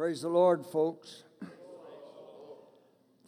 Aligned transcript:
Praise 0.00 0.22
the 0.22 0.30
Lord, 0.30 0.64
folks. 0.64 1.24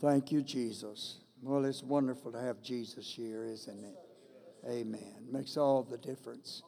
Thank 0.00 0.32
you, 0.32 0.40
Jesus. 0.40 1.18
Well, 1.42 1.66
it's 1.66 1.82
wonderful 1.82 2.32
to 2.32 2.40
have 2.40 2.62
Jesus 2.62 3.12
here, 3.14 3.44
isn't 3.44 3.84
it? 3.84 3.94
Amen. 4.66 5.16
Makes 5.30 5.58
all 5.58 5.82
the 5.82 5.98
difference. 5.98 6.62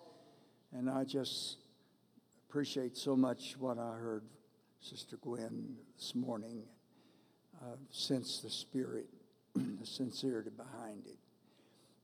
And 0.75 0.90
I 0.90 1.04
just 1.04 1.56
appreciate 2.46 2.98
so 2.98 3.17
much 3.17 3.56
what 3.59 3.79
I 3.79 3.93
heard 3.93 4.25
Sister 4.79 5.17
Gwen 5.17 5.75
this 5.96 6.14
morning. 6.14 6.64
Uh, 7.62 7.77
sense 7.91 8.41
the 8.41 8.50
spirit, 8.50 9.07
the 9.55 9.86
sincerity 9.86 10.50
behind 10.50 11.07
it. 11.07 11.18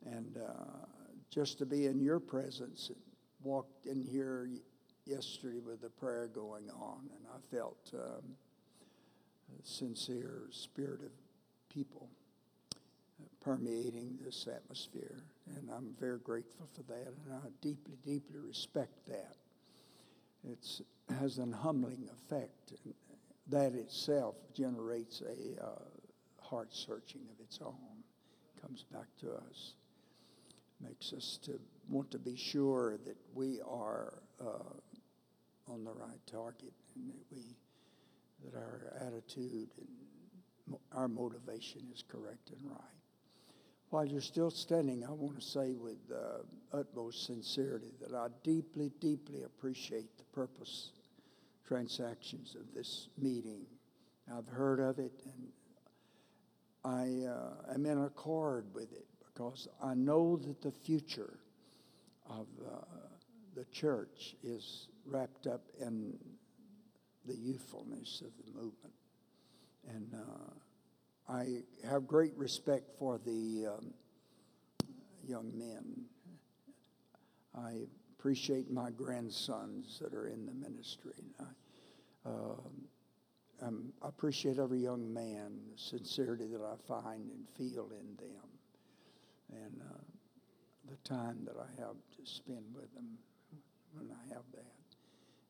And 0.07 0.39
uh, 0.39 0.87
just 1.29 1.59
to 1.59 1.67
be 1.67 1.85
in 1.85 2.01
your 2.01 2.19
presence, 2.19 2.91
walked 3.43 3.85
in 3.85 4.03
here 4.03 4.49
yesterday 5.11 5.59
with 5.59 5.83
the 5.83 5.89
prayer 5.89 6.29
going 6.33 6.71
on, 6.71 7.01
and 7.17 7.27
I 7.35 7.57
felt 7.57 7.91
um, 7.95 8.23
a 9.59 9.67
sincere 9.67 10.43
spirit 10.51 11.01
of 11.03 11.11
people 11.75 12.09
permeating 13.41 14.19
this 14.25 14.47
atmosphere. 14.47 15.25
And 15.57 15.69
I'm 15.71 15.95
very 15.99 16.19
grateful 16.19 16.69
for 16.75 16.83
that, 16.85 17.09
and 17.09 17.35
I 17.35 17.49
deeply, 17.61 17.95
deeply 18.05 18.39
respect 18.39 18.93
that. 19.09 19.37
It 20.49 20.81
has 21.19 21.39
an 21.39 21.53
humbling 21.53 22.09
effect. 22.13 22.73
And 22.85 22.95
that 23.49 23.75
itself 23.75 24.37
generates 24.55 25.23
a 25.23 25.63
uh, 25.63 25.69
heart 26.41 26.69
searching 26.71 27.23
of 27.33 27.45
its 27.45 27.59
own, 27.61 28.05
comes 28.63 28.85
back 28.93 29.07
to 29.21 29.33
us, 29.33 29.75
makes 30.81 31.13
us 31.13 31.39
to 31.43 31.59
want 31.89 32.11
to 32.13 32.19
be 32.19 32.37
sure 32.37 32.99
that 33.05 33.17
we 33.35 33.61
are 33.69 34.15
uh, 34.41 34.75
on 35.69 35.85
the 35.85 35.93
right 35.93 36.21
target 36.27 36.73
and 36.95 37.11
that 37.11 37.25
we 37.31 37.57
that 38.45 38.57
our 38.57 38.93
attitude 39.07 39.69
and 39.79 40.79
our 40.93 41.09
motivation 41.09 41.83
is 41.93 42.03
correct 42.09 42.51
and 42.51 42.71
right. 42.71 42.79
While 43.91 44.07
you're 44.07 44.21
still 44.21 44.51
standing, 44.51 45.05
I 45.05 45.11
want 45.11 45.39
to 45.41 45.45
say 45.45 45.75
with 45.75 45.99
uh, 46.15 46.43
utmost 46.73 47.27
sincerity 47.27 47.93
that 48.01 48.15
I 48.15 48.29
deeply, 48.45 48.93
deeply 49.01 49.43
appreciate 49.43 50.17
the 50.17 50.25
purpose 50.33 50.93
transactions 51.67 52.55
of 52.55 52.73
this 52.75 53.09
meeting. 53.19 53.67
I've 54.33 54.47
heard 54.47 54.79
of 54.79 54.99
it 54.99 55.13
and 55.25 55.49
I 56.85 57.29
uh, 57.29 57.75
am 57.75 57.85
in 57.85 58.05
accord 58.05 58.67
with 58.73 58.93
it 58.93 59.07
because 59.27 59.69
I 59.83 59.95
know 59.95 60.37
that 60.37 60.63
the 60.63 60.71
future 60.71 61.39
of 62.29 62.47
uh, 62.65 62.79
the 63.57 63.65
church 63.67 64.37
is 64.43 64.89
wrapped 65.11 65.47
up 65.47 65.63
in 65.81 66.17
the 67.27 67.37
youthfulness 67.37 68.23
of 68.25 68.33
the 68.45 68.53
movement. 68.53 68.95
And 69.89 70.15
uh, 70.15 71.33
I 71.33 71.63
have 71.89 72.07
great 72.07 72.37
respect 72.37 72.91
for 72.99 73.19
the 73.19 73.67
um, 73.77 73.95
young 75.27 75.51
men. 75.57 76.05
I 77.55 77.83
appreciate 78.19 78.71
my 78.71 78.91
grandsons 78.91 79.99
that 80.01 80.15
are 80.15 80.29
in 80.29 80.47
the 80.47 80.53
ministry. 80.53 81.25
I, 81.39 82.29
uh, 82.29 83.67
I 84.03 84.09
appreciate 84.09 84.59
every 84.59 84.81
young 84.81 85.13
man, 85.13 85.53
the 85.73 85.79
sincerity 85.79 86.47
that 86.47 86.63
I 86.63 86.77
find 86.89 87.31
and 87.31 87.47
feel 87.57 87.91
in 87.91 88.17
them, 88.17 88.49
and 89.53 89.81
uh, 89.83 89.99
the 90.91 90.97
time 91.09 91.39
that 91.45 91.57
I 91.57 91.81
have 91.81 91.97
to 92.17 92.25
spend 92.25 92.65
with 92.75 92.93
them 92.95 93.19
when 93.93 94.11
I 94.11 94.35
have 94.35 94.45
that. 94.55 94.80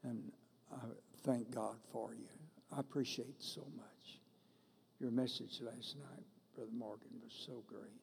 And 0.05 0.33
I 0.73 0.87
thank 1.25 1.55
God 1.55 1.77
for 1.93 2.15
you. 2.15 2.29
I 2.75 2.81
appreciate 2.81 3.43
so 3.43 3.63
much. 3.77 4.19
Your 4.99 5.11
message 5.11 5.61
last 5.61 5.97
night, 5.97 6.25
Brother 6.55 6.71
Morgan, 6.77 7.09
was 7.23 7.33
so 7.47 7.63
great. 7.67 8.01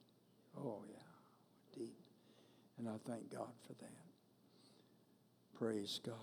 Oh, 0.58 0.84
yeah, 0.90 1.78
deep. 1.78 1.98
And 2.78 2.88
I 2.88 2.96
thank 3.08 3.32
God 3.32 3.52
for 3.66 3.74
that. 3.74 3.92
Praise 5.58 6.00
God. 6.06 6.16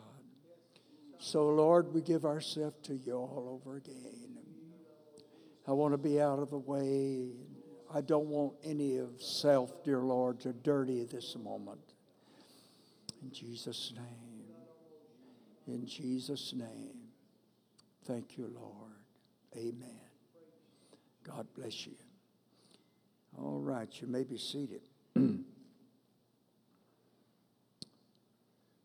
So, 1.19 1.49
Lord, 1.49 1.93
we 1.93 2.03
give 2.03 2.25
ourselves 2.25 2.77
to 2.85 2.95
you 2.95 3.15
all 3.15 3.61
over 3.65 3.77
again. 3.77 4.37
I 5.67 5.73
want 5.73 5.95
to 5.95 5.99
be 5.99 6.21
out 6.21 6.39
of 6.39 6.51
the 6.51 6.59
way. 6.59 7.31
I 7.93 8.01
don't 8.01 8.27
want 8.27 8.55
any 8.65 8.99
of 8.99 9.23
self, 9.23 9.83
dear 9.85 10.01
Lord, 10.01 10.41
to 10.41 10.53
dirty 10.53 11.05
this 11.05 11.37
moment. 11.37 11.81
In 13.23 13.33
Jesus' 13.33 13.93
name. 13.97 14.34
In 15.67 15.87
Jesus' 15.87 16.53
name. 16.53 17.09
Thank 18.05 18.37
you, 18.37 18.51
Lord. 18.55 18.93
Amen. 19.57 20.01
God 21.23 21.47
bless 21.57 21.87
you. 21.87 21.95
All 23.39 23.61
right, 23.61 23.89
you 24.01 24.07
may 24.07 24.25
be 24.25 24.37
seated. 24.37 24.83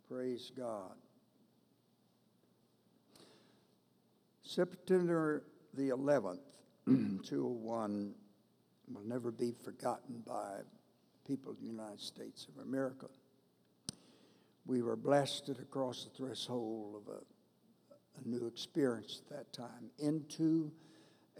Praise 0.10 0.52
God. 0.58 0.96
September 4.44 5.44
the 5.76 5.90
11th, 5.90 6.40
201, 6.88 8.14
will 8.92 9.04
never 9.06 9.32
be 9.32 9.54
forgotten 9.64 10.24
by 10.26 10.62
people 11.28 11.52
of 11.52 11.60
the 11.60 11.68
United 11.68 12.00
States 12.00 12.48
of 12.48 12.64
America. 12.66 13.06
We 14.70 14.84
were 14.84 14.96
blasted 14.96 15.58
across 15.58 16.04
the 16.04 16.12
threshold 16.12 17.02
of 17.02 17.12
a, 17.12 17.18
a 18.22 18.30
new 18.30 18.46
experience 18.46 19.24
at 19.26 19.36
that 19.36 19.52
time 19.52 19.90
into 19.98 20.72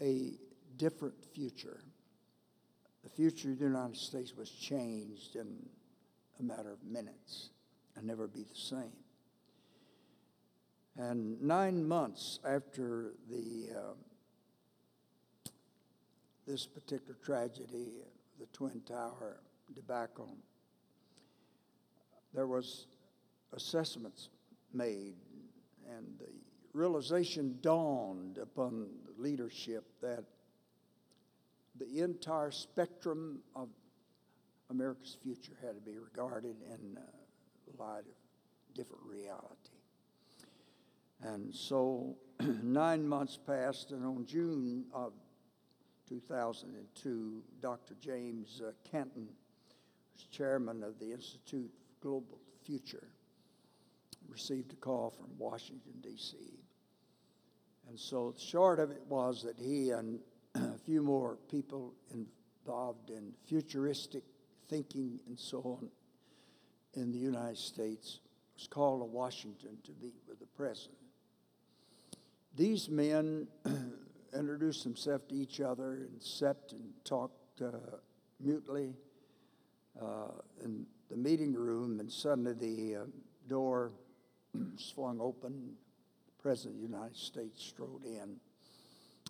a 0.00 0.32
different 0.76 1.14
future. 1.32 1.84
The 3.04 3.08
future 3.08 3.52
of 3.52 3.60
the 3.60 3.66
United 3.66 3.96
States 3.96 4.34
was 4.36 4.50
changed 4.50 5.36
in 5.36 5.46
a 6.40 6.42
matter 6.42 6.72
of 6.72 6.82
minutes 6.82 7.50
and 7.94 8.04
never 8.04 8.26
be 8.26 8.42
the 8.42 8.56
same. 8.56 8.98
And 10.96 11.40
nine 11.40 11.86
months 11.86 12.40
after 12.44 13.12
the 13.30 13.68
uh, 13.76 15.50
this 16.48 16.66
particular 16.66 17.16
tragedy, 17.24 17.92
the 18.40 18.46
Twin 18.46 18.80
Tower 18.80 19.36
debacle, 19.72 20.36
there 22.34 22.48
was 22.48 22.88
assessments 23.52 24.28
made, 24.72 25.14
and 25.88 26.06
the 26.18 26.30
realization 26.72 27.58
dawned 27.60 28.38
upon 28.38 28.88
leadership 29.18 29.84
that 30.00 30.24
the 31.78 32.00
entire 32.02 32.50
spectrum 32.50 33.40
of 33.56 33.68
America's 34.70 35.16
future 35.22 35.56
had 35.60 35.74
to 35.74 35.80
be 35.80 35.98
regarded 35.98 36.56
in 36.68 36.96
uh, 36.96 37.00
light 37.78 38.00
of 38.00 38.74
different 38.74 39.02
reality. 39.04 39.80
And 41.22 41.54
so 41.54 42.16
nine 42.62 43.06
months 43.06 43.38
passed, 43.46 43.90
and 43.90 44.04
on 44.04 44.24
June 44.26 44.84
of 44.92 45.12
2002, 46.08 47.42
Dr. 47.60 47.94
James 48.00 48.62
uh, 48.64 48.72
was 48.92 50.26
chairman 50.30 50.82
of 50.82 50.98
the 50.98 51.12
Institute 51.12 51.70
for 52.00 52.08
Global 52.08 52.38
Future, 52.64 53.08
received 54.30 54.72
a 54.72 54.76
call 54.76 55.10
from 55.10 55.28
Washington, 55.38 55.92
D.C. 56.02 56.36
And 57.88 57.98
so 57.98 58.32
the 58.32 58.40
short 58.40 58.78
of 58.78 58.90
it 58.90 59.02
was 59.08 59.42
that 59.42 59.58
he 59.58 59.90
and 59.90 60.20
a 60.54 60.78
few 60.84 61.02
more 61.02 61.38
people 61.50 61.94
involved 62.12 63.10
in 63.10 63.32
futuristic 63.46 64.22
thinking 64.68 65.18
and 65.26 65.38
so 65.38 65.58
on 65.58 65.88
in 66.94 67.10
the 67.10 67.18
United 67.18 67.58
States 67.58 68.20
was 68.54 68.66
called 68.66 69.00
to 69.00 69.04
Washington 69.04 69.76
to 69.84 69.92
meet 70.00 70.14
with 70.28 70.38
the 70.38 70.46
president. 70.46 70.98
These 72.56 72.88
men 72.88 73.48
introduced 74.36 74.84
themselves 74.84 75.24
to 75.28 75.34
each 75.34 75.60
other 75.60 75.94
and 75.94 76.22
sat 76.22 76.56
and 76.72 76.92
talked 77.04 77.62
uh, 77.62 77.70
mutely 78.40 78.94
uh, 80.00 80.32
in 80.64 80.86
the 81.10 81.16
meeting 81.16 81.52
room, 81.52 82.00
and 82.00 82.10
suddenly 82.10 82.52
the 82.52 83.00
uh, 83.00 83.04
door 83.48 83.92
swung 84.76 85.20
open. 85.20 85.76
The 86.26 86.42
President 86.42 86.76
of 86.76 86.80
the 86.80 86.96
United 86.96 87.16
States 87.16 87.62
strode 87.62 88.04
in. 88.04 88.36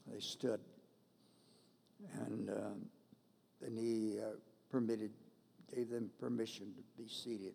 They 0.06 0.20
stood 0.20 0.60
and 2.26 2.50
uh, 2.50 2.70
then 3.60 3.76
he 3.76 4.18
uh, 4.20 4.36
permitted, 4.70 5.10
gave 5.74 5.90
them 5.90 6.10
permission 6.18 6.72
to 6.74 7.02
be 7.02 7.08
seated. 7.08 7.54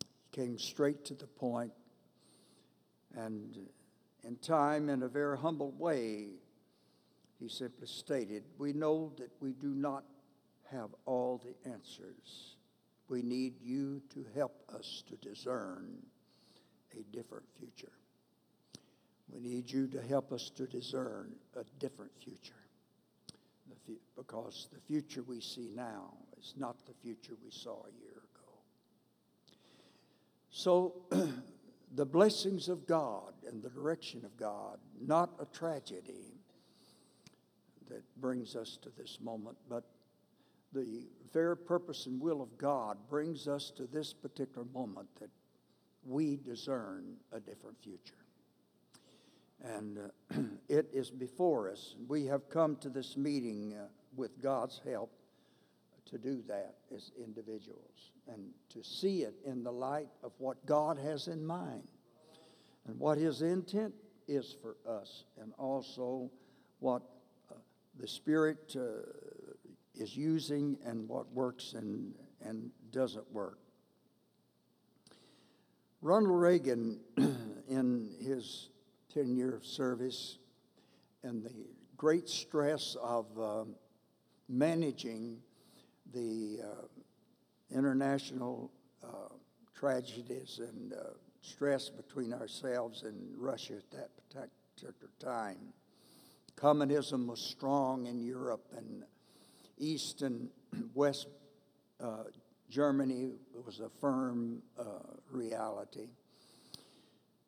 He 0.00 0.40
came 0.40 0.58
straight 0.58 1.04
to 1.06 1.14
the 1.14 1.26
point, 1.26 1.72
and 3.16 3.58
in 4.24 4.36
time, 4.36 4.88
in 4.88 5.02
a 5.02 5.08
very 5.08 5.38
humble 5.38 5.72
way, 5.72 6.28
he 7.38 7.48
simply 7.48 7.86
stated, 7.86 8.44
We 8.58 8.72
know 8.72 9.12
that 9.18 9.30
we 9.40 9.52
do 9.52 9.74
not 9.74 10.04
have 10.70 10.90
all 11.04 11.42
the 11.44 11.70
answers. 11.70 12.56
We 13.08 13.22
need 13.22 13.60
you 13.60 14.00
to 14.14 14.24
help 14.34 14.64
us 14.74 15.04
to 15.08 15.16
discern 15.16 15.98
a 16.98 17.16
different 17.16 17.44
future. 17.58 17.92
We 19.32 19.40
need 19.40 19.70
you 19.70 19.86
to 19.88 20.02
help 20.02 20.32
us 20.32 20.50
to 20.56 20.66
discern 20.66 21.32
a 21.56 21.64
different 21.78 22.12
future. 22.22 22.54
because 24.16 24.68
the 24.72 24.80
future 24.80 25.22
we 25.22 25.40
see 25.40 25.70
now 25.74 26.14
is 26.38 26.54
not 26.56 26.76
the 26.86 26.94
future 27.02 27.34
we 27.44 27.50
saw 27.50 27.82
a 27.84 27.92
year 28.00 28.22
ago. 28.32 28.52
So, 30.50 30.94
the 31.94 32.06
blessings 32.06 32.68
of 32.68 32.86
God 32.86 33.34
and 33.46 33.62
the 33.62 33.68
direction 33.70 34.24
of 34.24 34.36
God, 34.36 34.78
not 35.00 35.30
a 35.40 35.46
tragedy 35.46 36.38
that 37.88 38.02
brings 38.20 38.56
us 38.56 38.78
to 38.82 38.90
this 38.96 39.18
moment, 39.20 39.56
but 39.68 39.84
the 40.72 41.06
very 41.32 41.56
purpose 41.56 42.06
and 42.06 42.20
will 42.20 42.42
of 42.42 42.56
God 42.58 42.96
brings 43.08 43.46
us 43.46 43.70
to 43.76 43.86
this 43.86 44.12
particular 44.12 44.66
moment 44.72 45.08
that 45.20 45.30
we 46.06 46.36
discern 46.36 47.16
a 47.32 47.40
different 47.40 47.76
future. 47.82 48.14
And 49.62 49.98
uh, 49.98 50.36
it 50.68 50.88
is 50.92 51.10
before 51.10 51.70
us. 51.70 51.96
We 52.08 52.26
have 52.26 52.48
come 52.48 52.76
to 52.76 52.88
this 52.88 53.16
meeting 53.16 53.74
uh, 53.74 53.86
with 54.16 54.40
God's 54.42 54.80
help 54.84 55.10
to 56.06 56.18
do 56.18 56.42
that 56.48 56.74
as 56.94 57.10
individuals 57.22 58.10
and 58.28 58.50
to 58.70 58.82
see 58.82 59.22
it 59.22 59.34
in 59.44 59.62
the 59.62 59.72
light 59.72 60.08
of 60.22 60.32
what 60.38 60.64
God 60.66 60.98
has 60.98 61.28
in 61.28 61.44
mind 61.44 61.88
and 62.86 62.98
what 62.98 63.18
His 63.18 63.42
intent 63.42 63.94
is 64.28 64.56
for 64.60 64.76
us, 64.88 65.24
and 65.40 65.52
also 65.58 66.30
what 66.80 67.02
uh, 67.50 67.54
the 67.98 68.08
Spirit 68.08 68.74
uh, 68.76 69.02
is 69.94 70.16
using 70.16 70.76
and 70.84 71.08
what 71.08 71.30
works 71.32 71.74
and, 71.74 72.14
and 72.42 72.70
doesn't 72.90 73.30
work. 73.32 73.58
Ronald 76.04 76.38
Reagan, 76.38 77.00
in 77.66 78.10
his 78.20 78.68
10 79.14 79.34
year 79.34 79.58
service, 79.62 80.36
and 81.22 81.42
the 81.42 81.54
great 81.96 82.28
stress 82.28 82.94
of 83.02 83.24
uh, 83.40 83.64
managing 84.46 85.38
the 86.12 86.58
uh, 86.62 87.74
international 87.74 88.70
uh, 89.02 89.32
tragedies 89.74 90.60
and 90.60 90.92
uh, 90.92 90.96
stress 91.40 91.88
between 91.88 92.34
ourselves 92.34 93.04
and 93.04 93.34
Russia 93.38 93.76
at 93.76 93.90
that 94.34 94.50
particular 94.76 95.10
time. 95.18 95.72
Communism 96.54 97.26
was 97.26 97.40
strong 97.40 98.04
in 98.04 98.20
Europe, 98.20 98.66
and 98.76 99.04
East 99.78 100.20
and 100.20 100.50
West 100.94 101.28
uh, 101.98 102.24
Germany 102.68 103.30
was 103.64 103.80
a 103.80 103.88
firm 104.00 104.62
uh, 104.78 104.84
reality. 105.30 106.08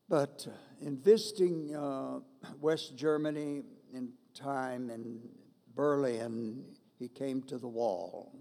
But 0.08 0.46
in 0.80 0.98
visiting 0.98 1.74
uh, 1.74 2.20
West 2.60 2.96
Germany 2.96 3.62
in 3.92 4.12
time 4.34 4.90
in 4.90 5.20
Berlin, 5.74 6.64
he 6.98 7.08
came 7.08 7.42
to 7.42 7.58
the 7.58 7.68
wall. 7.68 8.32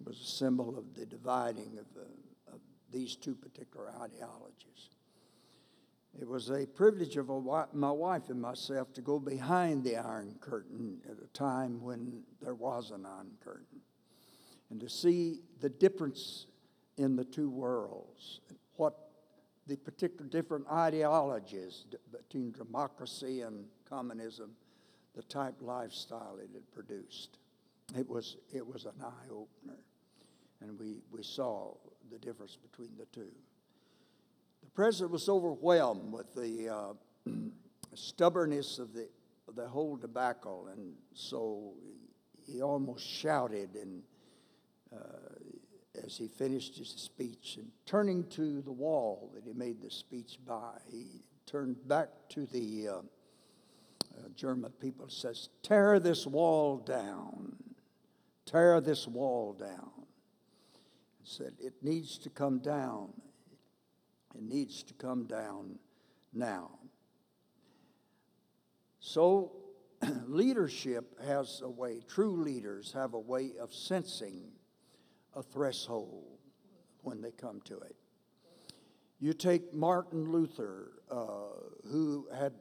It 0.00 0.06
was 0.06 0.20
a 0.20 0.24
symbol 0.24 0.78
of 0.78 0.94
the 0.94 1.06
dividing 1.06 1.78
of, 1.78 1.86
uh, 1.96 2.54
of 2.54 2.60
these 2.92 3.16
two 3.16 3.34
particular 3.34 3.90
ideologies. 4.00 4.90
It 6.20 6.28
was 6.28 6.50
a 6.50 6.64
privilege 6.64 7.16
of 7.16 7.28
a, 7.28 7.66
my 7.72 7.90
wife 7.90 8.28
and 8.28 8.40
myself 8.40 8.92
to 8.92 9.02
go 9.02 9.18
behind 9.18 9.82
the 9.82 9.96
Iron 9.96 10.36
Curtain 10.40 11.00
at 11.10 11.16
a 11.18 11.26
time 11.32 11.82
when 11.82 12.22
there 12.40 12.54
was 12.54 12.92
an 12.92 13.04
Iron 13.04 13.32
Curtain 13.40 13.80
and 14.74 14.80
to 14.80 14.88
see 14.88 15.38
the 15.60 15.68
difference 15.68 16.46
in 16.96 17.14
the 17.14 17.24
two 17.24 17.48
worlds, 17.48 18.40
what 18.74 19.10
the 19.68 19.76
particular 19.76 20.28
different 20.28 20.66
ideologies 20.68 21.84
between 22.10 22.50
democracy 22.50 23.42
and 23.42 23.66
communism, 23.88 24.50
the 25.14 25.22
type 25.22 25.54
lifestyle 25.60 26.38
it 26.42 26.50
had 26.52 26.68
produced. 26.72 27.38
It 27.96 28.08
was, 28.08 28.36
it 28.52 28.66
was 28.66 28.84
an 28.84 29.00
eye 29.00 29.28
opener, 29.30 29.78
and 30.60 30.76
we, 30.76 30.96
we 31.12 31.22
saw 31.22 31.76
the 32.10 32.18
difference 32.18 32.56
between 32.56 32.90
the 32.98 33.06
two. 33.12 33.30
The 34.64 34.70
president 34.70 35.12
was 35.12 35.28
overwhelmed 35.28 36.12
with 36.12 36.34
the 36.34 36.68
uh, 36.68 37.30
stubbornness 37.94 38.80
of 38.80 38.92
the, 38.92 39.08
the 39.54 39.68
whole 39.68 39.94
debacle, 39.94 40.66
and 40.72 40.94
so 41.12 41.74
he 42.44 42.60
almost 42.60 43.06
shouted 43.08 43.76
and 43.76 44.02
as 46.04 46.16
he 46.16 46.28
finished 46.28 46.76
his 46.76 46.88
speech 46.88 47.56
and 47.58 47.70
turning 47.86 48.24
to 48.24 48.60
the 48.62 48.72
wall 48.72 49.30
that 49.34 49.44
he 49.44 49.52
made 49.52 49.80
the 49.80 49.90
speech 49.90 50.38
by, 50.46 50.72
he 50.90 51.22
turned 51.46 51.76
back 51.88 52.08
to 52.28 52.46
the 52.46 52.88
uh, 52.88 52.92
uh, 52.92 54.28
German 54.34 54.72
people 54.80 55.04
and 55.04 55.12
says, 55.12 55.48
Tear 55.62 55.98
this 56.00 56.26
wall 56.26 56.78
down. 56.78 57.56
Tear 58.44 58.80
this 58.80 59.06
wall 59.06 59.54
down. 59.54 59.90
He 61.22 61.28
said, 61.28 61.54
It 61.58 61.74
needs 61.82 62.18
to 62.18 62.30
come 62.30 62.58
down. 62.58 63.12
It 64.34 64.42
needs 64.42 64.82
to 64.84 64.94
come 64.94 65.24
down 65.24 65.78
now. 66.32 66.70
So, 68.98 69.52
leadership 70.26 71.20
has 71.24 71.62
a 71.64 71.70
way, 71.70 72.02
true 72.08 72.42
leaders 72.42 72.92
have 72.92 73.14
a 73.14 73.18
way 73.18 73.52
of 73.60 73.72
sensing 73.72 74.53
a 75.36 75.42
threshold 75.42 76.38
when 77.02 77.20
they 77.20 77.30
come 77.30 77.60
to 77.66 77.78
it. 77.78 77.96
You 79.20 79.32
take 79.32 79.72
Martin 79.72 80.30
Luther, 80.30 80.92
uh, 81.10 81.86
who 81.90 82.28
had, 82.34 82.52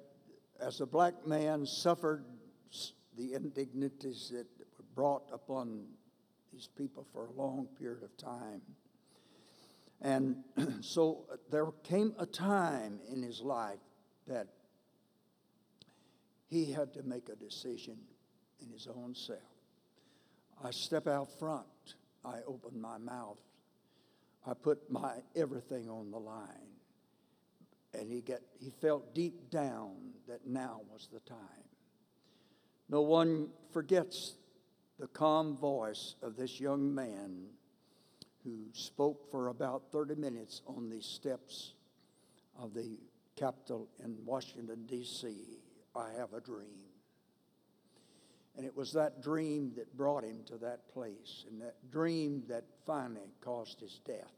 as 0.62 0.82
a 0.82 0.86
black 0.86 1.26
man, 1.26 1.66
suffered 1.66 2.26
the 3.18 3.34
indignities 3.34 4.32
that 4.34 4.48
were 4.78 4.86
brought 4.96 5.30
upon 5.32 5.86
these 6.52 6.70
people 6.78 7.06
for 7.12 7.28
a 7.28 7.32
long 7.32 7.68
period 7.80 8.04
of 8.04 8.16
time. 8.18 8.62
And 10.02 10.44
so 10.82 11.26
there 11.50 11.68
came 11.84 12.14
a 12.20 12.26
time 12.26 13.00
in 13.12 13.22
his 13.22 13.42
life 13.42 13.80
that 14.28 14.48
he 16.50 16.72
had 16.72 16.94
to 16.94 17.04
make 17.04 17.30
a 17.30 17.36
decision 17.36 17.98
in 18.62 18.72
his 18.72 18.88
own 18.88 19.16
self. 19.16 19.40
I 20.64 20.72
step 20.72 21.08
out 21.08 21.28
front 21.40 21.96
I 22.26 22.40
opened 22.48 22.82
my 22.82 22.98
mouth. 22.98 23.40
I 24.46 24.54
put 24.54 24.90
my 24.90 25.16
everything 25.36 25.90
on 25.90 26.12
the 26.12 26.20
line. 26.20 26.48
And 27.94 28.12
he, 28.12 28.22
get, 28.22 28.42
he 28.60 28.72
felt 28.82 29.14
deep 29.14 29.50
down 29.50 29.96
that 30.28 30.48
now 30.48 30.82
was 30.92 31.10
the 31.12 31.20
time. 31.22 31.38
No 32.90 33.02
one 33.02 33.50
forgets 33.72 34.36
the 35.00 35.08
calm 35.08 35.58
voice 35.58 36.16
of 36.22 36.36
this 36.36 36.60
young 36.60 36.94
man 36.94 37.46
who 38.44 38.66
spoke 38.74 39.30
for 39.32 39.48
about 39.48 39.92
30 39.92 40.16
minutes 40.16 40.62
on 40.68 40.90
the 40.90 41.02
steps 41.02 41.74
of 42.60 42.74
the 42.74 42.98
Capitol 43.36 43.88
in 44.04 44.18
Washington, 44.26 44.86
D.C. 44.86 45.36
I 45.96 46.12
have 46.18 46.34
a 46.34 46.42
dream. 46.42 46.93
And 48.56 48.66
it 48.66 48.76
was 48.76 48.94
that 48.94 49.22
dream 49.22 49.72
that 49.78 49.98
brought 49.98 50.24
him 50.24 50.44
to 50.46 50.58
that 50.58 50.88
place, 50.94 51.46
and 51.50 51.62
that 51.62 51.76
dream 51.92 52.44
that 52.48 52.66
finally 52.86 53.34
caused 53.42 53.80
his 53.80 54.00
death. 54.06 54.32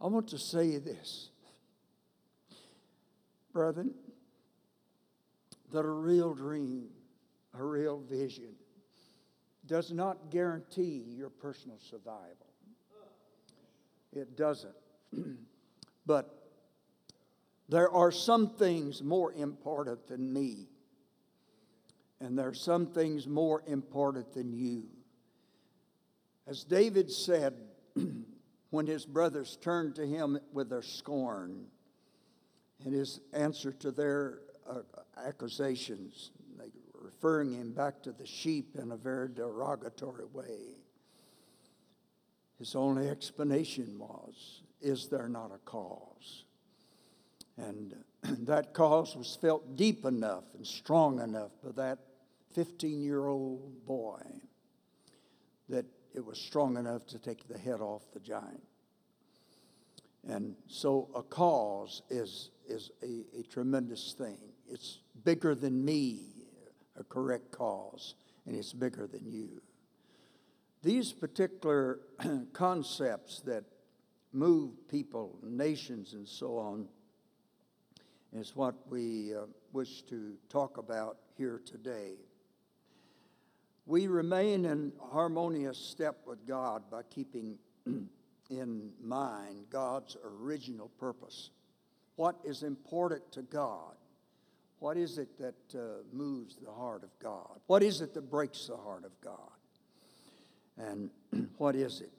I 0.00 0.08
want 0.08 0.28
to 0.28 0.38
say 0.38 0.78
this, 0.78 1.30
brethren, 3.52 3.94
that 5.72 5.84
a 5.84 5.88
real 5.88 6.34
dream, 6.34 6.88
a 7.54 7.62
real 7.62 8.00
vision, 8.00 8.54
does 9.66 9.92
not 9.92 10.30
guarantee 10.30 11.04
your 11.08 11.30
personal 11.30 11.78
survival. 11.78 12.46
It 14.12 14.36
doesn't. 14.36 14.74
but 16.06 16.50
there 17.68 17.90
are 17.90 18.10
some 18.10 18.50
things 18.50 19.02
more 19.02 19.32
important 19.32 20.06
than 20.08 20.32
me 20.32 20.68
and 22.20 22.38
there 22.38 22.48
are 22.48 22.54
some 22.54 22.86
things 22.86 23.26
more 23.26 23.62
important 23.66 24.32
than 24.32 24.52
you. 24.52 24.84
As 26.46 26.64
David 26.64 27.10
said, 27.10 27.54
when 28.70 28.86
his 28.86 29.04
brothers 29.04 29.58
turned 29.60 29.96
to 29.96 30.06
him 30.06 30.38
with 30.52 30.70
their 30.70 30.82
scorn 30.82 31.66
and 32.84 32.94
his 32.94 33.20
answer 33.32 33.72
to 33.72 33.90
their 33.90 34.40
uh, 34.68 34.80
accusations, 35.24 36.30
referring 37.06 37.54
him 37.54 37.72
back 37.72 38.02
to 38.02 38.12
the 38.12 38.26
sheep 38.26 38.76
in 38.76 38.92
a 38.92 38.96
very 38.96 39.28
derogatory 39.28 40.24
way. 40.32 40.76
His 42.58 42.74
only 42.74 43.08
explanation 43.08 43.98
was, 43.98 44.62
Is 44.80 45.08
there 45.08 45.28
not 45.28 45.52
a 45.54 45.58
cause? 45.58 46.44
And 47.56 47.94
that 48.46 48.72
cause 48.72 49.16
was 49.16 49.38
felt 49.40 49.76
deep 49.76 50.04
enough 50.04 50.44
and 50.54 50.66
strong 50.66 51.20
enough 51.20 51.50
by 51.62 51.70
that 51.72 51.98
15 52.54 53.02
year 53.02 53.26
old 53.26 53.84
boy 53.86 54.22
that 55.68 55.84
it 56.14 56.24
was 56.24 56.38
strong 56.38 56.76
enough 56.76 57.06
to 57.06 57.18
take 57.18 57.46
the 57.48 57.58
head 57.58 57.80
off 57.80 58.02
the 58.12 58.20
giant. 58.20 58.62
And 60.26 60.56
so 60.66 61.08
a 61.14 61.22
cause 61.22 62.02
is, 62.10 62.50
is 62.66 62.90
a, 63.02 63.24
a 63.38 63.42
tremendous 63.42 64.14
thing. 64.16 64.38
It's 64.68 65.00
bigger 65.24 65.54
than 65.54 65.84
me, 65.84 66.20
a 66.98 67.04
correct 67.04 67.52
cause, 67.52 68.14
and 68.46 68.56
it's 68.56 68.72
bigger 68.72 69.06
than 69.06 69.30
you. 69.30 69.60
These 70.82 71.12
particular 71.12 72.00
concepts 72.52 73.40
that 73.42 73.64
move 74.32 74.88
people, 74.88 75.38
nations, 75.42 76.14
and 76.14 76.26
so 76.26 76.58
on 76.58 76.88
is 78.36 78.54
what 78.54 78.74
we 78.90 79.34
uh, 79.34 79.46
wish 79.72 80.02
to 80.02 80.34
talk 80.48 80.78
about 80.78 81.16
here 81.36 81.60
today. 81.64 82.14
We 83.86 84.08
remain 84.08 84.64
in 84.64 84.92
harmonious 85.10 85.78
step 85.78 86.18
with 86.26 86.46
God 86.46 86.82
by 86.90 87.02
keeping 87.04 87.56
in 88.50 88.90
mind 89.02 89.66
God's 89.70 90.16
original 90.24 90.88
purpose. 90.98 91.50
What 92.16 92.36
is 92.44 92.62
important 92.62 93.32
to 93.32 93.42
God? 93.42 93.94
What 94.80 94.96
is 94.96 95.18
it 95.18 95.38
that 95.38 95.78
uh, 95.78 96.02
moves 96.12 96.56
the 96.56 96.70
heart 96.70 97.04
of 97.04 97.10
God? 97.18 97.60
What 97.66 97.82
is 97.82 98.00
it 98.02 98.12
that 98.14 98.30
breaks 98.30 98.66
the 98.66 98.76
heart 98.76 99.04
of 99.04 99.12
God? 99.22 99.38
And 100.76 101.10
what 101.56 101.74
is 101.74 102.02
it? 102.02 102.12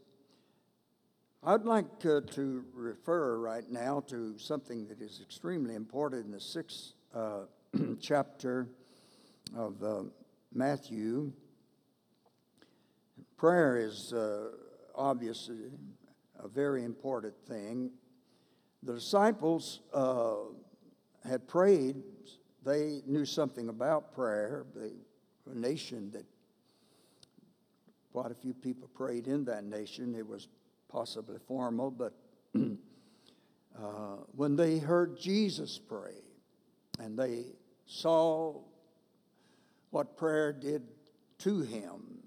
I'd 1.43 1.65
like 1.65 1.85
uh, 2.03 2.21
to 2.31 2.65
refer 2.73 3.37
right 3.37 3.69
now 3.69 4.01
to 4.07 4.37
something 4.37 4.87
that 4.87 5.01
is 5.01 5.21
extremely 5.21 5.75
important 5.75 6.25
in 6.25 6.31
the 6.31 6.41
sixth 6.41 6.93
uh, 7.13 7.41
chapter 8.01 8.67
of 9.55 9.83
uh, 9.83 10.03
Matthew. 10.51 11.31
Prayer 13.37 13.77
is 13.77 14.13
uh, 14.13 14.49
obviously 14.95 15.57
a 16.39 16.47
very 16.47 16.83
important 16.83 17.35
thing. 17.47 17.91
The 18.81 18.95
disciples 18.95 19.81
uh, 19.93 20.35
had 21.27 21.47
prayed, 21.47 21.97
they 22.65 23.01
knew 23.05 23.25
something 23.25 23.69
about 23.69 24.13
prayer. 24.13 24.65
They 24.75 24.91
a 25.51 25.55
nation 25.55 26.11
that 26.11 26.25
quite 28.11 28.31
a 28.31 28.35
few 28.35 28.53
people 28.53 28.89
prayed 28.89 29.27
in 29.27 29.45
that 29.45 29.63
nation. 29.63 30.15
It 30.15 30.27
was 30.27 30.47
possibly 30.89 31.37
formal, 31.47 31.91
but 31.91 32.13
uh, 32.55 34.17
when 34.35 34.55
they 34.55 34.79
heard 34.79 35.17
Jesus 35.19 35.79
pray 35.79 36.21
and 36.99 37.17
they 37.17 37.45
saw 37.85 38.59
what 39.91 40.17
prayer 40.17 40.51
did 40.51 40.83
to 41.39 41.61
him 41.61 42.19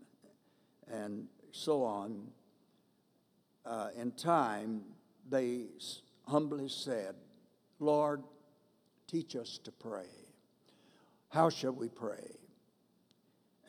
and 0.91 1.27
so 1.53 1.83
on, 1.85 2.29
uh, 3.67 3.89
in 3.97 4.13
time, 4.13 4.83
they 5.29 5.67
humbly 6.27 6.69
said, 6.69 7.15
Lord, 7.79 8.23
teach 9.07 9.37
us 9.37 9.59
to 9.65 9.73
pray. 9.73 10.09
How 11.29 11.51
shall 11.51 11.73
we 11.73 11.89
pray? 11.89 12.40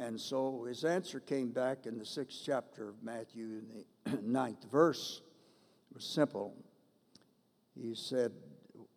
And 0.02 0.20
so 0.20 0.64
his 0.64 0.84
answer 0.84 1.20
came 1.20 1.50
back 1.52 1.86
in 1.86 2.00
the 2.00 2.06
sixth 2.06 2.42
chapter 2.44 2.90
of 2.90 3.04
Matthew, 3.04 3.46
in 3.46 3.86
the 4.12 4.22
ninth 4.24 4.64
verse. 4.72 5.22
It 5.92 5.96
was 5.96 6.04
simple. 6.04 6.56
He 7.80 7.94
said, 7.94 8.32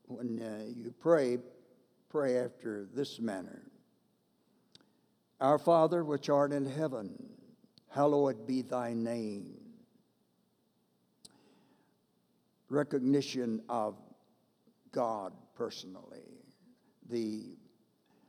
When 0.07 0.41
uh, 0.41 0.73
you 0.75 0.95
pray, 0.99 1.41
pray 2.09 2.39
after 2.39 2.87
this 2.95 3.21
manner 3.21 3.65
Our 5.43 5.59
Father, 5.59 6.03
which 6.03 6.31
art 6.31 6.53
in 6.53 6.65
heaven, 6.65 7.23
hallowed 7.91 8.47
be 8.47 8.63
thy 8.63 8.95
name. 8.95 9.57
Recognition 12.71 13.61
of 13.69 13.95
God 14.91 15.35
personally, 15.55 16.41
the 17.11 17.59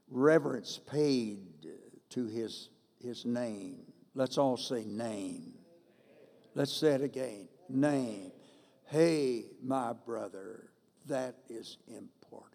reverence 0.09 0.77
paid 0.85 1.67
to 2.15 2.25
his, 2.25 2.69
his 3.03 3.25
name. 3.25 3.83
Let's 4.13 4.37
all 4.37 4.57
say 4.57 4.85
name. 4.85 5.53
Let's 6.55 6.73
say 6.73 6.93
it 6.93 7.01
again. 7.01 7.49
Name. 7.67 8.31
Hey, 8.85 9.45
my 9.61 9.91
brother, 9.91 10.69
that 11.07 11.35
is 11.49 11.77
important. 11.87 12.53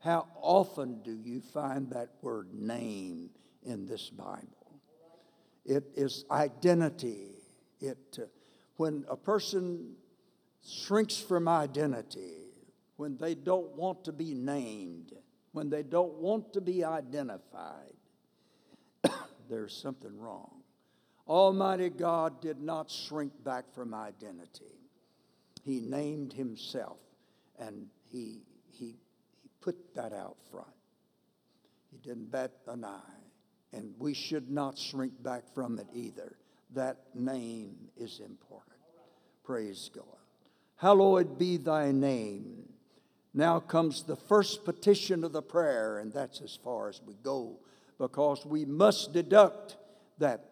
How 0.00 0.26
often 0.40 1.00
do 1.02 1.12
you 1.12 1.40
find 1.40 1.90
that 1.90 2.10
word 2.20 2.52
name 2.52 3.30
in 3.64 3.86
this 3.86 4.10
Bible? 4.10 4.80
It 5.64 5.84
is 5.96 6.26
identity. 6.30 7.30
It, 7.80 8.18
uh, 8.18 8.26
when 8.76 9.04
a 9.08 9.16
person 9.16 9.94
shrinks 10.66 11.16
from 11.16 11.48
identity, 11.48 12.52
when 12.96 13.16
they 13.16 13.34
don't 13.34 13.74
want 13.76 14.04
to 14.04 14.12
be 14.12 14.34
named, 14.34 15.12
when 15.52 15.70
they 15.70 15.82
don't 15.82 16.14
want 16.14 16.52
to 16.52 16.60
be 16.60 16.84
identified, 16.84 17.97
there's 19.48 19.76
something 19.76 20.18
wrong. 20.18 20.62
Almighty 21.26 21.90
God 21.90 22.40
did 22.40 22.60
not 22.60 22.90
shrink 22.90 23.32
back 23.44 23.64
from 23.74 23.92
identity. 23.92 24.78
He 25.64 25.80
named 25.80 26.32
himself 26.32 26.98
and 27.58 27.88
he, 28.10 28.40
he, 28.70 28.96
he 29.42 29.50
put 29.60 29.94
that 29.94 30.12
out 30.12 30.36
front. 30.50 30.68
He 31.90 31.98
didn't 31.98 32.30
bat 32.30 32.52
an 32.66 32.84
eye. 32.84 33.00
And 33.72 33.92
we 33.98 34.14
should 34.14 34.50
not 34.50 34.78
shrink 34.78 35.22
back 35.22 35.42
from 35.54 35.78
it 35.78 35.86
either. 35.92 36.36
That 36.74 36.96
name 37.14 37.76
is 37.98 38.20
important. 38.20 38.78
Praise 39.44 39.90
God. 39.94 40.04
Hallowed 40.76 41.38
be 41.38 41.58
thy 41.58 41.92
name. 41.92 42.68
Now 43.34 43.60
comes 43.60 44.04
the 44.04 44.16
first 44.16 44.64
petition 44.64 45.22
of 45.22 45.32
the 45.32 45.42
prayer, 45.42 45.98
and 45.98 46.12
that's 46.12 46.40
as 46.40 46.56
far 46.56 46.88
as 46.88 47.02
we 47.06 47.14
go 47.22 47.58
because 47.98 48.46
we 48.46 48.64
must 48.64 49.12
deduct 49.12 49.76
that 50.18 50.44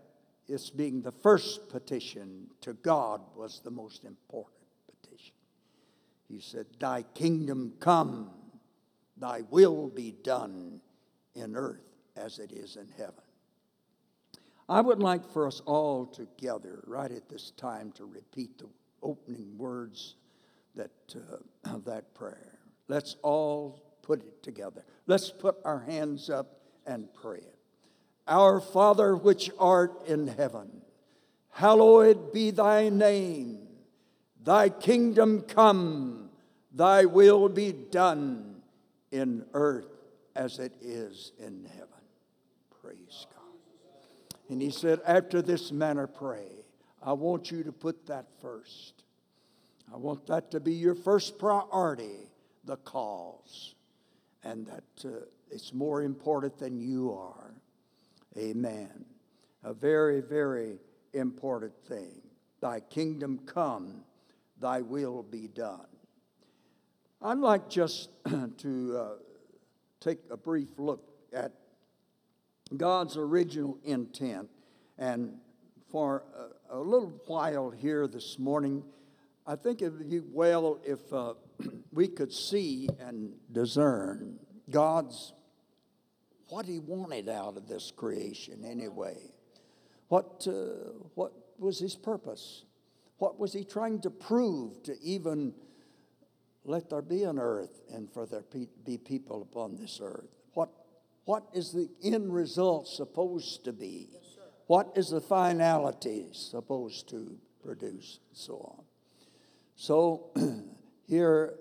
it's 0.49 0.71
being 0.71 1.03
the 1.03 1.13
first 1.13 1.69
petition 1.69 2.47
to 2.61 2.75
God 2.75 3.21
was 3.35 3.61
the 3.65 3.71
most 3.71 4.05
important 4.05 4.67
petition. 4.87 5.35
He 6.29 6.41
said, 6.41 6.67
Thy 6.79 7.03
kingdom 7.15 7.75
come, 7.81 8.31
thy 9.17 9.43
will 9.51 9.89
be 9.89 10.13
done 10.23 10.81
in 11.35 11.57
earth 11.57 11.97
as 12.17 12.39
it 12.39 12.53
is 12.53 12.77
in 12.77 12.89
heaven. 12.97 13.15
I 14.69 14.81
would 14.81 15.01
like 15.01 15.29
for 15.31 15.47
us 15.47 15.61
all 15.65 16.07
together, 16.07 16.83
right 16.87 17.11
at 17.11 17.29
this 17.29 17.53
time, 17.53 17.93
to 17.93 18.05
repeat 18.05 18.59
the 18.59 18.67
opening 19.03 19.57
words 19.57 20.17
that, 20.75 20.91
uh, 21.15 21.75
of 21.75 21.85
that 21.85 22.15
prayer. 22.15 22.59
Let's 22.89 23.17
all 23.23 23.81
put 24.03 24.21
it 24.21 24.43
together. 24.43 24.85
Let's 25.07 25.31
put 25.31 25.57
our 25.65 25.81
hands 25.81 26.31
up 26.31 26.66
and 26.87 27.13
pray 27.15 27.39
it. 27.39 27.59
Our 28.27 28.61
Father 28.61 29.17
which 29.17 29.51
art 29.59 30.07
in 30.07 30.27
heaven, 30.27 30.83
hallowed 31.51 32.33
be 32.33 32.51
thy 32.51 32.89
name. 32.89 33.67
Thy 34.43 34.69
kingdom 34.69 35.43
come, 35.43 36.31
thy 36.73 37.05
will 37.05 37.49
be 37.49 37.73
done 37.73 38.63
in 39.11 39.45
earth 39.55 39.87
as 40.35 40.59
it 40.59 40.73
is 40.81 41.33
in 41.39 41.69
heaven. 41.73 41.89
Praise 42.83 43.27
God. 43.35 43.93
And 44.49 44.63
he 44.63 44.71
said, 44.71 45.01
After 45.07 45.43
this 45.43 45.73
manner, 45.73 46.07
pray. 46.07 46.47
I 47.03 47.13
want 47.13 47.51
you 47.51 47.63
to 47.65 47.73
put 47.73 48.07
that 48.07 48.27
first. 48.41 49.05
I 49.93 49.97
want 49.97 50.27
that 50.27 50.51
to 50.51 50.61
be 50.61 50.75
your 50.75 50.95
first 50.95 51.39
priority, 51.39 52.29
the 52.65 52.77
cause, 52.79 53.75
and 54.43 54.67
that 54.67 54.83
uh, 55.05 55.25
it's 55.51 55.73
more 55.73 56.03
important 56.03 56.59
than 56.59 56.79
you 56.81 57.13
are. 57.13 57.55
Amen. 58.37 59.05
A 59.65 59.73
very, 59.73 60.21
very 60.21 60.79
important 61.15 61.73
thing. 61.89 62.21
Thy 62.61 62.81
kingdom 62.81 63.41
come, 63.47 64.05
thy 64.61 64.81
will 64.81 65.23
be 65.23 65.49
done. 65.49 65.87
I'd 67.23 67.39
like 67.39 67.69
just 67.69 68.11
to 68.59 68.97
uh, 68.97 69.09
take 70.01 70.19
a 70.31 70.37
brief 70.37 70.69
look 70.79 71.03
at 71.33 71.53
God's 72.77 73.17
original 73.17 73.79
intent. 73.85 74.49
And 74.99 75.39
for 75.91 76.25
a, 76.71 76.79
a 76.79 76.81
little 76.81 77.13
while 77.27 77.71
here 77.71 78.07
this 78.07 78.39
morning, 78.39 78.83
I 79.47 79.57
think 79.57 79.81
it 79.81 79.91
would 79.91 80.11
be 80.11 80.21
well 80.21 80.81
if 80.85 81.13
uh, 81.13 81.35
we 81.93 82.09
could 82.09 82.33
see 82.33 82.89
and 82.99 83.33
discern 83.53 84.39
God's 84.71 85.33
what 86.49 86.67
he 86.67 86.79
wanted 86.79 87.29
out 87.29 87.57
of 87.57 87.69
this 87.69 87.91
creation 87.91 88.65
anyway. 88.65 89.17
What, 90.09 90.47
uh, 90.49 90.93
what 91.15 91.33
was 91.59 91.79
his 91.79 91.97
purpose? 91.97 92.65
What 93.19 93.39
was 93.39 93.53
he 93.53 93.65
trying 93.65 94.01
to 94.03 94.11
prove 94.11 94.83
to 94.85 94.97
even 95.03 95.55
let 96.65 96.91
there 96.91 97.03
be 97.03 97.25
an 97.25 97.39
earth 97.39 97.81
and 97.93 98.13
for 98.13 98.27
there 98.27 98.45
be 98.85 98.99
people 98.99 99.43
upon 99.43 99.77
this 99.77 100.01
earth? 100.03 100.29
What, 100.55 100.71
what 101.25 101.45
is 101.53 101.73
the 101.73 101.89
end 102.03 102.33
result 102.33 102.87
supposed 102.87 103.65
to 103.65 103.73
be? 103.73 104.09
Yes, 104.13 104.37
what 104.67 104.93
is 104.97 105.11
the 105.11 105.21
finality 105.21 106.27
supposed 106.33 107.09
to 107.11 107.39
produce? 107.65 108.21
And 108.29 108.37
so 108.37 108.77
on. 108.77 108.85
So 109.77 110.31
here 111.09 111.55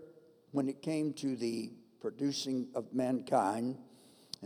when 0.51 0.69
it 0.69 0.81
came 0.81 1.13
to 1.13 1.35
the 1.35 1.71
producing 1.99 2.67
of 2.75 2.93
mankind 2.93 3.77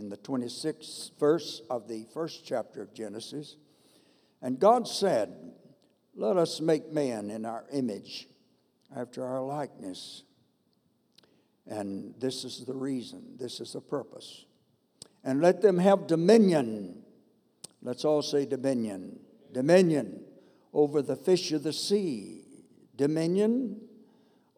in 0.00 0.08
the 0.08 0.16
26th 0.16 1.10
verse 1.20 1.60
of 1.68 1.86
the 1.86 2.06
first 2.14 2.42
chapter 2.44 2.80
of 2.80 2.94
Genesis. 2.94 3.56
And 4.40 4.58
God 4.58 4.88
said, 4.88 5.52
Let 6.16 6.38
us 6.38 6.58
make 6.60 6.90
man 6.90 7.30
in 7.30 7.44
our 7.44 7.66
image, 7.70 8.26
after 8.96 9.22
our 9.24 9.42
likeness. 9.42 10.24
And 11.66 12.14
this 12.18 12.44
is 12.44 12.64
the 12.64 12.74
reason, 12.74 13.36
this 13.38 13.60
is 13.60 13.74
the 13.74 13.82
purpose. 13.82 14.46
And 15.22 15.42
let 15.42 15.60
them 15.60 15.78
have 15.78 16.06
dominion. 16.06 17.02
Let's 17.82 18.06
all 18.06 18.22
say 18.22 18.46
dominion. 18.46 19.20
Dominion 19.52 20.24
over 20.72 21.02
the 21.02 21.16
fish 21.16 21.52
of 21.52 21.62
the 21.62 21.74
sea, 21.74 22.42
dominion 22.96 23.82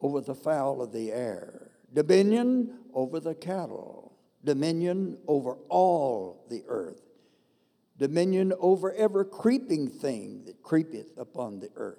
over 0.00 0.20
the 0.20 0.36
fowl 0.36 0.80
of 0.80 0.92
the 0.92 1.10
air, 1.10 1.72
dominion 1.92 2.78
over 2.94 3.18
the 3.18 3.34
cattle, 3.34 4.01
dominion 4.44 5.18
over 5.26 5.56
all 5.68 6.44
the 6.50 6.64
earth, 6.66 7.02
dominion 7.98 8.52
over 8.58 8.92
every 8.92 9.24
creeping 9.24 9.88
thing 9.88 10.42
that 10.46 10.62
creepeth 10.62 11.16
upon 11.16 11.60
the 11.60 11.70
earth. 11.76 11.98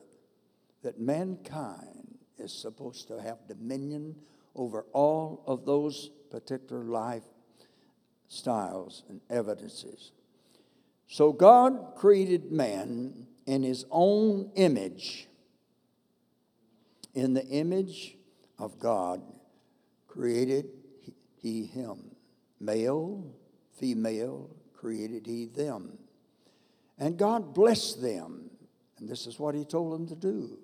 That 0.82 1.00
mankind 1.00 2.18
is 2.38 2.52
supposed 2.52 3.08
to 3.08 3.22
have 3.22 3.48
dominion 3.48 4.16
over 4.56 4.86
all 4.92 5.44
of 5.48 5.66
those 5.66 6.10
particular 6.30 6.84
life 6.84 7.24
styles 8.28 9.04
and 9.10 9.22
evidences. 9.30 10.12
So 11.08 11.32
God 11.32 11.94
created 11.96 12.52
man 12.52 13.28
in 13.46 13.64
his 13.64 13.86
own 13.92 14.52
image. 14.56 15.28
In 17.14 17.34
the 17.34 17.46
image 17.46 18.18
of 18.58 18.80
God 18.80 19.22
created 20.08 20.66
he 21.42 21.66
him. 21.66 22.13
Male, 22.64 23.26
female, 23.80 24.50
created 24.74 25.26
he 25.26 25.46
them. 25.46 25.98
And 26.98 27.18
God 27.18 27.54
blessed 27.54 28.02
them. 28.02 28.50
And 29.00 29.10
this 29.10 29.28
is 29.28 29.40
what 29.40 29.56
he 29.56 29.66
told 29.66 29.94
them 29.94 30.08
to 30.08 30.16
do 30.16 30.58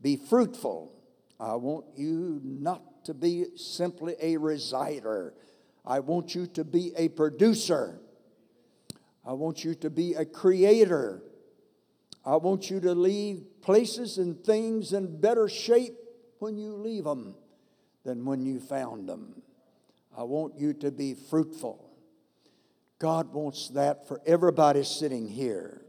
be 0.00 0.16
fruitful. 0.16 0.92
I 1.40 1.54
want 1.54 1.86
you 1.96 2.40
not 2.44 3.04
to 3.06 3.14
be 3.14 3.46
simply 3.56 4.14
a 4.20 4.36
resider. 4.36 5.32
I 5.84 6.00
want 6.00 6.34
you 6.34 6.46
to 6.48 6.64
be 6.64 6.92
a 6.96 7.08
producer. 7.08 8.00
I 9.26 9.32
want 9.32 9.64
you 9.64 9.74
to 9.76 9.90
be 9.90 10.14
a 10.14 10.24
creator. 10.24 11.22
I 12.24 12.36
want 12.36 12.70
you 12.70 12.80
to 12.80 12.94
leave 12.94 13.44
places 13.60 14.18
and 14.18 14.42
things 14.44 14.92
in 14.92 15.20
better 15.20 15.48
shape 15.48 15.96
when 16.38 16.56
you 16.56 16.74
leave 16.74 17.04
them 17.04 17.34
than 18.04 18.24
when 18.24 18.44
you 18.44 18.60
found 18.60 19.08
them. 19.08 19.42
I 20.16 20.22
want 20.22 20.58
you 20.58 20.72
to 20.74 20.90
be 20.90 21.14
fruitful. 21.14 21.90
God 22.98 23.32
wants 23.32 23.68
that 23.70 24.06
for 24.08 24.20
everybody 24.26 24.84
sitting 24.84 25.28
here. 25.28 25.82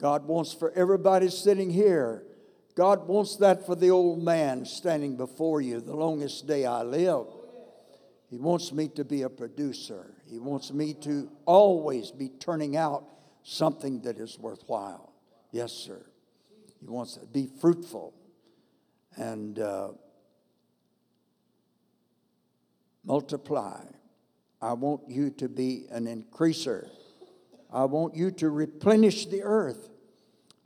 God 0.00 0.26
wants 0.26 0.54
for 0.54 0.72
everybody 0.72 1.28
sitting 1.28 1.70
here. 1.70 2.24
God 2.74 3.06
wants 3.08 3.36
that 3.36 3.66
for 3.66 3.74
the 3.74 3.90
old 3.90 4.22
man 4.22 4.64
standing 4.64 5.16
before 5.16 5.60
you 5.60 5.80
the 5.80 5.94
longest 5.94 6.46
day 6.46 6.64
I 6.64 6.82
live. 6.82 7.26
He 8.30 8.38
wants 8.38 8.72
me 8.72 8.88
to 8.88 9.04
be 9.04 9.22
a 9.22 9.28
producer. 9.28 10.14
He 10.26 10.38
wants 10.38 10.72
me 10.72 10.94
to 11.02 11.30
always 11.44 12.12
be 12.12 12.28
turning 12.28 12.76
out 12.76 13.04
something 13.42 14.02
that 14.02 14.18
is 14.18 14.38
worthwhile. 14.38 15.12
Yes, 15.50 15.72
sir. 15.72 16.06
He 16.80 16.86
wants 16.86 17.14
to 17.16 17.26
be 17.26 17.48
fruitful 17.60 18.14
and 19.16 19.58
uh, 19.58 19.88
multiply. 23.04 23.82
I 24.60 24.74
want 24.74 25.08
you 25.08 25.30
to 25.30 25.48
be 25.48 25.86
an 25.90 26.06
increaser. 26.06 26.88
I 27.72 27.84
want 27.84 28.14
you 28.14 28.30
to 28.32 28.50
replenish 28.50 29.26
the 29.26 29.42
earth. 29.42 29.88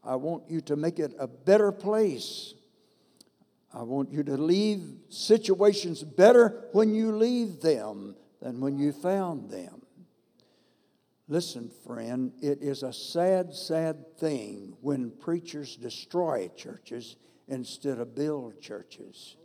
I 0.02 0.16
want 0.16 0.44
you 0.48 0.60
to 0.62 0.76
make 0.76 0.98
it 0.98 1.14
a 1.18 1.26
better 1.26 1.72
place. 1.72 2.54
I 3.72 3.82
want 3.82 4.12
you 4.12 4.22
to 4.24 4.36
leave 4.36 4.82
situations 5.08 6.02
better 6.02 6.68
when 6.72 6.94
you 6.94 7.12
leave 7.12 7.60
them 7.60 8.14
than 8.40 8.60
when 8.60 8.78
you 8.78 8.92
found 8.92 9.50
them. 9.50 9.82
Listen, 11.26 11.70
friend, 11.86 12.32
it 12.42 12.60
is 12.60 12.82
a 12.82 12.92
sad, 12.92 13.54
sad 13.54 14.18
thing 14.18 14.76
when 14.82 15.10
preachers 15.10 15.76
destroy 15.76 16.50
churches 16.54 17.16
instead 17.48 17.98
of 17.98 18.14
build 18.14 18.60
churches. 18.60 19.36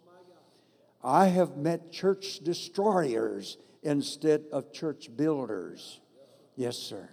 I 1.03 1.27
have 1.27 1.57
met 1.57 1.91
church 1.91 2.39
destroyers 2.39 3.57
instead 3.83 4.45
of 4.51 4.73
church 4.73 5.09
builders. 5.15 6.01
Yes, 6.55 6.77
sir. 6.77 7.09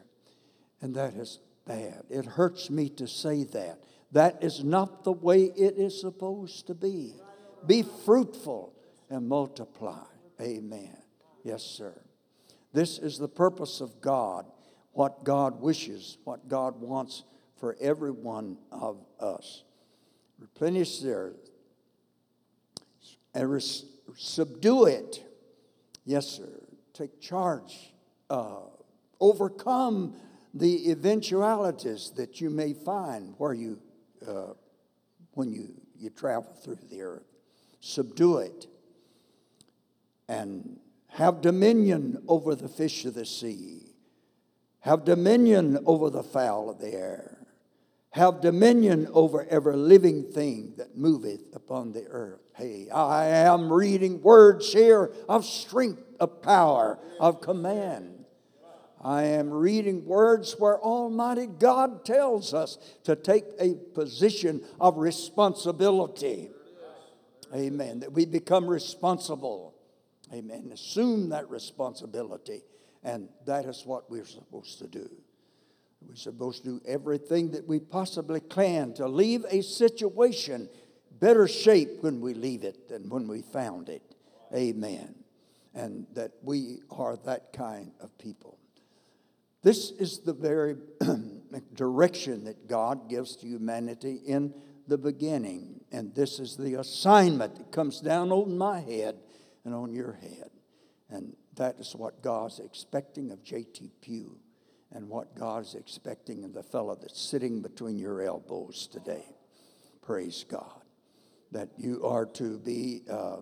And 0.81 0.95
that 0.97 1.15
is 1.15 1.39
bad. 1.67 2.03
It 2.11 2.25
hurts 2.25 2.71
me 2.71 2.89
to 2.91 3.07
say 3.07 3.45
that. 3.45 3.81
That 4.13 4.43
is 4.43 4.65
not 4.65 5.05
the 5.05 5.13
way 5.13 5.45
it 5.45 5.77
is 5.77 6.01
supposed 6.01 6.67
to 6.69 6.75
be. 6.75 7.15
Be 7.67 7.83
fruitful 8.05 8.73
and 9.11 9.29
multiply. 9.29 10.05
Amen. 10.41 10.97
Yes, 11.43 11.63
sir. 11.63 11.95
This 12.73 12.99
is 12.99 13.19
the 13.19 13.29
purpose 13.29 13.81
of 13.81 14.01
God, 14.01 14.47
what 14.93 15.25
God 15.25 15.61
wishes, 15.61 16.19
what 16.25 16.49
God 16.49 16.81
wants 16.81 17.25
for 17.59 17.77
every 17.81 18.11
one 18.11 18.59
of 18.71 19.05
us. 19.21 19.63
Replenish 20.39 21.01
the 21.01 21.13
earth 21.13 21.51
and 23.37 23.53
res- 23.53 23.85
subdue 24.17 24.87
it. 24.87 25.23
Yes, 26.07 26.27
sir. 26.27 26.49
Take 26.95 27.21
charge. 27.21 27.93
Uh, 28.31 28.61
overcome 29.21 30.15
the 30.55 30.91
eventualities 30.91 32.13
that 32.17 32.41
you 32.41 32.49
may 32.49 32.73
find 32.73 33.35
where 33.37 33.53
you, 33.53 33.79
uh, 34.27 34.55
when 35.33 35.53
you, 35.53 35.75
you 35.99 36.09
travel 36.09 36.51
through 36.65 36.79
the 36.91 37.03
earth. 37.03 37.27
Subdue 37.81 38.39
it 38.39 38.67
and 40.27 40.81
have 41.09 41.43
dominion 41.43 42.23
over 42.27 42.55
the 42.55 42.69
fish 42.69 43.05
of 43.05 43.13
the 43.13 43.27
sea. 43.27 43.93
Have 44.81 45.05
dominion 45.05 45.79
over 45.85 46.09
the 46.09 46.23
fowl 46.23 46.71
of 46.71 46.79
the 46.79 46.95
air 46.95 47.36
have 48.17 48.41
dominion 48.41 49.09
over 49.13 49.47
every 49.51 49.77
living 49.77 50.25
thing 50.25 50.73
that 50.79 50.97
moveth 50.97 51.55
upon 51.55 51.93
the 51.93 52.07
earth. 52.09 52.41
Hey, 52.57 52.89
I 52.91 53.27
am 53.27 53.71
reading 53.71 54.23
words 54.23 54.73
here 54.73 55.13
of 55.29 55.45
strength, 55.45 56.03
of 56.19 56.41
power, 56.41 56.99
of 57.21 57.43
command. 57.43 58.25
I 59.03 59.25
am 59.25 59.51
reading 59.51 60.07
words 60.07 60.57
where 60.59 60.81
Almighty 60.81 61.47
God 61.47 62.07
tells 62.07 62.55
us 62.55 62.79
to 63.05 63.15
take 63.15 63.45
a 63.61 63.75
position 63.95 64.63
of 64.81 64.97
responsibility. 64.97 66.49
Amen. 67.55 68.01
That 68.01 68.13
we 68.13 68.25
become 68.25 68.67
responsible. 68.67 69.75
Amen. 70.33 70.71
Assume 70.73 71.29
that 71.29 71.49
responsibility. 71.51 72.63
And 73.05 73.29
that 73.45 73.67
is 73.67 73.83
what 73.85 74.11
we're 74.11 74.25
supposed 74.25 74.79
to 74.79 74.89
do. 74.89 75.09
We're 76.01 76.15
supposed 76.15 76.65
to 76.65 76.71
do 76.71 76.81
everything 76.87 77.53
that 77.53 77.67
we 77.67 77.81
possibly 77.81 78.41
can 78.41 78.95
to 78.95 79.09
leave 79.09 79.45
a 79.49 79.63
situation 79.63 80.69
better 81.19 81.49
shape 81.49 82.03
when 82.03 82.21
we 82.21 82.35
leave 82.35 82.65
it 82.65 82.89
than 82.89 83.09
when 83.09 83.27
we 83.27 83.43
found 83.43 83.89
it. 83.89 84.03
Amen. 84.55 85.15
And 85.75 86.07
that 86.15 86.33
we 86.43 86.81
are 86.91 87.17
that 87.25 87.53
kind 87.53 87.93
of 88.01 88.17
people. 88.19 88.59
This 89.63 89.91
is 89.91 90.21
the 90.21 90.33
very 90.33 90.77
direction 91.75 92.45
that 92.45 92.69
God 92.69 93.09
gives 93.09 93.37
to 93.37 93.47
humanity 93.47 94.21
in 94.27 94.55
the 94.87 94.99
beginning. 94.99 95.81
And 95.91 96.15
this 96.15 96.39
is 96.39 96.57
the 96.57 96.75
assignment 96.75 97.57
that 97.57 97.73
comes 97.73 98.01
down 98.01 98.31
on 98.31 98.57
my 98.57 98.81
head 98.81 99.17
and 99.65 99.75
on 99.75 99.93
your 99.93 100.13
head. 100.13 100.51
And 101.11 101.35
that 101.57 101.77
is 101.79 101.95
what 101.97 102.23
God's 102.23 102.61
expecting 102.61 103.31
of 103.31 103.43
J.T. 103.43 103.91
Pugh 104.01 104.39
and 104.93 105.09
what 105.09 105.35
God 105.35 105.65
is 105.65 105.75
expecting 105.75 106.45
of 106.45 106.55
the 106.55 106.63
fellow 106.63 106.97
that's 107.01 107.21
sitting 107.21 107.61
between 107.61 107.99
your 107.99 108.23
elbows 108.23 108.89
today. 108.91 109.25
Praise 110.03 110.45
God. 110.49 110.83
That 111.53 111.71
you 111.77 112.05
are 112.05 112.27
to 112.27 112.59
be 112.59 113.03
uh, 113.11 113.39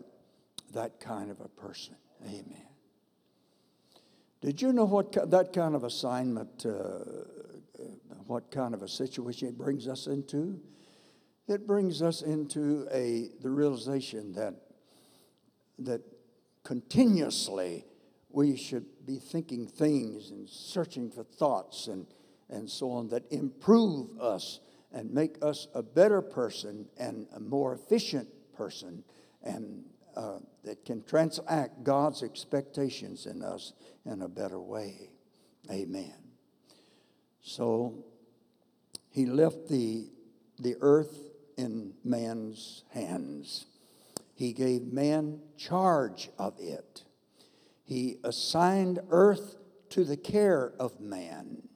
that 0.72 1.00
kind 1.00 1.30
of 1.30 1.40
a 1.40 1.48
person. 1.48 1.96
Amen. 2.24 2.66
Did 4.40 4.60
you 4.60 4.72
know 4.72 4.84
what 4.84 5.30
that 5.30 5.52
kind 5.54 5.74
of 5.74 5.84
assignment, 5.84 6.66
uh, 6.66 6.98
what 8.26 8.50
kind 8.50 8.74
of 8.74 8.82
a 8.82 8.88
situation 8.88 9.48
it 9.48 9.56
brings 9.56 9.88
us 9.88 10.06
into? 10.06 10.60
It 11.48 11.66
brings 11.66 12.02
us 12.02 12.22
into 12.22 12.86
a 12.92 13.30
the 13.40 13.50
realization 13.50 14.32
that 14.34 14.54
that 15.78 16.02
continuously 16.62 17.86
we 18.34 18.56
should 18.56 18.84
be 19.06 19.16
thinking 19.16 19.66
things 19.66 20.30
and 20.30 20.48
searching 20.48 21.10
for 21.10 21.22
thoughts 21.22 21.86
and, 21.86 22.06
and 22.50 22.68
so 22.68 22.90
on 22.90 23.08
that 23.08 23.30
improve 23.30 24.20
us 24.20 24.60
and 24.92 25.12
make 25.12 25.36
us 25.42 25.68
a 25.74 25.82
better 25.82 26.20
person 26.20 26.86
and 26.98 27.26
a 27.34 27.40
more 27.40 27.74
efficient 27.74 28.28
person 28.56 29.04
and 29.42 29.84
uh, 30.16 30.38
that 30.64 30.84
can 30.84 31.02
transact 31.02 31.82
God's 31.84 32.22
expectations 32.22 33.26
in 33.26 33.42
us 33.42 33.72
in 34.06 34.22
a 34.22 34.28
better 34.28 34.60
way. 34.60 35.10
Amen. 35.70 36.14
So 37.42 38.04
he 39.10 39.26
left 39.26 39.68
the, 39.68 40.08
the 40.58 40.76
earth 40.80 41.16
in 41.56 41.94
man's 42.04 42.84
hands. 42.90 43.66
He 44.34 44.52
gave 44.52 44.82
man 44.82 45.40
charge 45.56 46.30
of 46.38 46.54
it. 46.58 47.04
He 47.84 48.16
assigned 48.24 49.00
earth 49.10 49.56
to 49.90 50.04
the 50.04 50.16
care 50.16 50.72
of 50.80 51.00
man, 51.00 51.68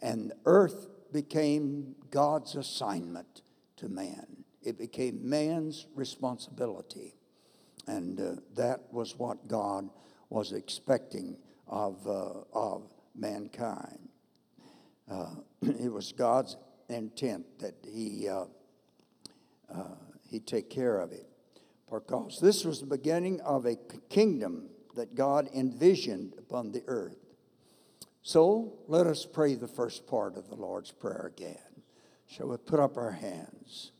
and 0.00 0.32
earth 0.46 0.88
became 1.12 1.94
God's 2.10 2.54
assignment 2.56 3.42
to 3.76 3.88
man. 3.88 4.44
It 4.62 4.78
became 4.78 5.28
man's 5.28 5.86
responsibility. 5.94 7.14
And 7.86 8.20
uh, 8.20 8.40
that 8.56 8.92
was 8.92 9.16
what 9.16 9.46
God 9.46 9.88
was 10.28 10.52
expecting 10.52 11.36
of, 11.68 12.04
uh, 12.06 12.40
of 12.52 12.90
mankind. 13.14 14.08
Uh, 15.08 15.34
it 15.62 15.92
was 15.92 16.12
God's 16.12 16.56
intent 16.88 17.46
that 17.60 17.74
he, 17.84 18.28
uh, 18.28 18.46
uh, 19.72 19.84
he 20.28 20.40
take 20.40 20.70
care 20.70 20.98
of 20.98 21.12
it. 21.12 21.26
Because 21.90 22.40
this 22.40 22.64
was 22.64 22.80
the 22.80 22.86
beginning 22.86 23.40
of 23.42 23.66
a 23.66 23.76
kingdom 24.08 24.70
that 24.96 25.14
God 25.14 25.48
envisioned 25.54 26.34
upon 26.38 26.72
the 26.72 26.82
earth. 26.86 27.16
So 28.22 28.72
let 28.88 29.06
us 29.06 29.24
pray 29.24 29.54
the 29.54 29.68
first 29.68 30.06
part 30.06 30.36
of 30.36 30.48
the 30.48 30.56
Lord's 30.56 30.90
Prayer 30.90 31.30
again. 31.32 31.56
Shall 32.26 32.48
we 32.48 32.56
put 32.56 32.80
up 32.80 32.96
our 32.96 33.12
hands? 33.12 33.92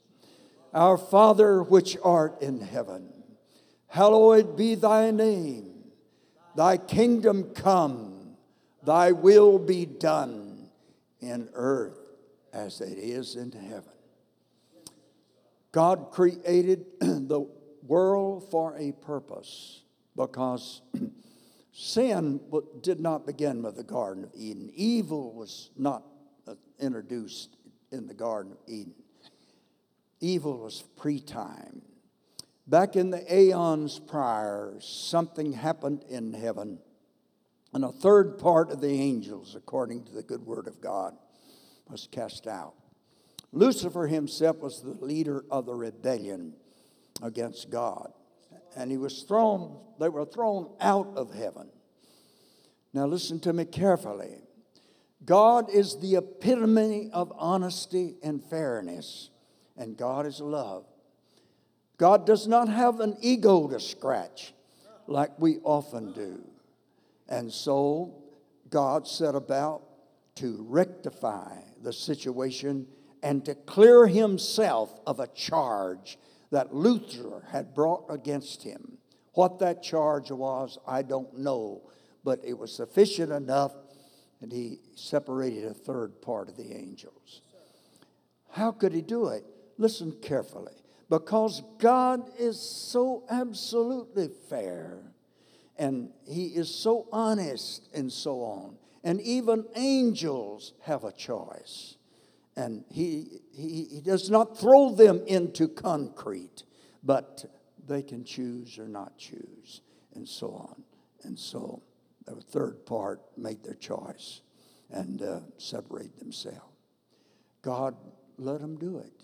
Our 0.75 0.99
Father 0.99 1.63
which 1.63 1.97
art 2.03 2.43
in 2.43 2.61
heaven, 2.61 3.09
hallowed 3.87 4.57
be 4.57 4.75
thy 4.75 5.13
name. 5.13 5.85
Thy 6.57 6.77
kingdom 6.77 7.51
come, 7.55 8.37
thy 8.83 9.13
will 9.13 9.59
be 9.59 9.87
done 9.87 10.71
in 11.21 11.49
earth 11.55 11.99
as 12.53 12.81
it 12.81 12.99
is 12.99 13.37
in 13.37 13.53
heaven. 13.53 13.93
God 15.71 16.09
created 16.11 16.87
the 17.01 17.47
world 17.87 18.51
for 18.51 18.77
a 18.77 18.93
purpose 18.93 19.83
because 20.17 20.83
sin 21.73 22.41
did 22.81 23.01
not 23.01 23.27
begin 23.27 23.63
with 23.63 23.77
the 23.77 23.85
Garden 23.85 24.25
of 24.25 24.31
Eden. 24.35 24.71
Evil 24.75 25.33
was 25.33 25.71
not 25.77 26.03
uh, 26.49 26.55
introduced 26.81 27.57
in 27.93 28.07
the 28.07 28.15
Garden 28.15 28.53
of 28.53 28.59
Eden 28.67 28.95
evil 30.21 30.59
was 30.59 30.83
pre 30.97 31.21
time. 31.21 31.83
Back 32.67 32.97
in 32.97 33.11
the 33.11 33.33
aeons 33.33 33.99
prior, 34.01 34.75
something 34.81 35.53
happened 35.53 36.05
in 36.09 36.33
heaven, 36.33 36.79
and 37.73 37.85
a 37.85 37.93
third 37.93 38.39
part 38.39 38.71
of 38.71 38.81
the 38.81 39.01
angels, 39.01 39.55
according 39.55 40.05
to 40.05 40.13
the 40.13 40.23
good 40.23 40.45
word 40.45 40.67
of 40.67 40.81
God, 40.81 41.17
was 41.89 42.09
cast 42.11 42.49
out. 42.49 42.75
Lucifer 43.53 44.09
himself 44.09 44.59
was 44.59 44.83
the 44.83 44.91
leader 45.05 45.45
of 45.51 45.67
the 45.67 45.75
rebellion 45.75 46.55
against 47.23 47.71
God, 47.71 48.13
and 48.77 48.91
he 48.91 48.97
was 48.97 49.23
thrown, 49.23 49.79
they 49.99 50.09
were 50.09 50.25
thrown 50.25 50.71
out 50.81 51.13
of 51.17 51.33
heaven. 51.33 51.69
Now, 52.93 53.07
listen 53.07 53.41
to 53.41 53.53
me 53.53 53.65
carefully. 53.65 54.39
God 55.25 55.71
is 55.71 55.99
the 55.99 56.17
epitome 56.17 57.11
of 57.13 57.33
honesty 57.37 58.17
and 58.23 58.45
fairness 58.45 59.31
and 59.77 59.97
God 59.97 60.27
is 60.27 60.41
love. 60.41 60.85
God 61.99 62.27
does 62.27 62.47
not 62.47 62.69
have 62.69 63.01
an 63.01 63.17
ego 63.21 63.69
to 63.69 63.81
scratch 63.81 64.53
like 65.07 65.31
we 65.39 65.59
often 65.63 66.13
do. 66.13 66.43
And 67.29 67.53
so 67.53 68.15
God 68.71 69.07
set 69.07 69.35
about 69.35 69.83
to 70.37 70.65
rectify 70.69 71.57
the 71.83 71.93
situation 71.93 72.87
and 73.23 73.45
to 73.45 73.55
clear 73.55 74.07
himself 74.07 75.01
of 75.07 75.21
a 75.21 75.27
charge 75.29 76.19
that 76.51 76.75
Lucifer 76.75 77.45
had 77.51 77.75
brought 77.75 78.05
against 78.09 78.63
him. 78.63 78.99
What 79.35 79.59
that 79.59 79.83
charge 79.83 80.31
was, 80.31 80.79
I 80.87 81.03
don't 81.03 81.39
know, 81.39 81.83
but 82.25 82.41
it 82.45 82.59
was 82.59 82.75
sufficient 82.75 83.33
enough 83.33 83.73
and 84.41 84.53
he 84.53 84.81
separated 84.95 85.65
a 85.65 85.75
third 85.75 86.21
part 86.21 86.49
of 86.49 86.57
the 86.57 86.75
angels. 86.75 87.43
How 88.51 88.71
could 88.73 88.93
he 88.93 89.03
do 89.03 89.29
it? 89.29 89.45
Listen 89.79 90.13
carefully. 90.23 90.73
Because 91.09 91.63
God 91.79 92.31
is 92.39 92.61
so 92.61 93.25
absolutely 93.31 94.29
fair 94.49 95.13
and 95.79 96.11
He 96.27 96.47
is 96.47 96.75
so 96.75 97.07
honest 97.13 97.89
and 97.95 98.11
so 98.11 98.41
on. 98.41 98.77
And 99.05 99.21
even 99.21 99.67
angels 99.77 100.73
have 100.83 101.05
a 101.05 101.13
choice. 101.13 101.96
And 102.57 102.85
he, 102.91 103.41
he, 103.53 103.85
he 103.85 104.01
does 104.01 104.31
not 104.31 104.59
throw 104.59 104.95
them 104.95 105.23
into 105.27 105.69
concrete, 105.69 106.63
but 107.03 107.45
they 107.87 108.03
can 108.03 108.25
choose 108.25 108.79
or 108.79 108.89
not 108.89 109.19
choose, 109.19 109.83
and 110.15 110.27
so 110.27 110.53
on. 110.53 110.83
And 111.23 111.39
so 111.39 111.83
the 112.25 112.41
third 112.41 112.87
part 112.87 113.21
made 113.37 113.63
their 113.63 113.75
choice 113.75 114.41
and 114.91 115.21
uh, 115.23 115.41
separate 115.59 116.19
themselves. 116.19 116.61
God 117.63 117.95
let 118.39 118.61
them 118.61 118.77
do 118.77 118.99
it 118.99 119.23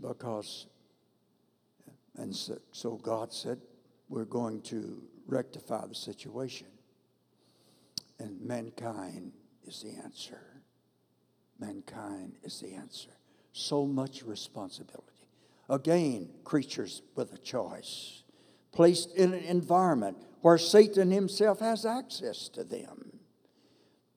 because, 0.00 0.66
and 2.16 2.34
so, 2.34 2.58
so 2.72 2.96
God 2.96 3.32
said, 3.32 3.58
we're 4.08 4.24
going 4.24 4.62
to 4.62 5.02
rectify 5.26 5.86
the 5.86 5.94
situation. 5.94 6.66
And 8.18 8.40
mankind 8.40 9.32
is 9.66 9.82
the 9.82 10.02
answer. 10.02 10.49
Mankind 11.60 12.36
is 12.42 12.60
the 12.60 12.74
answer. 12.74 13.10
So 13.52 13.86
much 13.86 14.22
responsibility. 14.22 15.06
Again, 15.68 16.30
creatures 16.44 17.02
with 17.14 17.32
a 17.32 17.38
choice, 17.38 18.22
placed 18.72 19.14
in 19.14 19.34
an 19.34 19.44
environment 19.44 20.16
where 20.40 20.58
Satan 20.58 21.10
himself 21.10 21.60
has 21.60 21.84
access 21.84 22.48
to 22.48 22.64
them. 22.64 23.18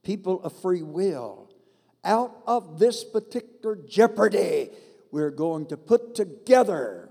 People 0.04 0.42
of 0.44 0.54
free 0.62 0.82
will. 0.82 1.50
Out 2.04 2.36
of 2.48 2.80
this 2.80 3.04
particular 3.04 3.76
jeopardy 3.76 4.70
we're 5.14 5.30
going 5.30 5.68
to 5.68 5.78
put 5.78 6.16
together 6.16 7.08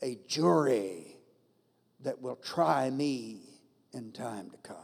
a 0.00 0.16
jury 0.28 1.16
that 2.04 2.22
will 2.22 2.36
try 2.36 2.88
me 2.90 3.40
in 3.92 4.12
time 4.12 4.48
to 4.50 4.56
come. 4.58 4.76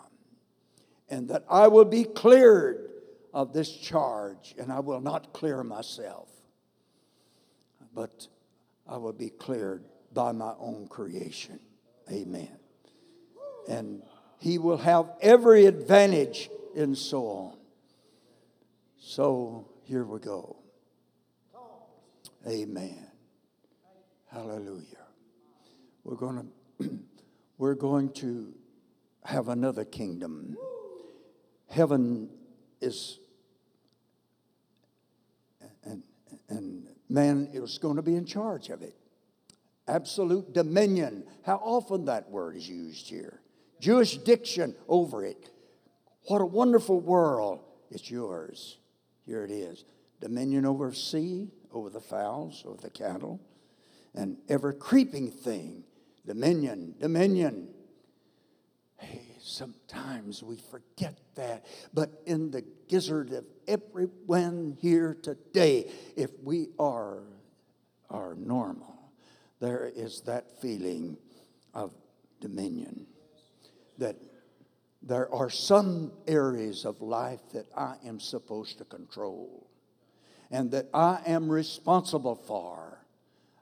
And 1.09 1.29
that 1.29 1.45
I 1.49 1.69
will 1.69 1.85
be 1.85 2.03
cleared 2.03 2.91
of 3.35 3.53
this 3.53 3.69
charge, 3.77 4.55
and 4.59 4.73
I 4.73 4.79
will 4.79 5.01
not 5.01 5.33
clear 5.33 5.65
myself, 5.65 6.29
but 7.93 8.29
I 8.89 8.97
will 8.97 9.13
be 9.13 9.29
cleared 9.29 9.85
by 10.13 10.31
my 10.31 10.55
own 10.61 10.87
creation. 10.87 11.59
Amen. 12.11 12.57
And 13.69 14.03
he 14.39 14.59
will 14.59 14.77
have 14.77 15.11
every 15.21 15.67
advantage 15.67 16.49
and 16.77 16.97
so 16.97 17.27
on. 17.27 17.57
So 19.01 19.69
here 19.83 20.05
we 20.05 20.21
go. 20.21 20.57
Amen. 22.47 23.09
Hallelujah. 24.31 24.85
We're 26.05 26.17
going 26.17 26.53
to 26.79 26.91
we're 27.59 27.75
going 27.75 28.13
to 28.13 28.55
have 29.25 29.49
another 29.49 29.85
kingdom. 29.85 30.57
Heaven 31.69 32.29
is 32.81 33.19
and 36.49 36.87
man 37.09 37.49
is 37.53 37.79
going 37.79 37.97
to 37.97 38.03
be 38.03 38.17
in 38.17 38.25
charge 38.25 38.69
of 38.69 38.83
it. 38.83 38.95
Absolute 39.87 40.53
dominion. 40.53 41.25
How 41.45 41.57
often 41.57 42.07
that 42.07 42.31
word 42.31 42.57
is 42.57 42.69
used 42.69 43.09
here. 43.09 43.41
jurisdiction 43.81 44.75
over 44.89 45.25
it. 45.25 45.51
What 46.27 46.41
a 46.41 46.47
wonderful 46.47 47.01
world. 47.01 47.61
It's 47.91 48.11
yours. 48.11 48.79
Here 49.27 49.45
it 49.45 49.51
is. 49.51 49.85
Dominion 50.21 50.65
over 50.65 50.93
sea, 50.93 51.51
over 51.71 51.91
the 51.91 52.01
fowls, 52.01 52.63
over 52.67 52.81
the 52.81 52.91
cattle, 52.91 53.41
and 54.15 54.39
ever 54.49 54.73
creeping 54.73 55.31
thing. 55.31 55.85
Dominion, 56.27 56.95
dominion. 56.99 57.69
Hey, 58.97 59.37
sometimes 59.39 60.43
we 60.43 60.57
forget 60.57 61.19
that. 61.35 61.67
But 61.93 62.23
in 62.25 62.51
the 62.51 62.65
gizzard 62.89 63.33
of 63.33 63.45
everyone 63.67 64.77
here 64.81 65.17
today, 65.23 65.91
if 66.17 66.31
we 66.43 66.69
are, 66.79 67.23
are 68.11 68.35
normal, 68.35 69.13
there 69.61 69.91
is 69.95 70.23
that 70.23 70.61
feeling 70.61 71.17
of 71.73 71.93
dominion. 72.41 73.07
That 73.99 74.17
there 75.03 75.33
are 75.33 75.51
some 75.51 76.13
areas 76.27 76.85
of 76.85 77.01
life 77.01 77.41
that 77.53 77.67
I 77.77 77.97
am 78.05 78.21
supposed 78.21 78.79
to 78.79 78.85
control 78.85 79.69
and 80.51 80.71
that 80.73 80.89
I 80.93 81.21
am 81.27 81.51
responsible 81.51 82.37
for. 82.37 83.05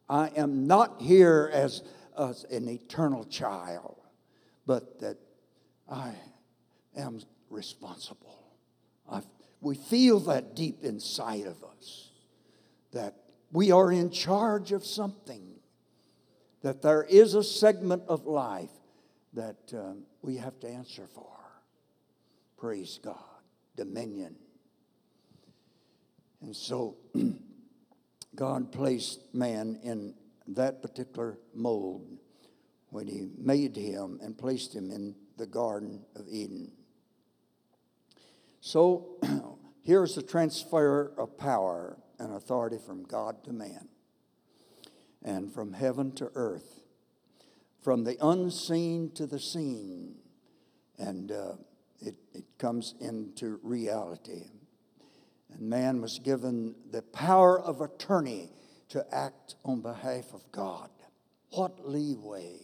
I 0.08 0.28
am 0.36 0.66
not 0.66 1.00
here 1.00 1.50
as 1.52 1.82
as 2.18 2.44
an 2.44 2.68
eternal 2.68 3.24
child, 3.24 3.96
but 4.66 5.00
that 5.00 5.18
I 5.88 6.12
am 6.96 7.20
responsible. 7.50 8.41
We 9.62 9.76
feel 9.76 10.18
that 10.20 10.54
deep 10.54 10.84
inside 10.84 11.46
of 11.46 11.62
us 11.64 12.10
that 12.92 13.14
we 13.52 13.70
are 13.70 13.90
in 13.90 14.10
charge 14.10 14.72
of 14.72 14.84
something, 14.84 15.54
that 16.62 16.82
there 16.82 17.04
is 17.04 17.34
a 17.34 17.44
segment 17.44 18.02
of 18.08 18.26
life 18.26 18.70
that 19.32 19.56
um, 19.74 20.02
we 20.20 20.36
have 20.36 20.58
to 20.60 20.68
answer 20.68 21.06
for. 21.14 21.36
Praise 22.58 22.98
God. 23.02 23.16
Dominion. 23.76 24.36
And 26.42 26.54
so 26.54 26.96
God 28.34 28.72
placed 28.72 29.34
man 29.34 29.78
in 29.82 30.14
that 30.48 30.82
particular 30.82 31.38
mold 31.54 32.06
when 32.90 33.06
he 33.06 33.28
made 33.38 33.76
him 33.76 34.18
and 34.22 34.36
placed 34.36 34.74
him 34.74 34.90
in 34.90 35.14
the 35.38 35.46
Garden 35.46 36.04
of 36.14 36.26
Eden. 36.28 36.70
So 38.60 39.16
here's 39.82 40.14
the 40.14 40.22
transfer 40.22 41.12
of 41.18 41.36
power 41.38 41.98
and 42.18 42.32
authority 42.34 42.78
from 42.78 43.04
God 43.04 43.44
to 43.44 43.52
man, 43.52 43.88
and 45.22 45.52
from 45.52 45.72
heaven 45.72 46.12
to 46.12 46.30
earth, 46.34 46.80
from 47.82 48.04
the 48.04 48.16
unseen 48.20 49.10
to 49.14 49.26
the 49.26 49.40
seen, 49.40 50.16
and 50.98 51.32
uh, 51.32 51.52
it, 52.00 52.14
it 52.32 52.44
comes 52.58 52.94
into 53.00 53.58
reality. 53.62 54.50
And 55.52 55.68
man 55.68 56.00
was 56.00 56.18
given 56.18 56.74
the 56.90 57.02
power 57.02 57.60
of 57.60 57.80
attorney 57.80 58.52
to 58.88 59.04
act 59.12 59.56
on 59.64 59.80
behalf 59.80 60.32
of 60.32 60.50
God. 60.52 60.90
What 61.50 61.88
leeway, 61.88 62.58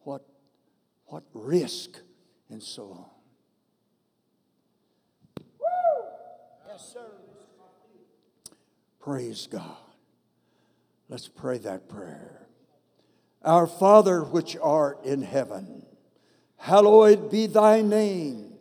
what, 0.00 0.24
what 1.06 1.24
risk, 1.34 1.98
and 2.48 2.62
so 2.62 2.84
on. 2.92 3.10
Yes, 5.40 5.46
sir. 6.66 6.67
Praise 9.00 9.46
God. 9.46 9.76
Let's 11.08 11.28
pray 11.28 11.58
that 11.58 11.88
prayer. 11.88 12.46
Our 13.42 13.66
Father 13.66 14.22
which 14.22 14.56
art 14.60 15.04
in 15.04 15.22
heaven, 15.22 15.86
hallowed 16.56 17.30
be 17.30 17.46
thy 17.46 17.80
name. 17.80 18.52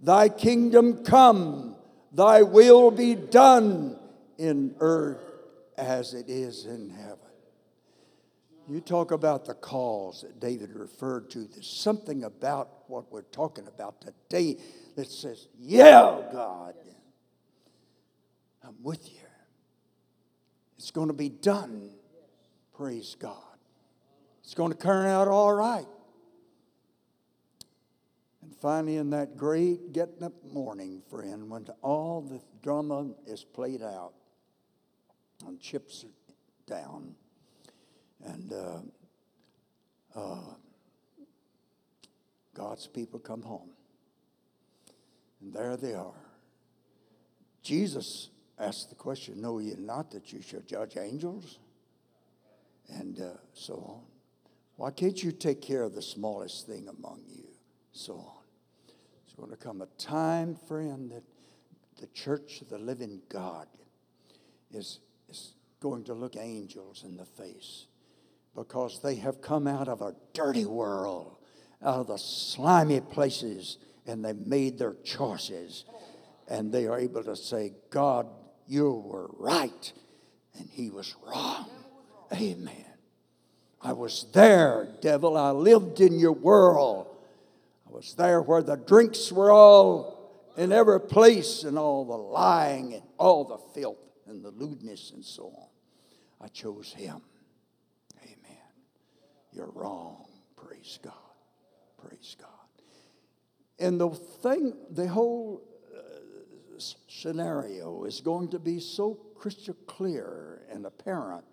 Thy 0.00 0.28
kingdom 0.28 1.04
come, 1.04 1.76
thy 2.12 2.42
will 2.42 2.90
be 2.90 3.14
done 3.14 3.98
in 4.38 4.74
earth 4.80 5.20
as 5.76 6.14
it 6.14 6.28
is 6.28 6.66
in 6.66 6.90
heaven. 6.90 7.18
You 8.68 8.80
talk 8.80 9.10
about 9.10 9.44
the 9.44 9.54
calls 9.54 10.22
that 10.22 10.40
David 10.40 10.70
referred 10.74 11.28
to. 11.30 11.44
There's 11.44 11.66
something 11.66 12.24
about 12.24 12.88
what 12.88 13.12
we're 13.12 13.22
talking 13.22 13.66
about 13.66 14.00
today 14.00 14.56
that 14.96 15.10
says, 15.10 15.48
Yeah, 15.58 16.22
God, 16.32 16.74
I'm 18.66 18.82
with 18.82 19.08
you. 19.12 19.20
It's 20.78 20.90
going 20.90 21.08
to 21.08 21.14
be 21.14 21.28
done. 21.28 21.90
Praise 22.74 23.16
God. 23.18 23.36
It's 24.42 24.54
going 24.54 24.72
to 24.72 24.78
turn 24.78 25.06
out 25.06 25.28
all 25.28 25.52
right. 25.52 25.86
And 28.42 28.54
finally, 28.56 28.96
in 28.96 29.10
that 29.10 29.36
great 29.36 29.92
getting 29.92 30.22
up 30.22 30.32
morning, 30.52 31.02
friend, 31.08 31.48
when 31.48 31.66
all 31.82 32.20
the 32.20 32.40
drama 32.62 33.10
is 33.26 33.44
played 33.44 33.82
out 33.82 34.12
and 35.46 35.60
chips 35.60 36.04
are 36.04 36.74
down, 36.74 37.14
and 38.24 38.52
uh, 38.52 38.80
uh, 40.14 40.54
God's 42.54 42.86
people 42.86 43.18
come 43.18 43.42
home. 43.42 43.70
And 45.40 45.52
there 45.52 45.76
they 45.76 45.94
are. 45.94 46.12
Jesus 47.62 48.30
asked 48.58 48.90
the 48.90 48.94
question, 48.94 49.40
Know 49.40 49.58
ye 49.58 49.74
not 49.78 50.10
that 50.12 50.32
you 50.32 50.42
shall 50.42 50.60
judge 50.60 50.96
angels? 50.96 51.58
And 52.88 53.18
uh, 53.20 53.30
so 53.54 53.74
on. 53.74 54.02
Why 54.76 54.90
can't 54.90 55.22
you 55.22 55.32
take 55.32 55.62
care 55.62 55.82
of 55.82 55.94
the 55.94 56.02
smallest 56.02 56.66
thing 56.66 56.88
among 56.88 57.22
you? 57.28 57.44
So 57.92 58.14
on. 58.14 58.42
It's 59.24 59.34
going 59.34 59.50
to 59.50 59.56
come 59.56 59.80
a 59.80 59.86
time, 59.98 60.56
friend, 60.68 61.10
that 61.10 61.22
the 62.00 62.06
church 62.08 62.60
of 62.60 62.68
the 62.68 62.78
living 62.78 63.20
God 63.28 63.66
is, 64.72 65.00
is 65.28 65.54
going 65.80 66.04
to 66.04 66.14
look 66.14 66.36
angels 66.36 67.04
in 67.04 67.16
the 67.16 67.24
face 67.24 67.86
because 68.54 69.00
they 69.02 69.16
have 69.16 69.40
come 69.40 69.66
out 69.66 69.88
of 69.88 70.02
a 70.02 70.14
dirty 70.32 70.64
world, 70.64 71.36
out 71.82 72.00
of 72.00 72.06
the 72.08 72.18
slimy 72.18 73.00
places, 73.00 73.78
and 74.06 74.24
they've 74.24 74.46
made 74.46 74.78
their 74.78 74.94
choices. 75.04 75.84
And 76.48 76.72
they 76.72 76.86
are 76.86 76.98
able 76.98 77.24
to 77.24 77.36
say, 77.36 77.72
God 77.90 78.26
you 78.66 78.90
were 78.90 79.30
right 79.38 79.92
and 80.58 80.68
he 80.70 80.90
was 80.90 81.14
wrong. 81.26 81.68
Amen. 82.32 82.84
I 83.80 83.92
was 83.92 84.26
there, 84.32 84.88
devil. 85.00 85.36
I 85.36 85.50
lived 85.50 86.00
in 86.00 86.18
your 86.18 86.32
world. 86.32 87.06
I 87.86 87.92
was 87.92 88.14
there 88.14 88.40
where 88.40 88.62
the 88.62 88.76
drinks 88.76 89.30
were 89.30 89.50
all 89.50 90.52
in 90.56 90.72
every 90.72 91.00
place 91.00 91.64
and 91.64 91.78
all 91.78 92.04
the 92.04 92.16
lying 92.16 92.94
and 92.94 93.02
all 93.18 93.44
the 93.44 93.58
filth 93.74 93.98
and 94.26 94.42
the 94.42 94.50
lewdness 94.50 95.12
and 95.14 95.24
so 95.24 95.44
on. 95.44 95.68
I 96.40 96.48
chose 96.48 96.92
him. 96.92 97.20
Amen. 98.22 98.62
You're 99.52 99.70
wrong. 99.70 100.26
Praise 100.56 100.98
God. 101.02 101.12
Praise 101.98 102.36
God. 102.40 102.48
And 103.78 104.00
the 104.00 104.10
thing, 104.10 104.74
the 104.90 105.08
whole 105.08 105.62
scenario 107.08 108.04
is 108.04 108.20
going 108.20 108.48
to 108.48 108.58
be 108.58 108.80
so 108.80 109.14
crystal 109.34 109.76
clear 109.86 110.62
and 110.70 110.86
apparent 110.86 111.44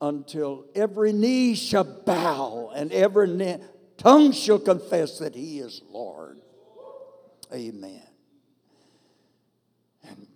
until 0.00 0.64
every 0.74 1.12
knee 1.12 1.54
shall 1.54 1.84
bow 1.84 2.70
and 2.74 2.92
every 2.92 3.28
ne- 3.28 3.60
tongue 3.96 4.32
shall 4.32 4.58
confess 4.58 5.18
that 5.18 5.34
he 5.34 5.58
is 5.58 5.82
Lord. 5.90 6.40
Amen. 7.52 8.02
And 10.08 10.26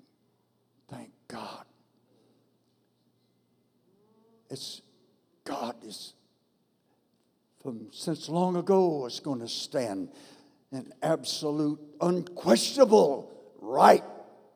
thank 0.88 1.10
God. 1.28 1.64
It's 4.50 4.82
God 5.44 5.76
is 5.84 6.14
from 7.62 7.88
since 7.92 8.28
long 8.28 8.56
ago 8.56 9.06
is 9.06 9.20
going 9.20 9.40
to 9.40 9.48
stand 9.48 10.10
in 10.72 10.92
absolute, 11.02 11.78
unquestionable 12.00 13.31
right 13.72 14.04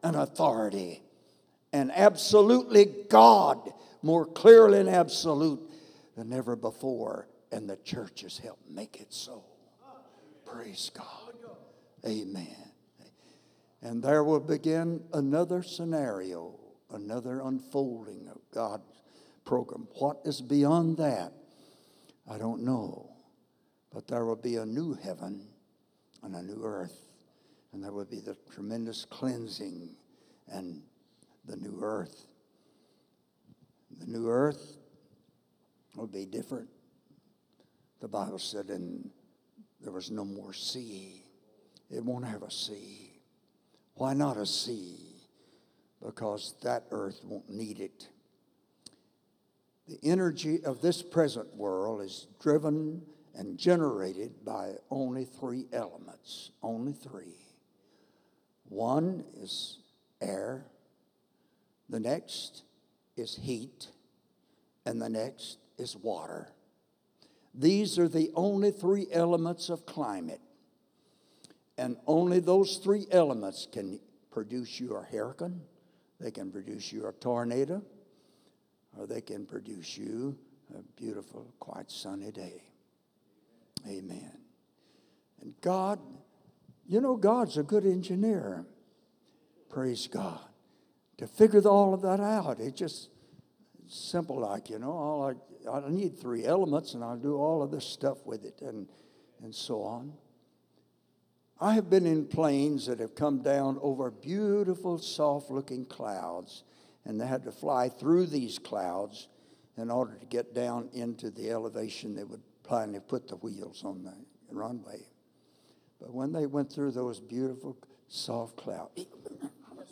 and 0.03 0.15
authority. 0.15 1.03
And 1.73 1.91
absolutely 1.91 2.87
God, 3.09 3.73
more 4.03 4.27
clearly 4.27 4.81
and 4.81 4.89
absolute 4.89 5.61
than 6.17 6.33
ever 6.33 6.55
before. 6.55 7.29
And 7.51 7.69
the 7.69 7.77
church 7.77 8.23
has 8.23 8.39
helped 8.39 8.69
make 8.69 9.01
it 9.01 9.13
so. 9.13 9.45
Praise 10.45 10.91
God. 10.95 11.35
Amen. 12.07 12.73
And 13.83 14.03
there 14.03 14.23
will 14.25 14.41
begin 14.41 15.03
another 15.13 15.63
scenario, 15.63 16.59
another 16.93 17.41
unfolding 17.41 18.29
of 18.29 18.39
God's 18.53 18.85
program. 19.45 19.89
What 19.99 20.21
is 20.25 20.41
beyond 20.41 20.99
that? 20.99 21.33
I 22.31 22.39
don't 22.39 22.63
know. 22.65 23.11
But 23.93 24.09
there 24.09 24.25
will 24.25 24.37
be 24.37 24.57
a 24.57 24.67
new 24.67 24.95
heaven 24.95 25.49
and 26.23 26.35
a 26.35 26.43
new 26.43 26.63
earth 26.65 27.07
and 27.77 27.85
there 27.85 27.93
would 27.93 28.09
be 28.09 28.21
the 28.21 28.35
tremendous 28.55 29.05
cleansing 29.05 29.91
and 30.49 30.81
the 31.45 31.59
new 31.59 31.79
earth. 31.83 32.25
The 34.01 34.07
new 34.07 34.31
earth 34.31 34.79
will 35.95 36.07
be 36.07 36.25
different. 36.25 36.71
The 38.01 38.09
Bible 38.09 38.39
said, 38.39 38.71
and 38.71 39.11
there 39.83 39.93
was 39.93 40.11
no 40.11 40.25
more 40.25 40.55
sea. 40.55 41.23
It 41.91 42.03
won't 42.03 42.25
have 42.25 42.43
a 42.43 42.51
sea. 42.51 43.21
Why 43.93 44.15
not 44.15 44.39
a 44.39 44.47
sea? 44.47 45.21
Because 46.03 46.55
that 46.63 46.85
earth 46.91 47.21
won't 47.25 47.51
need 47.51 47.81
it. 47.81 48.09
The 49.87 49.99
energy 50.03 50.65
of 50.65 50.81
this 50.81 51.03
present 51.03 51.55
world 51.55 52.01
is 52.01 52.27
driven 52.41 53.03
and 53.35 53.59
generated 53.59 54.47
by 54.47 54.77
only 54.91 55.27
three 55.27 55.67
elements, 55.75 56.53
only 56.63 56.95
three 56.95 57.46
one 58.69 59.25
is 59.41 59.79
air, 60.21 60.67
the 61.89 62.01
next 62.01 62.63
is 63.17 63.37
heat, 63.37 63.89
and 64.85 65.01
the 65.01 65.09
next 65.09 65.59
is 65.79 65.97
water. 65.97 66.49
These 67.55 67.99
are 67.99 68.09
the 68.09 68.31
only 68.35 68.71
three 68.71 69.07
elements 69.11 69.71
of 69.71 69.87
climate. 69.87 70.41
And 71.79 71.97
only 72.07 72.41
those 72.41 72.79
three 72.79 73.07
elements 73.11 73.67
can 73.71 74.01
produce 74.31 74.81
you 74.81 74.97
a 74.97 75.03
hurricane, 75.03 75.61
they 76.21 76.31
can 76.31 76.51
produce 76.51 76.93
you 76.93 77.07
a 77.07 77.13
tornado, 77.13 77.83
or 78.99 79.07
they 79.07 79.21
can 79.21 79.47
produce 79.47 79.97
you 79.97 80.37
a 80.77 80.83
beautiful, 81.01 81.47
quite 81.59 81.91
sunny 81.91 82.31
day. 82.31 82.63
Amen. 83.87 84.33
And 85.43 85.55
God, 85.61 85.99
you 86.89 87.01
know, 87.01 87.17
God's 87.17 87.57
a 87.57 87.63
good 87.63 87.85
engineer. 87.85 88.65
Praise 89.69 90.07
God. 90.07 90.41
To 91.19 91.27
figure 91.27 91.61
all 91.63 91.95
of 91.95 92.03
that 92.03 92.21
out, 92.21 92.61
it's 92.61 92.79
just 92.79 93.09
simple, 93.89 94.41
like, 94.41 94.71
you 94.71 94.79
know, 94.79 94.93
all 94.93 95.35
I, 95.69 95.79
I 95.79 95.89
need 95.89 96.19
three 96.19 96.45
elements 96.45 96.95
and 96.95 97.03
I'll 97.03 97.17
do 97.17 97.37
all 97.37 97.63
of 97.63 97.71
this 97.71 97.85
stuff 97.85 98.27
with 98.27 98.45
it 98.45 98.61
and, 98.61 98.89
and 99.43 99.55
so 99.55 99.83
on. 99.83 100.13
I 101.59 101.73
have 101.75 101.89
been 101.89 102.05
in 102.05 102.27
planes 102.27 102.87
that 102.87 103.01
have 103.01 103.15
come 103.15 103.43
down 103.43 103.79
over 103.81 104.11
beautiful, 104.11 104.99
soft 104.99 105.51
looking 105.51 105.87
clouds, 105.87 106.65
and 107.07 107.19
they 107.19 107.27
had 107.27 107.45
to 107.45 107.53
fly 107.53 107.89
through 107.89 108.27
these 108.27 108.59
clouds 108.59 109.29
in 109.79 109.91
order 109.91 110.17
to 110.19 110.27
get 110.27 110.55
down 110.55 110.91
into 110.93 111.31
the 111.31 111.51
elevation 111.51 112.15
they 112.15 112.25
would 112.25 112.43
finally 112.69 113.01
put 113.01 113.29
the 113.29 113.37
wheels 113.37 113.85
on 113.85 114.05
the 114.05 114.15
runway. 114.55 115.01
But 116.01 116.13
when 116.13 116.33
they 116.33 116.47
went 116.47 116.73
through 116.73 116.93
those 116.93 117.21
beautiful, 117.21 117.77
soft 118.09 118.57
clouds, 118.57 118.93
yes, 118.97 119.07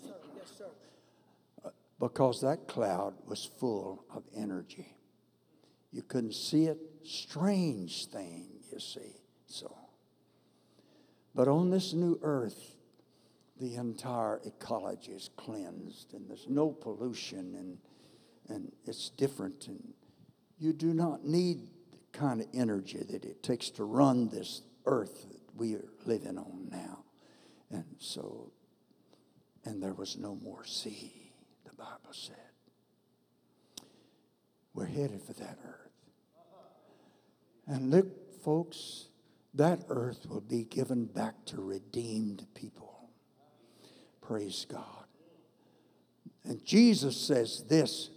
sir, 0.03 0.15
yes, 0.37 0.53
sir. 0.59 0.65
Uh, 1.65 1.71
because 1.99 2.41
that 2.43 2.69
cloud 2.69 3.15
was 3.27 3.49
full 3.59 4.05
of 4.15 4.23
energy. 4.37 4.95
You 5.93 6.03
couldn't 6.03 6.35
see 6.35 6.67
it. 6.67 6.79
Strange 7.05 8.07
thing, 8.07 8.49
you 8.73 8.81
see. 8.81 9.21
So. 9.47 9.75
But 11.35 11.49
on 11.49 11.71
this 11.71 11.93
new 11.93 12.19
earth, 12.23 12.77
the 13.61 13.77
entire 13.77 14.41
ecology 14.45 15.13
is 15.13 15.31
cleansed 15.37 16.13
and 16.13 16.29
there's 16.29 16.47
no 16.49 16.71
pollution 16.71 17.55
and, 17.55 17.79
and 18.49 18.73
it's 18.85 19.11
different. 19.11 19.69
And 19.69 19.95
you 20.59 20.73
do 20.73 20.93
not 20.93 21.25
need 21.25 21.69
the 21.93 22.19
kind 22.19 22.41
of 22.41 22.49
energy 22.53 23.03
that 23.11 23.25
it 23.25 23.43
takes 23.43 23.71
to 23.71 23.85
run 23.85 24.29
this 24.29 24.63
earth 24.87 25.27
we 25.57 25.75
are 25.75 25.89
living 26.05 26.39
on 26.39 26.69
now. 26.71 27.05
And 27.71 27.85
so, 27.99 28.53
and 29.65 29.83
there 29.83 29.95
was 29.95 30.17
no 30.17 30.35
more 30.37 30.65
sea, 30.65 31.33
the 31.65 31.75
Bible 31.75 32.13
said. 32.13 32.37
We're 34.75 34.87
headed 34.87 35.23
for 35.23 35.33
that 35.35 35.59
earth. 35.65 35.81
And 37.67 37.91
look, 37.91 38.43
folks, 38.43 39.07
that 39.55 39.85
earth 39.89 40.27
will 40.29 40.41
be 40.41 40.65
given 40.65 41.07
back 41.07 41.45
to 41.47 41.61
redeemed 41.61 42.47
people. 42.55 43.09
Praise 44.21 44.67
God. 44.69 45.07
And 46.45 46.63
Jesus 46.65 47.17
says 47.17 47.65
this 47.69 48.11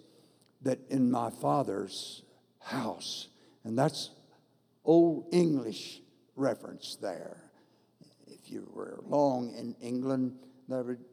that 0.63 0.79
in 0.89 1.11
my 1.11 1.29
Father's 1.29 2.23
house, 2.59 3.29
and 3.63 3.77
that's 3.77 4.09
old 4.83 5.27
English 5.31 6.01
reference 6.37 6.97
there. 7.01 7.37
If 8.27 8.49
you 8.49 8.69
were 8.73 8.99
long 9.03 9.53
in 9.55 9.75
England, 9.81 10.37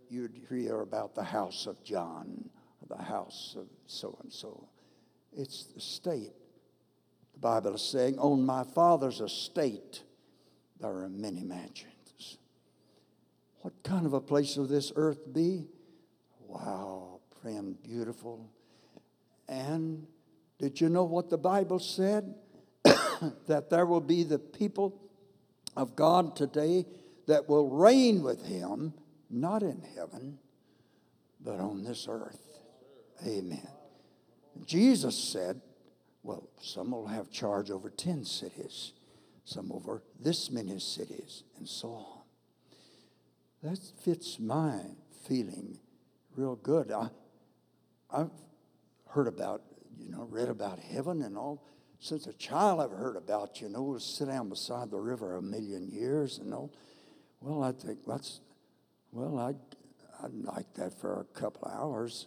you'd 0.09 0.41
hear 0.49 0.81
about 0.81 1.15
the 1.15 1.25
house 1.25 1.67
of 1.67 1.83
John, 1.83 2.51
the 2.89 3.03
house 3.03 3.57
of 3.59 3.67
so 3.87 4.19
and 4.23 4.33
so. 4.33 4.69
It's 5.37 5.65
the 5.65 5.81
state. 5.81 6.35
The 7.33 7.41
Bible 7.41 7.75
is 7.75 7.83
saying, 7.83 8.19
on 8.19 8.45
my 8.45 8.63
Father's 8.63 9.21
estate, 9.21 10.03
there 10.81 10.91
are 10.91 11.09
many 11.09 11.43
mansions. 11.43 12.39
What 13.61 13.73
kind 13.83 14.07
of 14.07 14.13
a 14.13 14.21
place 14.21 14.57
will 14.57 14.67
this 14.67 14.93
earth 14.95 15.33
be? 15.33 15.67
Wow, 16.47 17.21
friend, 17.41 17.77
beautiful. 17.83 18.51
And 19.49 20.07
did 20.59 20.81
you 20.81 20.89
know 20.89 21.05
what 21.05 21.31
the 21.31 21.39
Bible 21.39 21.79
said? 21.79 22.35
that 23.47 23.71
there 23.71 23.87
will 23.87 24.01
be 24.01 24.23
the 24.23 24.39
people 24.39 25.01
of 25.77 25.97
God 25.97 26.37
today 26.37 26.87
that 27.27 27.49
will 27.49 27.69
reign 27.69 28.23
with 28.23 28.47
him, 28.47 28.95
not 29.31 29.63
in 29.63 29.83
heaven, 29.97 30.39
but 31.41 31.61
on 31.61 31.85
this 31.85 32.07
earth. 32.09 32.41
Amen. 33.27 33.67
Jesus 34.67 35.17
said, 35.17 35.61
well, 36.23 36.49
some 36.61 36.91
will 36.91 37.07
have 37.07 37.31
charge 37.31 37.71
over 37.71 37.91
10 37.91 38.25
cities 38.25 38.93
some 39.45 39.71
over 39.73 40.03
this 40.19 40.51
many 40.51 40.79
cities, 40.79 41.45
and 41.59 41.69
so 41.69 41.89
on. 41.89 42.23
That 43.63 43.79
fits 44.03 44.39
my 44.41 44.81
feeling 45.29 45.79
real 46.35 46.57
good. 46.57 46.91
I, 46.91 47.11
I've 48.11 48.31
heard 49.09 49.29
about, 49.29 49.63
you 49.99 50.11
know, 50.11 50.27
read 50.31 50.49
about 50.49 50.79
heaven 50.79 51.23
and 51.23 51.37
all. 51.37 51.63
Since 52.01 52.27
a 52.27 52.33
child, 52.35 52.81
I've 52.81 52.91
heard 52.91 53.17
about, 53.17 53.61
you 53.61 53.69
know, 53.69 53.97
sit 53.99 54.29
down 54.29 54.49
beside 54.49 54.91
the 54.91 54.99
river 54.99 55.37
a 55.37 55.43
million 55.43 55.89
years 55.89 56.39
and 56.39 56.53
all. 56.53 56.71
Well, 57.41 57.63
I 57.63 57.73
think 57.73 58.01
that's, 58.07 58.41
well, 59.13 59.39
I'd, 59.39 59.57
I'd 60.23 60.35
like 60.35 60.73
that 60.75 60.99
for 61.01 61.21
a 61.21 61.25
couple 61.39 61.69
hours, 61.69 62.27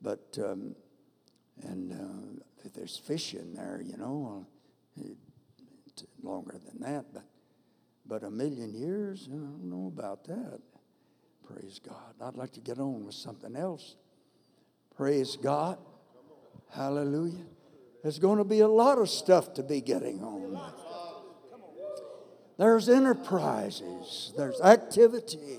but, 0.00 0.38
um, 0.42 0.76
and 1.62 1.92
uh, 1.92 2.42
if 2.64 2.74
there's 2.74 2.96
fish 2.96 3.34
in 3.34 3.54
there, 3.54 3.82
you 3.84 3.96
know, 3.96 4.46
longer 6.22 6.58
than 6.66 6.80
that, 6.80 7.06
but, 7.12 7.24
but 8.06 8.22
a 8.22 8.30
million 8.30 8.74
years, 8.74 9.28
I 9.30 9.36
don't 9.36 9.64
know 9.64 9.86
about 9.86 10.24
that. 10.24 10.60
Praise 11.46 11.80
God. 11.86 12.14
I'd 12.20 12.36
like 12.36 12.52
to 12.52 12.60
get 12.60 12.78
on 12.78 13.04
with 13.04 13.14
something 13.14 13.54
else. 13.54 13.96
Praise 14.96 15.36
God. 15.36 15.78
Hallelujah. 16.72 17.44
There's 18.02 18.18
going 18.18 18.38
to 18.38 18.44
be 18.44 18.60
a 18.60 18.68
lot 18.68 18.98
of 18.98 19.08
stuff 19.10 19.54
to 19.54 19.62
be 19.62 19.80
getting 19.80 20.22
on 20.22 20.52
with. 20.52 20.86
There's 22.58 22.88
enterprises, 22.88 24.32
there's 24.36 24.60
activity, 24.60 25.58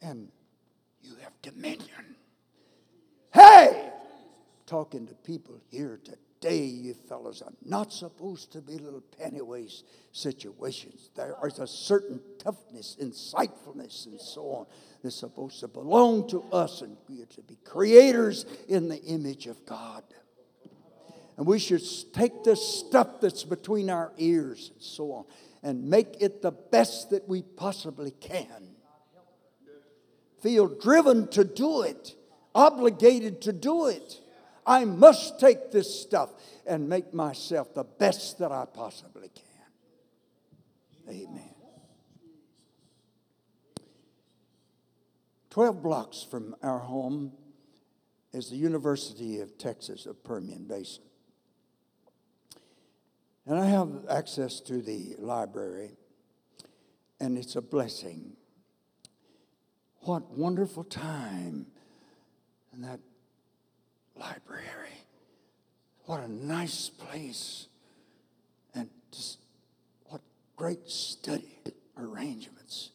and 0.00 0.28
you 1.02 1.14
have 1.22 1.32
dominion. 1.42 2.16
Hey! 3.32 3.90
Talking 4.66 5.06
to 5.08 5.14
people 5.14 5.60
here 5.70 6.00
today 6.02 6.64
you 6.64 6.94
fellows 6.94 7.42
are 7.42 7.52
not 7.64 7.92
supposed 7.92 8.52
to 8.52 8.60
be 8.60 8.78
little 8.78 9.02
penny 9.18 9.40
waste 9.40 9.84
situations. 10.12 11.10
There 11.14 11.36
is 11.46 11.58
a 11.58 11.66
certain 11.66 12.20
toughness, 12.38 12.96
insightfulness, 13.00 14.06
and 14.06 14.20
so 14.20 14.42
on 14.50 14.66
that's 15.02 15.16
supposed 15.16 15.60
to 15.60 15.68
belong 15.68 16.28
to 16.28 16.42
us, 16.52 16.82
and 16.82 16.96
we 17.08 17.22
are 17.22 17.26
to 17.26 17.42
be 17.42 17.56
creators 17.64 18.46
in 18.68 18.88
the 18.88 19.02
image 19.04 19.46
of 19.46 19.64
God. 19.66 20.02
And 21.36 21.46
we 21.46 21.58
should 21.58 21.82
take 22.12 22.44
this 22.44 22.62
stuff 22.62 23.20
that's 23.20 23.44
between 23.44 23.90
our 23.90 24.12
ears 24.18 24.70
and 24.72 24.82
so 24.82 25.12
on 25.12 25.24
and 25.62 25.88
make 25.88 26.16
it 26.20 26.42
the 26.42 26.52
best 26.52 27.10
that 27.10 27.28
we 27.28 27.42
possibly 27.42 28.12
can. 28.12 28.76
Feel 30.40 30.68
driven 30.68 31.26
to 31.28 31.42
do 31.42 31.82
it, 31.82 32.14
obligated 32.54 33.40
to 33.42 33.52
do 33.52 33.86
it. 33.86 34.20
I 34.66 34.84
must 34.84 35.40
take 35.40 35.72
this 35.72 36.02
stuff 36.02 36.30
and 36.66 36.88
make 36.88 37.12
myself 37.12 37.74
the 37.74 37.84
best 37.84 38.38
that 38.38 38.52
I 38.52 38.66
possibly 38.66 39.30
can. 39.34 39.44
Amen. 41.08 41.54
12 45.50 45.82
blocks 45.82 46.26
from 46.28 46.56
our 46.62 46.80
home 46.80 47.32
is 48.32 48.50
the 48.50 48.56
University 48.56 49.40
of 49.40 49.56
Texas 49.56 50.04
of 50.04 50.22
Permian 50.24 50.64
Basin. 50.64 51.04
And 53.46 53.58
I 53.58 53.66
have 53.66 54.06
access 54.08 54.60
to 54.60 54.80
the 54.80 55.16
library, 55.18 55.96
and 57.20 57.36
it's 57.36 57.56
a 57.56 57.62
blessing. 57.62 58.36
What 60.00 60.30
wonderful 60.30 60.84
time 60.84 61.66
in 62.72 62.82
that 62.82 63.00
library. 64.16 64.64
What 66.06 66.20
a 66.20 66.28
nice 66.28 66.88
place. 66.88 67.68
And 68.74 68.88
just 69.12 69.38
what 70.06 70.20
great 70.56 70.88
study 70.88 71.58
arrangements. 71.98 72.90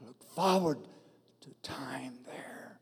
I 0.00 0.06
look 0.06 0.22
forward 0.34 0.78
to 1.40 1.50
time 1.62 2.18
there. 2.26 2.78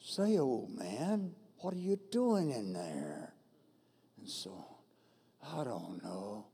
Say, 0.00 0.38
old 0.38 0.76
man, 0.76 1.32
what 1.58 1.72
are 1.74 1.78
you 1.78 1.98
doing 2.10 2.50
in 2.50 2.72
there? 2.72 3.32
And 4.18 4.28
so 4.28 4.50
on. 4.50 4.71
I 5.42 5.64
don't 5.64 6.02
know. 6.02 6.46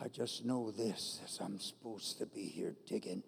I 0.00 0.08
just 0.08 0.44
know 0.44 0.70
this 0.70 1.20
as 1.24 1.38
I'm 1.40 1.58
supposed 1.58 2.18
to 2.18 2.26
be 2.26 2.42
here 2.46 2.74
digging. 2.86 3.22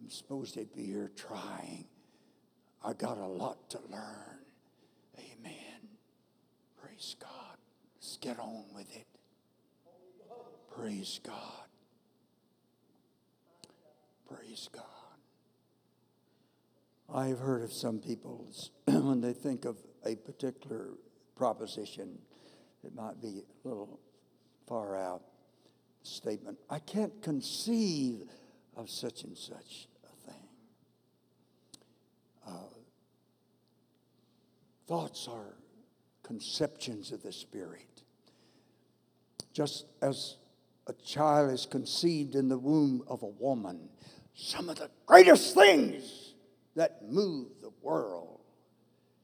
I'm 0.00 0.10
supposed 0.10 0.54
to 0.54 0.64
be 0.64 0.86
here 0.86 1.10
trying. 1.16 1.86
I 2.84 2.92
got 2.92 3.18
a 3.18 3.26
lot 3.26 3.70
to 3.70 3.78
learn. 3.90 4.38
Amen. 5.18 5.88
Praise 6.82 7.16
God. 7.20 7.56
Let's 7.96 8.16
get 8.18 8.38
on 8.38 8.64
with 8.74 8.94
it. 8.94 9.06
Praise 10.74 11.20
God. 11.22 11.66
Praise 14.28 14.68
God. 14.72 14.84
I've 17.12 17.38
heard 17.38 17.62
of 17.62 17.72
some 17.72 18.00
people 18.00 18.46
when 18.84 19.20
they 19.20 19.32
think 19.32 19.64
of 19.64 19.76
a 20.04 20.16
particular 20.16 20.90
proposition 21.36 22.18
it 22.84 22.94
might 22.94 23.20
be 23.20 23.42
a 23.64 23.68
little 23.68 23.98
far 24.66 24.96
out 24.96 25.22
statement. 26.02 26.58
I 26.70 26.78
can't 26.78 27.20
conceive 27.22 28.22
of 28.76 28.90
such 28.90 29.24
and 29.24 29.36
such 29.36 29.88
a 30.04 30.30
thing. 30.30 30.48
Uh, 32.46 32.52
thoughts 34.86 35.28
are 35.28 35.56
conceptions 36.22 37.12
of 37.12 37.22
the 37.22 37.32
Spirit. 37.32 38.02
Just 39.52 39.86
as 40.02 40.36
a 40.86 40.92
child 40.92 41.52
is 41.52 41.66
conceived 41.66 42.34
in 42.34 42.48
the 42.48 42.58
womb 42.58 43.02
of 43.08 43.22
a 43.22 43.26
woman, 43.26 43.88
some 44.34 44.68
of 44.68 44.76
the 44.76 44.90
greatest 45.06 45.54
things 45.54 46.34
that 46.74 47.02
move 47.08 47.48
the 47.62 47.72
world 47.82 48.40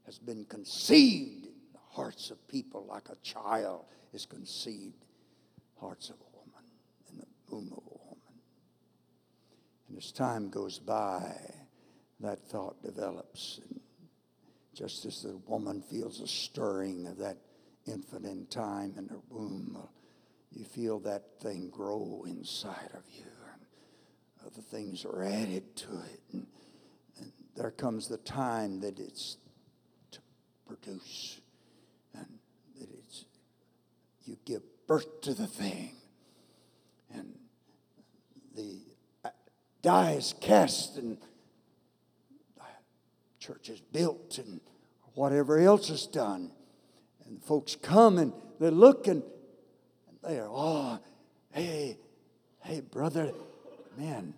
has 0.07 0.19
been 0.19 0.45
conceived 0.47 1.47
in 1.47 1.53
the 1.73 1.79
hearts 1.91 2.31
of 2.31 2.49
people 2.49 2.87
like 2.89 3.09
a 3.09 3.17
child 3.17 3.85
is 4.13 4.27
conceived 4.27 5.02
hearts 5.83 6.11
of 6.11 6.17
a 6.17 6.37
woman 6.37 6.65
and 7.11 7.19
the 7.21 7.27
womb 7.49 7.73
of 7.73 7.83
a 7.85 7.99
woman. 8.07 8.41
And 9.89 9.99
as 9.99 10.13
time 10.13 10.49
goes 10.49 10.79
by 10.79 11.35
that 12.21 12.49
thought 12.49 12.81
develops 12.83 13.61
and 13.69 13.81
just 14.75 15.05
as 15.05 15.23
the 15.23 15.37
woman 15.49 15.83
feels 15.83 16.21
a 16.21 16.27
stirring 16.27 17.07
of 17.09 17.19
that 17.19 17.37
infant 17.87 18.25
in 18.25 18.47
time 18.47 18.95
in 18.97 19.09
her 19.09 19.19
womb 19.29 19.77
uh, 19.77 19.87
you 20.53 20.65
feel 20.65 21.01
that 21.01 21.41
thing 21.41 21.69
grow 21.69 22.25
inside 22.29 22.91
of 22.95 23.03
you 23.13 23.25
and 23.53 23.63
uh, 24.41 24.47
other 24.47 24.63
things 24.63 25.05
are 25.05 25.25
added 25.25 25.75
to 25.75 25.91
it 25.91 26.21
and, 26.33 26.47
and 27.19 27.33
there 27.57 27.73
comes 27.73 28.07
the 28.07 28.19
time 28.19 28.81
that 28.81 29.01
it's 29.01 29.37
to 30.13 30.21
produce 30.65 31.41
and 32.15 32.39
that 32.79 32.89
it's 32.89 33.25
you 34.25 34.37
give 34.45 34.63
birth 34.93 35.23
to 35.23 35.33
the 35.33 35.47
thing 35.47 35.97
and 37.15 37.33
the 38.55 38.77
uh, 39.25 39.31
die 39.81 40.11
is 40.11 40.35
cast 40.39 40.99
and 40.99 41.17
the 42.59 42.63
church 43.39 43.71
is 43.71 43.81
built 43.81 44.37
and 44.37 44.61
whatever 45.15 45.59
else 45.59 45.89
is 45.89 46.07
done 46.07 46.51
and 47.25 47.43
folks 47.43 47.75
come 47.75 48.19
and 48.19 48.35
they 48.61 48.69
look 48.69 49.07
and 49.07 49.23
they 50.23 50.39
are, 50.39 50.51
oh, 50.51 50.99
hey, 51.53 51.97
hey, 52.61 52.81
brother, 52.81 53.33
man, 53.97 54.35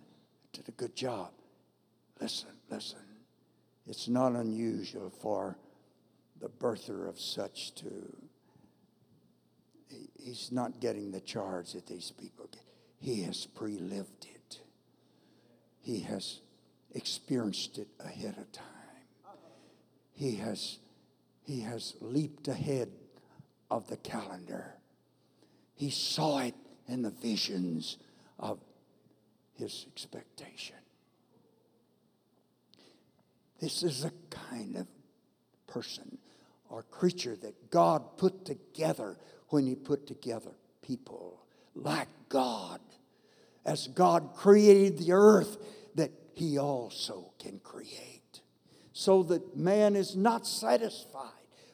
did 0.53 0.69
a 0.69 0.71
good 0.71 0.95
job. 0.95 1.31
Listen, 2.21 2.51
listen. 2.69 2.99
It's 3.85 4.07
not 4.07 4.31
unusual 4.31 5.09
for 5.09 5.57
the 6.39 6.47
birther 6.47 7.09
of 7.09 7.19
such 7.19 7.75
to, 7.75 7.91
he's 9.89 10.51
not 10.51 10.79
getting 10.79 11.11
the 11.11 11.21
charge 11.21 11.73
that 11.73 11.87
these 11.87 12.11
people 12.11 12.47
get. 12.51 12.61
He 12.99 13.23
has 13.23 13.45
pre 13.45 13.77
lived 13.77 14.25
it, 14.33 14.59
he 15.81 15.99
has 16.01 16.39
experienced 16.93 17.77
it 17.77 17.87
ahead 17.99 18.35
of 18.37 18.51
time. 18.51 18.65
He 20.13 20.35
has, 20.37 20.79
he 21.43 21.59
has 21.61 21.93
leaped 21.99 22.47
ahead 22.47 22.89
of 23.69 23.87
the 23.87 23.97
calendar. 23.97 24.75
He 25.75 25.89
saw 25.89 26.39
it 26.39 26.55
in 26.87 27.01
the 27.01 27.09
visions 27.09 27.97
of 28.39 28.59
his 29.55 29.85
expectation. 29.91 30.77
This 33.59 33.83
is 33.83 34.05
a 34.05 34.11
kind 34.29 34.77
of 34.77 34.87
person 35.67 36.17
or 36.69 36.83
creature 36.83 37.35
that 37.35 37.71
God 37.71 38.17
put 38.17 38.45
together 38.45 39.17
when 39.49 39.65
he 39.67 39.75
put 39.75 40.07
together 40.07 40.51
people 40.81 41.45
like 41.75 42.07
God. 42.29 42.79
As 43.65 43.87
God 43.87 44.31
created 44.35 44.97
the 44.97 45.11
earth, 45.11 45.57
that 45.95 46.11
he 46.33 46.57
also 46.57 47.31
can 47.39 47.59
create. 47.59 48.41
So 48.93 49.23
that 49.23 49.57
man 49.57 49.95
is 49.95 50.15
not 50.15 50.45
satisfied 50.45 51.31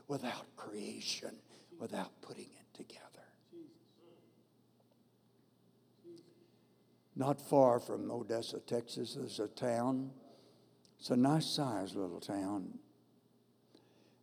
without 0.07 0.55
creation, 0.55 1.35
without 1.79 2.11
putting 2.21 2.45
it 2.45 2.73
together. 2.73 3.01
Not 7.15 7.41
far 7.41 7.79
from 7.79 8.09
Odessa, 8.09 8.59
Texas, 8.59 9.15
there's 9.15 9.39
a 9.39 9.47
town. 9.47 10.11
It's 10.99 11.09
a 11.09 11.15
nice 11.15 11.45
sized 11.45 11.95
little 11.95 12.19
town. 12.19 12.79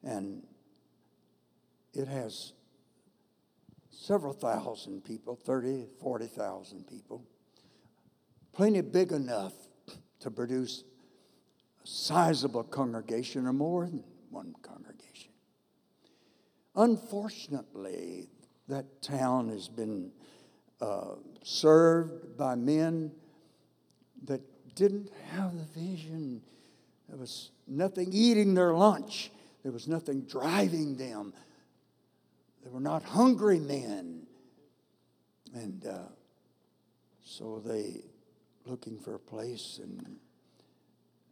And 0.03 0.43
it 1.93 2.09
has 2.09 2.53
several 3.99 4.33
thousand 4.33 5.05
people 5.05 5.35
30, 5.35 5.87
40,000 6.01 6.87
people. 6.87 7.25
Plenty 8.53 8.81
big 8.81 9.13
enough 9.13 9.53
to 10.21 10.31
produce 10.31 10.85
a 11.83 11.87
sizable 11.87 12.63
congregation 12.65 13.47
or 13.47 13.53
more 13.53 13.87
than 13.87 14.05
one 14.31 14.55
congregation. 14.63 15.33
Unfortunately, 16.77 18.29
that 18.69 19.03
town 19.03 19.49
has 19.49 19.69
been 19.69 20.13
uh, 20.81 21.15
served 21.43 22.37
by 22.37 22.55
men 22.55 23.11
that 24.25 24.41
didn't 24.77 25.11
have 25.33 25.57
the 25.57 25.81
vision. 25.81 26.41
There 27.09 27.19
was 27.19 27.51
nothing 27.67 28.11
eating 28.13 28.55
their 28.55 28.75
lunch, 28.75 29.33
there 29.65 29.73
was 29.73 29.89
nothing 29.89 30.23
driving 30.23 30.97
them. 30.97 31.33
They 32.65 32.71
were 32.71 32.81
not 32.81 33.03
hungry 33.03 33.61
men. 33.61 34.27
And 35.55 35.87
uh, 35.87 35.99
so 37.25 37.63
they 37.65 38.05
looking 38.67 38.99
for 38.99 39.15
a 39.15 39.19
place 39.19 39.81
and 39.83 40.19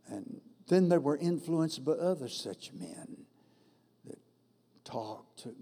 and 0.09 0.41
then 0.69 0.89
they 0.89 0.99
were 0.99 1.17
influenced 1.17 1.85
by 1.85 1.93
other 1.93 2.29
such 2.29 2.73
men 2.73 3.25
that 4.05 4.19
talked 4.85 5.43
to 5.43 5.55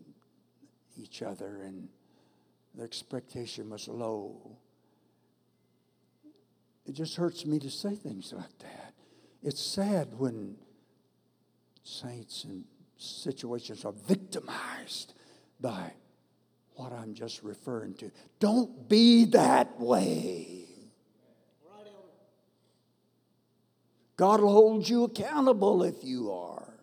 each 0.97 1.23
other 1.23 1.63
and 1.63 1.89
the 2.75 2.85
expectation 2.85 3.71
was 3.71 3.89
low. 3.89 4.57
It 6.87 6.93
just 6.93 7.17
hurts 7.17 7.47
me 7.47 7.59
to 7.61 7.71
say 7.71 7.95
things 7.95 8.33
like 8.33 8.59
that. 8.61 8.95
It's 9.43 9.63
sad 9.63 10.19
when 10.19 10.57
saints 11.83 12.45
and 12.45 12.65
situations 12.97 13.85
are 13.85 13.93
victimized 13.93 15.15
by 15.65 15.91
what 16.75 16.93
I'm 16.93 17.15
just 17.15 17.43
referring 17.43 17.95
to. 17.95 18.11
Don't 18.39 18.87
be 18.87 19.25
that 19.27 19.81
way. 19.81 20.67
God 24.17 24.43
will 24.43 24.53
hold 24.53 24.87
you 24.89 25.05
accountable 25.05 25.83
if 25.83 26.05
you 26.05 26.31
are. 26.31 26.75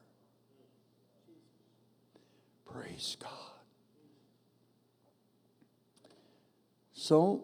Praise 2.66 3.16
God. 3.22 3.30
So, 6.94 7.44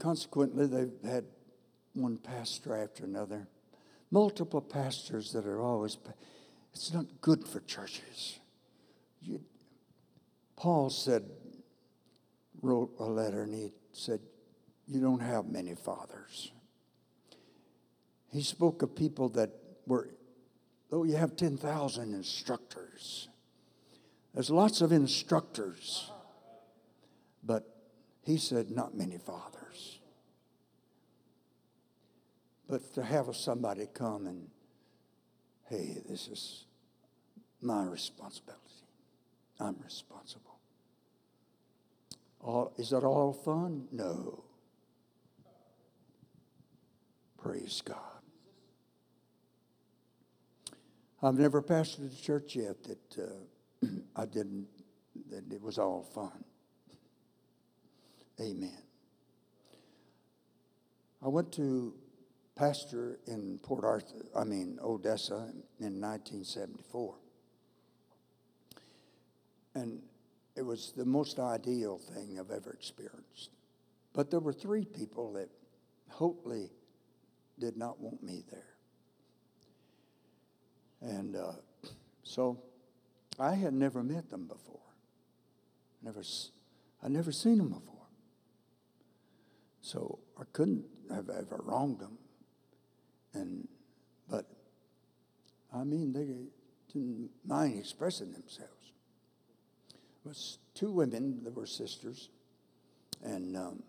consequently, 0.00 0.66
they've 0.66 0.90
had 1.04 1.24
one 1.92 2.16
pastor 2.16 2.74
after 2.82 3.04
another, 3.04 3.46
multiple 4.10 4.62
pastors 4.62 5.32
that 5.32 5.46
are 5.46 5.60
always. 5.60 5.98
It's 6.72 6.94
not 6.94 7.06
good 7.20 7.46
for 7.46 7.60
churches. 7.60 8.38
You, 9.20 9.40
Paul 10.58 10.90
said, 10.90 11.22
wrote 12.62 12.90
a 12.98 13.04
letter, 13.04 13.44
and 13.44 13.54
he 13.54 13.70
said, 13.92 14.18
You 14.88 15.00
don't 15.00 15.20
have 15.20 15.46
many 15.46 15.76
fathers. 15.76 16.50
He 18.32 18.42
spoke 18.42 18.82
of 18.82 18.96
people 18.96 19.28
that 19.30 19.50
were, 19.86 20.10
though 20.90 21.04
you 21.04 21.14
have 21.14 21.36
10,000 21.36 22.12
instructors, 22.12 23.28
there's 24.34 24.50
lots 24.50 24.80
of 24.80 24.90
instructors, 24.90 26.10
but 27.44 27.64
he 28.22 28.36
said, 28.36 28.72
Not 28.72 28.96
many 28.96 29.18
fathers. 29.18 30.00
But 32.68 32.94
to 32.94 33.04
have 33.04 33.34
somebody 33.36 33.86
come 33.94 34.26
and, 34.26 34.48
hey, 35.70 35.98
this 36.08 36.26
is 36.26 36.64
my 37.62 37.84
responsibility. 37.84 38.64
I'm 39.60 39.76
responsible. 39.82 40.47
All, 42.40 42.72
is 42.76 42.90
that 42.90 43.04
all 43.04 43.32
fun? 43.32 43.88
No. 43.92 44.44
Praise 47.40 47.82
God. 47.84 47.96
I've 51.22 51.38
never 51.38 51.62
pastored 51.62 52.12
a 52.12 52.22
church 52.22 52.54
yet 52.54 52.76
that 52.84 53.18
uh, 53.18 53.86
I 54.16 54.24
didn't, 54.26 54.68
that 55.30 55.52
it 55.52 55.60
was 55.60 55.78
all 55.78 56.02
fun. 56.14 56.44
Amen. 58.40 58.82
I 61.24 61.28
went 61.28 61.50
to 61.54 61.94
pastor 62.54 63.18
in 63.26 63.58
Port 63.62 63.84
Arthur, 63.84 64.26
I 64.36 64.44
mean 64.44 64.78
Odessa 64.82 65.52
in 65.80 66.00
1974. 66.00 67.14
And 69.74 70.00
it 70.58 70.66
was 70.66 70.92
the 70.96 71.04
most 71.04 71.38
ideal 71.38 71.98
thing 71.98 72.36
I've 72.38 72.50
ever 72.50 72.72
experienced. 72.72 73.50
But 74.12 74.28
there 74.28 74.40
were 74.40 74.52
three 74.52 74.84
people 74.84 75.32
that 75.34 75.48
totally 76.12 76.72
did 77.60 77.76
not 77.76 78.00
want 78.00 78.24
me 78.24 78.42
there. 78.50 78.74
And 81.00 81.36
uh, 81.36 81.52
so 82.24 82.60
I 83.38 83.54
had 83.54 83.72
never 83.72 84.02
met 84.02 84.30
them 84.30 84.48
before. 84.48 84.80
Never, 86.02 86.22
I 87.04 87.08
never 87.08 87.30
seen 87.30 87.58
them 87.58 87.68
before. 87.68 87.94
So 89.80 90.18
I 90.36 90.42
couldn't 90.52 90.86
have 91.08 91.28
ever 91.30 91.60
wronged 91.62 92.00
them. 92.00 92.18
And 93.32 93.68
but 94.28 94.46
I 95.72 95.84
mean 95.84 96.12
they 96.12 96.26
didn't 96.92 97.30
mind 97.46 97.78
expressing 97.78 98.32
themselves. 98.32 98.77
Was 100.28 100.58
two 100.74 100.92
women 100.92 101.40
that 101.44 101.56
were 101.56 101.64
sisters, 101.64 102.28
and 103.24 103.56
um, 103.56 103.82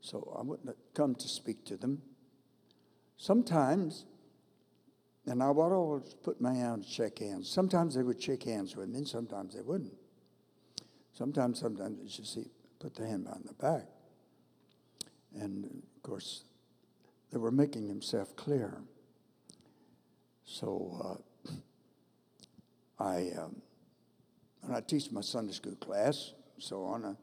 so 0.00 0.34
I 0.38 0.42
wouldn't 0.42 0.74
come 0.94 1.14
to 1.16 1.28
speak 1.28 1.66
to 1.66 1.76
them. 1.76 2.00
Sometimes, 3.18 4.06
and 5.26 5.42
I 5.42 5.50
would 5.50 5.74
always 5.74 6.14
put 6.14 6.40
my 6.40 6.54
hand 6.54 6.84
to 6.84 6.88
shake 6.88 7.18
hands. 7.18 7.46
Sometimes 7.46 7.94
they 7.94 8.02
would 8.02 8.22
shake 8.22 8.44
hands 8.44 8.74
with 8.74 8.88
me, 8.88 9.00
and 9.00 9.06
sometimes 9.08 9.54
they 9.54 9.60
wouldn't. 9.60 9.92
Sometimes, 11.12 11.60
sometimes 11.60 12.18
you 12.18 12.24
see, 12.24 12.46
put 12.78 12.94
the 12.94 13.06
hand 13.06 13.24
behind 13.24 13.44
the 13.44 13.52
back. 13.52 13.84
And 15.38 15.66
of 15.66 16.02
course, 16.02 16.44
they 17.30 17.38
were 17.38 17.50
making 17.50 17.88
themselves 17.88 18.32
clear. 18.34 18.80
So 20.46 21.20
uh, 21.46 21.52
I, 22.98 23.30
um, 23.38 23.60
when 24.68 24.76
I 24.76 24.80
teach 24.82 25.10
my 25.10 25.22
Sunday 25.22 25.54
school 25.54 25.76
class, 25.76 26.34
so 26.58 26.84
on 26.84 27.16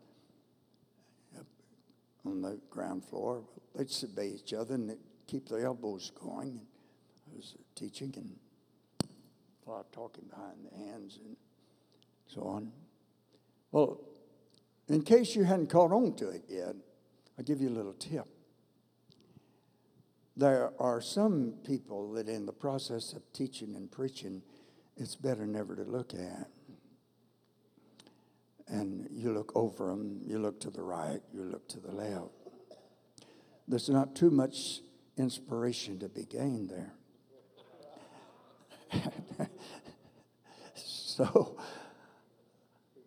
on 2.25 2.41
the 2.41 2.59
ground 2.71 3.05
floor, 3.05 3.43
they'd 3.75 3.87
sit 3.87 4.15
each 4.25 4.51
other 4.51 4.73
and 4.73 4.97
keep 5.27 5.47
their 5.47 5.63
elbows 5.63 6.11
going. 6.19 6.59
I 7.31 7.35
was 7.35 7.55
teaching 7.75 8.11
and 8.17 8.35
a 9.67 9.69
lot 9.69 9.81
of 9.81 9.91
talking 9.91 10.23
behind 10.27 10.57
the 10.71 10.75
hands 10.75 11.19
and 11.23 11.37
so 12.25 12.41
on. 12.41 12.71
Well, 13.71 14.01
in 14.89 15.03
case 15.03 15.35
you 15.35 15.43
hadn't 15.43 15.69
caught 15.69 15.91
on 15.91 16.15
to 16.15 16.29
it 16.29 16.45
yet, 16.49 16.73
I'll 17.37 17.45
give 17.45 17.61
you 17.61 17.69
a 17.69 17.77
little 17.77 17.93
tip. 17.93 18.25
There 20.35 20.71
are 20.79 20.99
some 20.99 21.53
people 21.63 22.13
that, 22.13 22.27
in 22.27 22.47
the 22.47 22.53
process 22.53 23.13
of 23.13 23.21
teaching 23.33 23.75
and 23.75 23.91
preaching, 23.91 24.41
it's 24.97 25.15
better 25.15 25.45
never 25.45 25.75
to 25.75 25.83
look 25.83 26.15
at. 26.15 26.49
And 28.68 29.07
you 29.11 29.32
look 29.32 29.51
over 29.55 29.88
them, 29.89 30.22
you 30.26 30.39
look 30.39 30.59
to 30.61 30.70
the 30.70 30.82
right, 30.82 31.22
you 31.34 31.43
look 31.43 31.68
to 31.70 31.80
the 31.80 31.91
left. 31.91 32.32
There's 33.68 33.89
not 33.89 34.16
too 34.16 34.32
much 34.32 34.82
inspiration 35.18 35.99
to 35.99 36.09
be 36.09 36.24
gained 36.26 36.70
there. 36.70 36.93
so, 40.76 41.57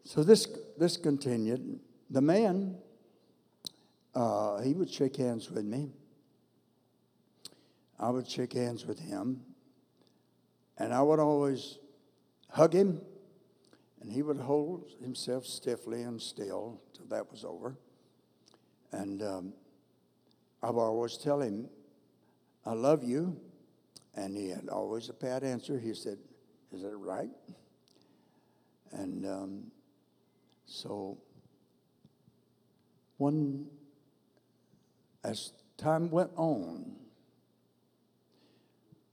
so 0.04 0.22
this, 0.22 0.48
this 0.76 0.96
continued. 0.96 1.80
The 2.10 2.20
man, 2.20 2.76
uh, 4.14 4.60
he 4.62 4.74
would 4.74 4.90
shake 4.90 5.16
hands 5.16 5.50
with 5.50 5.64
me. 5.64 5.90
I 7.98 8.10
would 8.10 8.28
shake 8.28 8.52
hands 8.52 8.86
with 8.86 8.98
him. 8.98 9.42
And 10.78 10.94
I 10.94 11.02
would 11.02 11.18
always 11.18 11.78
hug 12.50 12.72
him, 12.72 13.00
and 14.00 14.12
he 14.12 14.22
would 14.22 14.38
hold 14.38 14.92
himself 15.02 15.44
stiffly 15.44 16.02
and 16.02 16.20
still 16.20 16.80
till 16.94 17.06
that 17.06 17.30
was 17.30 17.44
over. 17.44 17.76
And 18.92 19.22
um, 19.22 19.52
I 20.62 20.70
would 20.70 20.80
always 20.80 21.16
tell 21.16 21.40
him, 21.40 21.68
I 22.64 22.72
love 22.72 23.02
you. 23.02 23.40
And 24.14 24.36
he 24.36 24.48
had 24.48 24.68
always 24.68 25.08
a 25.08 25.12
pat 25.12 25.42
answer. 25.44 25.78
He 25.78 25.94
said, 25.94 26.18
Is 26.72 26.82
that 26.82 26.96
right? 26.96 27.30
And 28.92 29.26
um, 29.26 29.70
so, 30.66 31.18
one, 33.18 33.66
as 35.22 35.52
time 35.76 36.10
went 36.10 36.30
on, 36.36 36.96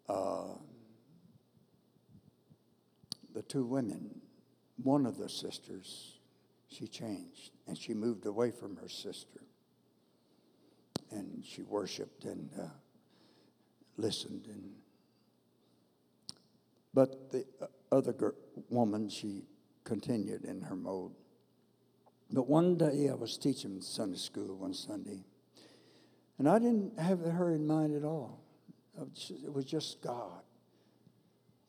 uh, 0.08 0.56
the 3.34 3.42
two 3.44 3.66
women, 3.66 4.22
one 4.82 5.06
of 5.06 5.18
the 5.18 5.30
sisters, 5.30 6.20
she 6.68 6.88
changed 6.88 7.52
and 7.68 7.78
she 7.78 7.94
moved 7.94 8.26
away 8.26 8.52
from 8.52 8.76
her 8.78 8.90
sister. 8.90 9.42
And 11.12 11.44
she 11.46 11.62
worshiped 11.62 12.26
and 12.26 12.50
uh, 12.60 12.68
listened. 13.98 14.48
And, 14.48 14.72
but 16.94 17.32
the 17.32 17.46
uh, 17.62 17.68
other 17.92 18.34
woman, 18.70 19.10
she 19.10 19.44
continued 19.84 20.44
in 20.44 20.62
her 20.62 20.76
mode. 20.76 21.12
But 22.32 22.50
one 22.50 22.78
day 22.78 23.10
I 23.10 23.14
was 23.14 23.38
teaching 23.38 23.82
Sunday 23.82 24.18
school 24.18 24.56
one 24.56 24.74
Sunday, 24.74 25.24
and 26.40 26.50
I 26.50 26.58
didn't 26.60 27.00
have 27.00 27.22
her 27.22 27.52
in 27.52 27.66
mind 27.68 27.96
at 27.96 28.04
all. 28.04 28.42
It 29.30 29.54
was 29.54 29.66
just 29.66 30.02
God. 30.02 30.42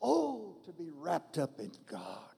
Oh, 0.01 0.57
to 0.65 0.73
be 0.73 0.91
wrapped 0.91 1.39
up 1.39 1.59
in 1.59 1.73
God. 1.87 2.36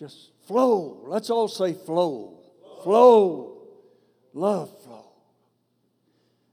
Just 0.00 0.30
flow. 0.46 1.02
Let's 1.04 1.28
all 1.28 1.46
say 1.46 1.74
flow. 1.74 2.38
Flow. 2.82 3.58
Love 4.32 4.82
flow. 4.82 5.12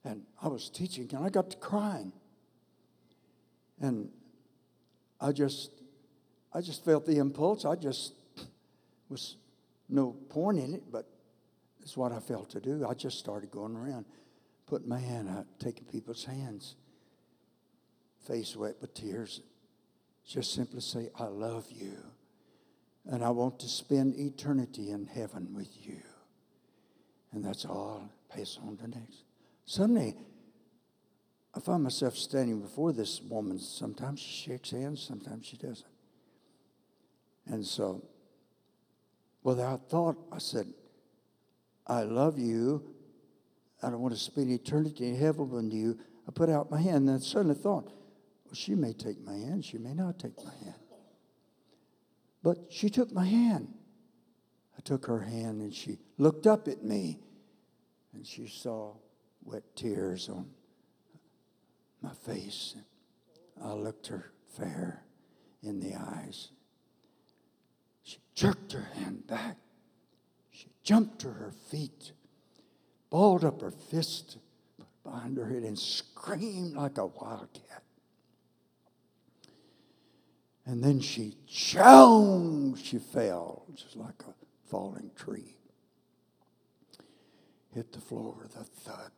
And 0.04 0.24
I 0.44 0.50
was 0.50 0.70
teaching 0.70 1.08
and 1.14 1.26
I 1.26 1.30
got 1.30 1.50
to 1.52 1.58
crying. 1.58 2.12
And 3.80 4.10
I 5.22 5.32
just 5.32 5.72
I 6.54 6.60
just 6.60 6.84
felt 6.84 7.06
the 7.06 7.20
impulse. 7.20 7.64
I 7.64 7.76
just 7.76 8.16
was 9.08 9.38
no 9.88 10.12
point 10.28 10.60
in 10.60 10.74
it, 10.74 10.84
but 10.92 11.08
it's 11.82 11.96
what 11.96 12.12
I 12.12 12.20
felt 12.20 12.50
to 12.50 12.60
do. 12.60 12.86
I 12.86 12.96
just 12.96 13.18
started 13.18 13.50
going 13.50 13.78
around, 13.78 14.04
putting 14.66 14.90
my 14.90 15.00
hand 15.00 15.30
out, 15.30 15.46
taking 15.58 15.86
people's 15.86 16.26
hands, 16.26 16.76
face 18.28 18.58
wet 18.58 18.76
with 18.82 18.94
tears. 18.94 19.40
Just 20.28 20.54
simply 20.54 20.82
say, 20.82 21.08
I 21.18 21.28
love 21.28 21.68
you. 21.72 21.94
And 23.10 23.24
I 23.24 23.30
want 23.30 23.60
to 23.60 23.68
spend 23.68 24.20
eternity 24.20 24.92
in 24.92 25.06
heaven 25.06 25.54
with 25.54 25.70
you. 25.86 26.02
And 27.32 27.44
that's 27.44 27.66
all. 27.66 28.10
Pass 28.30 28.60
on 28.62 28.78
to 28.78 28.88
next. 28.88 29.24
Suddenly, 29.66 30.16
I 31.56 31.60
find 31.60 31.84
myself 31.84 32.18
standing 32.18 32.62
before 32.62 32.92
this 32.92 33.22
woman. 33.22 33.60
Sometimes 33.60 34.20
she 34.20 34.50
shakes 34.50 34.72
hands, 34.72 35.02
sometimes 35.02 35.46
she 35.46 35.58
doesn't. 35.58 35.86
And 37.48 37.66
so, 37.66 38.04
without 39.42 39.90
thought, 39.90 40.18
I 40.32 40.40
said, 40.40 40.68
I 41.88 42.02
love 42.02 42.38
you. 42.38 42.84
I 43.82 43.90
don't 43.90 44.02
want 44.02 44.14
to 44.14 44.20
spend 44.20 44.52
eternity 44.52 45.08
in 45.08 45.16
heaven 45.16 45.50
with 45.50 45.72
you. 45.72 45.98
I 46.28 46.32
put 46.32 46.50
out 46.50 46.70
my 46.70 46.82
hand, 46.82 46.98
and 46.98 47.10
then 47.10 47.20
suddenly 47.22 47.56
thought, 47.56 47.86
well, 48.46 48.54
she 48.54 48.76
may 48.76 48.92
take 48.92 49.22
my 49.22 49.36
hand, 49.36 49.64
she 49.64 49.78
may 49.78 49.94
not 49.94 50.20
take 50.20 50.36
my 50.44 50.52
hand. 50.64 50.76
But 52.48 52.68
she 52.70 52.90
took 52.90 53.12
my 53.12 53.26
hand. 53.26 53.74
I 54.78 54.82
took 54.82 55.06
her 55.08 55.20
hand, 55.20 55.62
and 55.62 55.74
she 55.74 56.00
looked 56.18 56.48
up 56.48 56.70
at 56.70 56.82
me, 56.82 57.20
and 58.14 58.26
she 58.26 58.48
saw 58.48 58.94
wet 59.44 59.64
tears 59.76 60.30
on 60.30 60.50
my 62.02 62.14
face. 62.14 62.76
I 63.62 63.74
looked 63.74 64.08
her 64.08 64.32
fair 64.56 65.04
in 65.62 65.82
the 65.82 65.96
eyes. 65.96 66.52
She 68.04 68.20
jerked 68.34 68.72
her 68.72 68.88
hand 68.94 69.28
back. 69.28 69.58
She 70.50 70.70
jumped 70.84 71.20
to 71.24 71.28
her 71.28 71.52
feet, 71.52 72.14
balled 73.10 73.44
up 73.44 73.60
her 73.60 73.72
fist 73.72 74.38
behind 75.04 75.36
her 75.36 75.50
head, 75.50 75.64
and 75.64 75.78
screamed 75.78 76.78
like 76.78 76.98
a 76.98 77.08
wildcat. 77.08 77.84
And 80.68 80.84
then 80.84 81.00
she, 81.00 81.38
chow, 81.48 82.74
she 82.76 83.00
fell, 83.00 83.64
just 83.74 83.96
like 83.96 84.22
a 84.28 84.34
falling 84.70 85.12
tree. 85.16 85.56
Hit 87.74 87.94
the 87.94 88.02
floor 88.02 88.36
with 88.42 88.54
a 88.58 88.66
thud. 88.66 89.12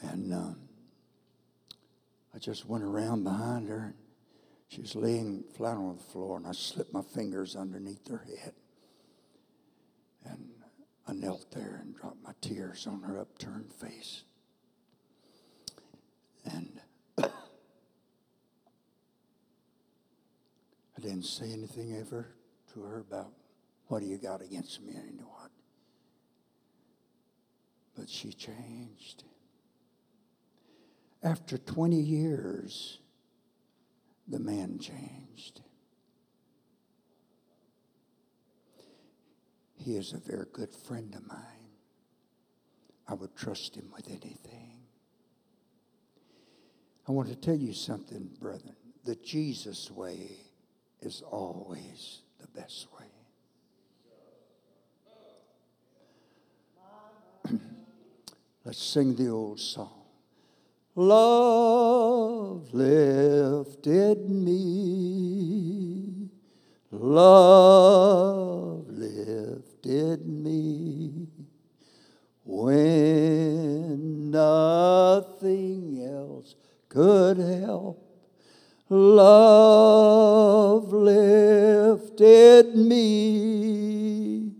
And 0.00 0.34
um, 0.34 0.56
I 2.34 2.38
just 2.38 2.66
went 2.66 2.82
around 2.82 3.22
behind 3.22 3.68
her. 3.68 3.94
She 4.66 4.80
was 4.80 4.96
laying 4.96 5.44
flat 5.56 5.76
on 5.76 5.96
the 5.96 6.02
floor, 6.02 6.38
and 6.38 6.46
I 6.48 6.52
slipped 6.52 6.92
my 6.92 7.02
fingers 7.02 7.54
underneath 7.54 8.08
her 8.08 8.26
head. 8.42 8.52
And 10.24 10.50
I 11.06 11.12
knelt 11.12 11.52
there 11.52 11.78
and 11.84 11.94
dropped 11.94 12.20
my 12.24 12.32
tears 12.40 12.88
on 12.88 13.02
her 13.02 13.20
upturned 13.20 13.72
face. 13.72 14.24
And 16.44 16.80
I 20.96 21.00
didn't 21.00 21.24
say 21.24 21.52
anything 21.52 21.96
ever 21.96 22.26
to 22.72 22.82
her 22.82 23.00
about 23.00 23.32
what 23.88 24.00
do 24.00 24.06
you 24.06 24.16
got 24.16 24.40
against 24.42 24.82
me, 24.82 24.94
and 24.94 25.20
what? 25.20 25.50
But 27.96 28.08
she 28.08 28.32
changed. 28.32 29.24
After 31.22 31.58
20 31.58 31.96
years, 31.96 32.98
the 34.26 34.38
man 34.38 34.78
changed. 34.78 35.60
He 39.76 39.96
is 39.96 40.12
a 40.12 40.18
very 40.18 40.46
good 40.52 40.74
friend 40.74 41.14
of 41.14 41.26
mine. 41.26 41.40
I 43.06 43.14
would 43.14 43.36
trust 43.36 43.76
him 43.76 43.92
with 43.94 44.08
anything. 44.08 44.80
I 47.06 47.12
want 47.12 47.28
to 47.28 47.36
tell 47.36 47.54
you 47.54 47.72
something, 47.72 48.30
brethren. 48.40 48.74
The 49.04 49.14
Jesus 49.14 49.90
way 49.92 50.45
is 51.00 51.22
always 51.22 52.22
the 52.40 52.48
best 52.48 52.88
way. 52.92 53.06
Let's 58.64 58.82
sing 58.82 59.14
the 59.14 59.28
old 59.28 59.60
song. 59.60 59.92
Love 60.94 62.72
lifted 62.72 64.30
me. 64.30 66.30
Love 66.90 68.88
lifted 68.88 70.26
me 70.26 71.28
when 72.44 74.30
nothing 74.30 76.02
else 76.02 76.54
could 76.88 77.36
help. 77.36 78.05
Love 78.88 80.92
lifted 80.92 82.76
me. 82.76 84.52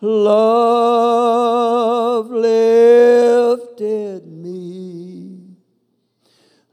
Love 0.00 0.70
lifted 2.30 4.24
me. 4.28 5.56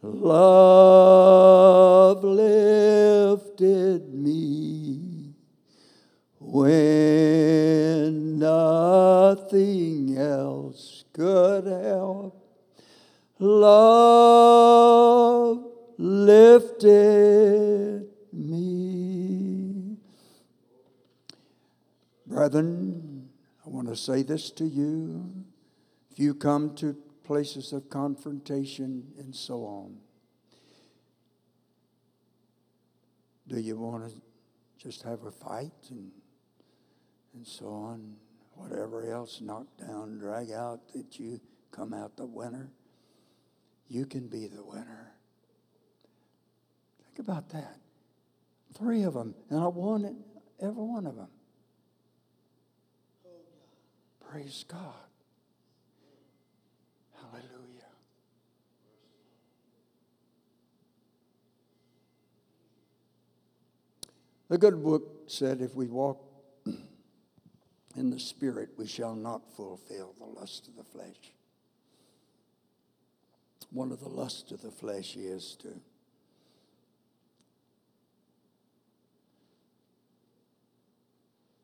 Love 0.03 2.23
lifted 2.23 4.13
me 4.13 5.33
when 6.39 8.37
nothing 8.37 10.15
else 10.15 11.05
could 11.11 11.65
help. 11.65 12.35
Love 13.39 15.66
lifted 15.97 16.87
me. 18.31 19.97
Brethren, 22.25 23.29
I 23.65 23.69
want 23.69 23.87
to 23.87 23.95
say 23.95 24.21
this 24.23 24.51
to 24.51 24.65
you. 24.65 25.31
If 26.11 26.19
you 26.19 26.33
come 26.33 26.75
to 26.75 26.95
places 27.23 27.73
of 27.73 27.89
confrontation 27.89 29.13
and 29.17 29.35
so 29.35 29.65
on, 29.65 29.97
do 33.47 33.59
you 33.59 33.77
want 33.77 34.07
to 34.09 34.13
just 34.77 35.03
have 35.03 35.23
a 35.23 35.31
fight 35.31 35.71
and, 35.89 36.11
and 37.33 37.47
so 37.47 37.67
on? 37.67 38.15
Whatever 38.53 39.09
else, 39.11 39.39
knock 39.41 39.67
down, 39.79 40.17
drag 40.17 40.51
out, 40.51 40.79
that 40.93 41.19
you 41.19 41.39
come 41.71 41.93
out 41.93 42.17
the 42.17 42.25
winner? 42.25 42.71
You 43.87 44.05
can 44.05 44.27
be 44.27 44.47
the 44.47 44.63
winner. 44.63 45.06
Think 47.17 47.29
about 47.29 47.49
that. 47.49 47.77
Three 48.75 49.01
of 49.01 49.15
them, 49.15 49.33
and 49.49 49.59
I 49.59 49.65
won 49.65 50.17
every 50.61 50.83
one 50.83 51.07
of 51.07 51.15
them. 51.15 51.29
Praise 54.29 54.63
God. 54.67 54.93
Hallelujah. 57.15 57.47
The 64.49 64.59
good 64.59 64.83
book 64.83 65.23
said 65.25 65.61
if 65.61 65.73
we 65.73 65.87
walk 65.87 66.23
in 67.95 68.11
the 68.11 68.19
Spirit, 68.19 68.69
we 68.77 68.85
shall 68.85 69.15
not 69.15 69.41
fulfill 69.55 70.13
the 70.19 70.39
lust 70.39 70.67
of 70.67 70.75
the 70.75 70.83
flesh. 70.83 71.33
One 73.71 73.91
of 73.91 74.01
the 74.01 74.07
lusts 74.07 74.51
of 74.51 74.61
the 74.61 74.69
flesh 74.69 75.15
is 75.15 75.55
to 75.61 75.81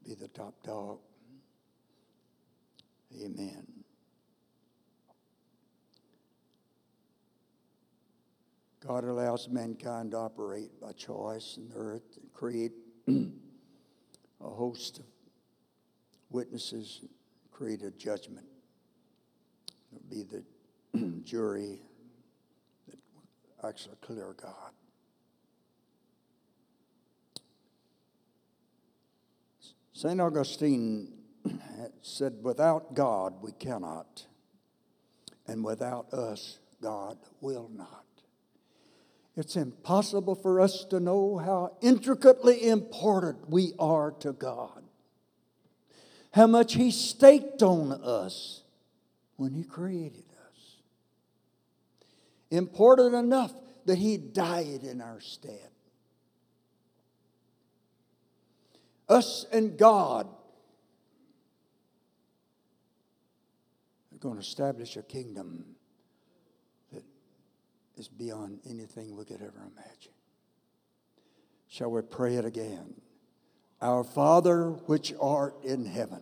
be 0.04 0.16
the 0.16 0.28
top 0.30 0.62
dog. 0.64 1.00
Amen. 3.22 3.66
God 8.86 9.06
allows 9.06 9.48
mankind 9.48 10.12
to 10.12 10.18
operate 10.18 10.82
by 10.82 10.92
choice 10.92 11.58
in 11.58 11.70
the 11.70 11.76
earth 11.76 12.18
and 12.22 12.34
create 12.34 12.74
a 13.08 13.30
host 14.42 15.00
of 15.00 15.06
witnesses, 16.30 17.02
create 17.52 17.82
a 17.84 17.92
judgment. 17.92 18.46
It'll 19.92 20.10
be 20.10 20.24
the 20.24 21.22
jury 21.24 21.80
that 22.90 22.98
actually 23.66 23.96
clear 24.02 24.36
God. 24.42 24.72
St. 29.94 30.20
Augustine 30.20 31.14
said, 32.02 32.40
Without 32.42 32.96
God, 32.96 33.36
we 33.42 33.52
cannot, 33.52 34.26
and 35.48 35.64
without 35.64 36.12
us, 36.14 36.60
God 36.82 37.18
will 37.42 37.70
not. 37.74 38.04
It's 39.36 39.56
impossible 39.56 40.36
for 40.36 40.60
us 40.60 40.84
to 40.86 41.00
know 41.00 41.38
how 41.38 41.78
intricately 41.82 42.68
important 42.68 43.50
we 43.50 43.74
are 43.80 44.12
to 44.20 44.34
God, 44.34 44.84
how 46.32 46.48
much 46.48 46.74
He 46.74 46.90
staked 46.90 47.62
on 47.62 47.92
us 47.92 48.64
when 49.38 49.54
He 49.54 49.64
created 49.64 50.26
us. 50.50 50.78
Important 52.50 53.14
enough 53.14 53.54
that 53.86 54.00
He 54.00 54.18
died 54.18 54.84
in 54.84 55.02
our 55.02 55.20
stead. 55.20 55.73
Us 59.10 59.46
and 59.52 59.78
God 59.78 60.28
We're 64.14 64.30
going 64.30 64.36
to 64.36 64.48
establish 64.48 64.96
a 64.96 65.02
kingdom 65.02 65.66
that 66.94 67.04
is 67.98 68.08
beyond 68.08 68.60
anything 68.70 69.18
we 69.18 69.26
could 69.26 69.42
ever 69.42 69.68
imagine. 69.76 70.14
Shall 71.68 71.90
we 71.92 72.02
pray 72.04 72.36
it 72.36 72.46
again? 72.46 72.94
Our 73.82 74.04
Father, 74.04 74.70
which 74.86 75.14
art 75.20 75.56
in 75.64 75.86
heaven, 75.86 76.22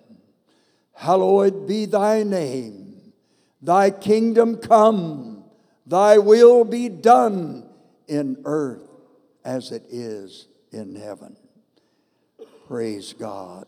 hallowed 0.95 1.67
be 1.67 1.85
thy 1.85 2.23
name. 2.23 3.13
Thy 3.61 3.91
kingdom 3.91 4.57
come, 4.57 5.43
thy 5.85 6.17
will 6.17 6.63
be 6.63 6.87
done 6.87 7.69
in 8.07 8.41
earth 8.45 8.89
as 9.43 9.71
it 9.71 9.83
is 9.89 10.47
in 10.71 10.95
heaven. 10.95 11.35
Praise 12.71 13.11
God. 13.11 13.65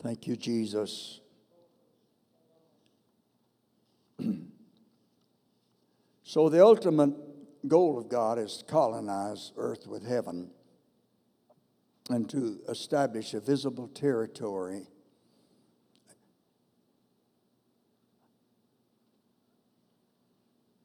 Thank 0.00 0.28
you, 0.28 0.36
Jesus. 0.36 1.20
So, 6.22 6.48
the 6.48 6.64
ultimate 6.64 7.12
goal 7.68 7.98
of 7.98 8.08
God 8.08 8.38
is 8.38 8.58
to 8.58 8.64
colonize 8.64 9.52
earth 9.56 9.88
with 9.88 10.06
heaven 10.06 10.50
and 12.10 12.30
to 12.30 12.60
establish 12.68 13.34
a 13.34 13.40
visible 13.40 13.88
territory 13.88 14.86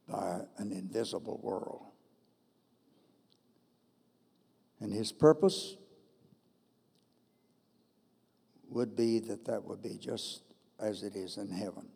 by 0.07 0.41
an 0.57 0.71
invisible 0.71 1.39
world. 1.41 1.83
And 4.79 4.91
his 4.91 5.11
purpose 5.11 5.77
would 8.69 8.95
be 8.95 9.19
that 9.19 9.45
that 9.45 9.63
would 9.63 9.81
be 9.81 9.97
just 9.97 10.43
as 10.79 11.03
it 11.03 11.15
is 11.15 11.37
in 11.37 11.49
heaven. 11.49 11.87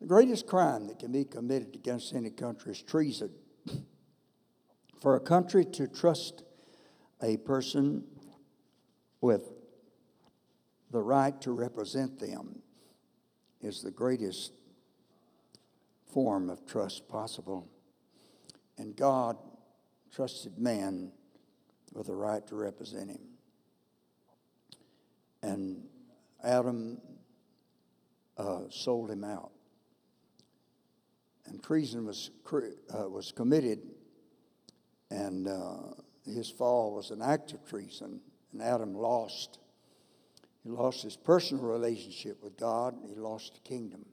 The 0.00 0.06
greatest 0.06 0.46
crime 0.46 0.86
that 0.88 0.98
can 0.98 1.12
be 1.12 1.24
committed 1.24 1.74
against 1.74 2.14
any 2.14 2.30
country 2.30 2.72
is 2.72 2.82
treason. 2.82 3.30
For 5.00 5.16
a 5.16 5.20
country 5.20 5.64
to 5.64 5.86
trust 5.86 6.42
a 7.22 7.36
person 7.36 8.04
with 9.20 9.50
the 10.90 11.00
right 11.00 11.38
to 11.42 11.52
represent 11.52 12.18
them 12.18 12.62
is 13.60 13.82
the 13.82 13.90
greatest 13.90 14.52
form 16.12 16.50
of 16.50 16.66
trust 16.66 17.08
possible. 17.08 17.68
And 18.78 18.96
God 18.96 19.36
trusted 20.12 20.58
man 20.58 21.12
with 21.92 22.06
the 22.06 22.14
right 22.14 22.46
to 22.46 22.56
represent 22.56 23.10
him. 23.10 23.29
And 25.42 25.84
Adam 26.42 27.00
uh, 28.36 28.62
sold 28.70 29.10
him 29.10 29.24
out. 29.24 29.52
And 31.46 31.62
treason 31.62 32.06
was, 32.06 32.30
uh, 32.52 33.08
was 33.08 33.32
committed, 33.32 33.80
and 35.10 35.48
uh, 35.48 35.94
his 36.24 36.48
fall 36.48 36.94
was 36.94 37.10
an 37.10 37.22
act 37.22 37.52
of 37.52 37.64
treason, 37.66 38.20
and 38.52 38.62
Adam 38.62 38.94
lost. 38.94 39.58
He 40.62 40.70
lost 40.70 41.02
his 41.02 41.16
personal 41.16 41.64
relationship 41.64 42.42
with 42.42 42.56
God, 42.56 42.94
he 43.08 43.14
lost 43.14 43.54
the 43.54 43.60
kingdom. 43.60 44.04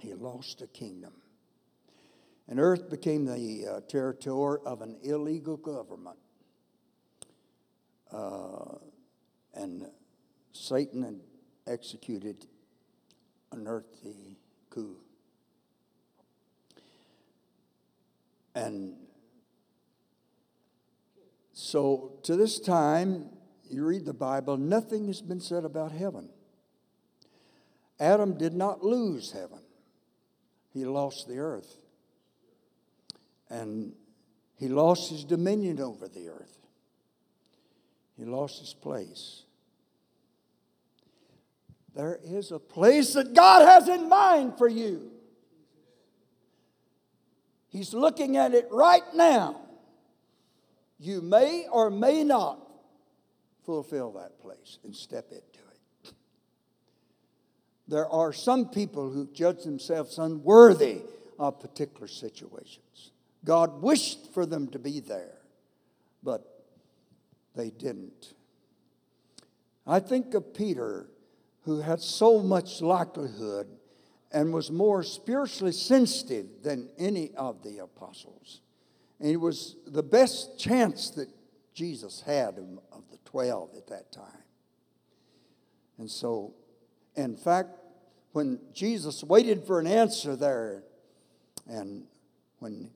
He 0.00 0.14
lost 0.14 0.58
the 0.58 0.66
kingdom. 0.66 1.12
And 2.48 2.58
earth 2.58 2.90
became 2.90 3.24
the 3.24 3.66
uh, 3.66 3.80
territory 3.88 4.58
of 4.66 4.82
an 4.82 4.96
illegal 5.02 5.56
government. 5.56 6.18
Uh, 8.10 8.78
and 9.54 9.86
Satan 10.52 11.20
executed 11.66 12.46
an 13.52 13.66
earthly 13.66 14.38
coup. 14.70 14.96
And 18.54 18.94
so 21.52 22.18
to 22.24 22.36
this 22.36 22.60
time, 22.60 23.30
you 23.70 23.84
read 23.86 24.04
the 24.04 24.12
Bible, 24.12 24.56
nothing 24.56 25.06
has 25.06 25.22
been 25.22 25.40
said 25.40 25.64
about 25.64 25.92
heaven. 25.92 26.28
Adam 27.98 28.36
did 28.36 28.52
not 28.52 28.84
lose 28.84 29.32
heaven, 29.32 29.60
he 30.72 30.84
lost 30.84 31.28
the 31.28 31.38
earth. 31.38 31.76
And 33.48 33.92
he 34.56 34.68
lost 34.68 35.10
his 35.10 35.24
dominion 35.24 35.80
over 35.80 36.08
the 36.08 36.28
earth, 36.28 36.58
he 38.16 38.24
lost 38.24 38.60
his 38.60 38.74
place. 38.74 39.44
There 41.94 42.18
is 42.24 42.52
a 42.52 42.58
place 42.58 43.14
that 43.14 43.34
God 43.34 43.66
has 43.66 43.88
in 43.88 44.08
mind 44.08 44.56
for 44.56 44.68
you. 44.68 45.10
He's 47.68 47.92
looking 47.92 48.36
at 48.36 48.54
it 48.54 48.68
right 48.70 49.02
now. 49.14 49.60
You 50.98 51.20
may 51.20 51.66
or 51.70 51.90
may 51.90 52.22
not 52.22 52.60
fulfill 53.64 54.12
that 54.12 54.40
place 54.40 54.78
and 54.84 54.94
step 54.94 55.26
into 55.30 55.40
it. 55.42 56.14
There 57.88 58.08
are 58.08 58.32
some 58.32 58.68
people 58.68 59.10
who 59.10 59.26
judge 59.32 59.64
themselves 59.64 60.18
unworthy 60.18 61.02
of 61.38 61.60
particular 61.60 62.08
situations. 62.08 63.10
God 63.44 63.82
wished 63.82 64.32
for 64.32 64.46
them 64.46 64.68
to 64.68 64.78
be 64.78 65.00
there, 65.00 65.38
but 66.22 66.64
they 67.54 67.70
didn't. 67.70 68.34
I 69.86 69.98
think 70.00 70.34
of 70.34 70.54
Peter 70.54 71.06
who 71.64 71.80
had 71.80 72.00
so 72.00 72.40
much 72.40 72.80
likelihood 72.80 73.68
and 74.32 74.52
was 74.52 74.70
more 74.70 75.02
spiritually 75.02 75.72
sensitive 75.72 76.46
than 76.62 76.88
any 76.98 77.30
of 77.36 77.62
the 77.62 77.78
apostles. 77.78 78.60
And 79.20 79.30
it 79.30 79.36
was 79.36 79.76
the 79.86 80.02
best 80.02 80.58
chance 80.58 81.10
that 81.10 81.28
Jesus 81.74 82.22
had 82.22 82.58
of 82.58 83.02
the 83.10 83.18
12 83.24 83.76
at 83.76 83.86
that 83.88 84.10
time. 84.10 84.24
And 85.98 86.10
so, 86.10 86.54
in 87.14 87.36
fact, 87.36 87.70
when 88.32 88.58
Jesus 88.72 89.22
waited 89.22 89.64
for 89.64 89.78
an 89.78 89.86
answer 89.86 90.34
there, 90.34 90.82
and 91.68 92.04
when 92.58 92.90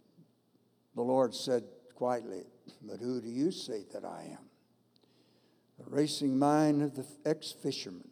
the 0.95 1.03
Lord 1.03 1.35
said 1.35 1.64
quietly, 1.95 2.45
But 2.83 2.99
who 2.99 3.21
do 3.21 3.29
you 3.29 3.53
say 3.53 3.85
that 3.93 4.05
I 4.05 4.31
am? 4.33 4.45
The 5.79 5.91
racing 5.91 6.39
mind 6.39 6.83
of 6.83 6.97
the 6.97 7.07
ex 7.25 7.53
fisherman 7.53 8.09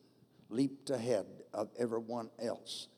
leaped 0.49 0.91
ahead 0.91 1.27
of 1.53 1.71
everyone 1.79 2.31
else. 2.43 2.89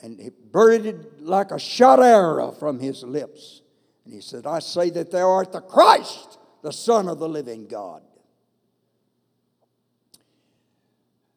And 0.00 0.20
it 0.20 0.52
bursted 0.52 1.20
like 1.20 1.50
a 1.50 1.58
shot 1.58 2.00
arrow 2.00 2.52
from 2.52 2.78
his 2.78 3.02
lips. 3.02 3.62
And 4.04 4.14
he 4.14 4.20
said, 4.20 4.46
I 4.46 4.58
say 4.58 4.90
that 4.90 5.10
thou 5.10 5.30
art 5.30 5.52
the 5.52 5.60
Christ, 5.60 6.38
the 6.62 6.72
Son 6.72 7.08
of 7.08 7.18
the 7.18 7.28
living 7.28 7.66
God. 7.66 8.02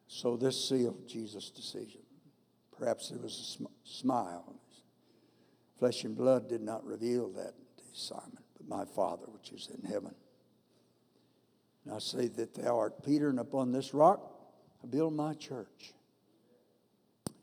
So 0.06 0.36
this 0.36 0.68
sealed 0.68 1.08
Jesus' 1.08 1.50
decision. 1.50 2.02
Perhaps 2.76 3.08
there 3.08 3.18
was 3.18 3.32
a 3.32 3.44
sm- 3.44 3.72
smile. 3.84 4.56
Flesh 5.78 6.04
and 6.04 6.16
blood 6.16 6.48
did 6.48 6.60
not 6.60 6.84
reveal 6.84 7.30
that 7.30 7.54
to 7.78 7.84
Simon, 7.92 8.38
but 8.56 8.68
my 8.68 8.84
Father 8.84 9.24
which 9.28 9.52
is 9.52 9.70
in 9.74 9.90
heaven. 9.90 10.14
And 11.84 11.94
I 11.94 11.98
say 11.98 12.28
that 12.28 12.54
thou 12.54 12.78
art 12.78 13.02
Peter, 13.02 13.30
and 13.30 13.40
upon 13.40 13.72
this 13.72 13.94
rock 13.94 14.39
Build 14.88 15.14
my 15.14 15.34
church. 15.34 15.92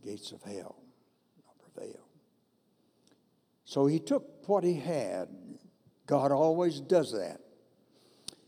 Gates 0.03 0.31
of 0.31 0.41
hell 0.43 0.75
not 1.45 1.73
prevail. 1.73 2.01
So 3.65 3.85
he 3.85 3.99
took 3.99 4.47
what 4.47 4.63
he 4.63 4.75
had. 4.75 5.27
God 6.05 6.31
always 6.31 6.79
does 6.79 7.11
that. 7.11 7.41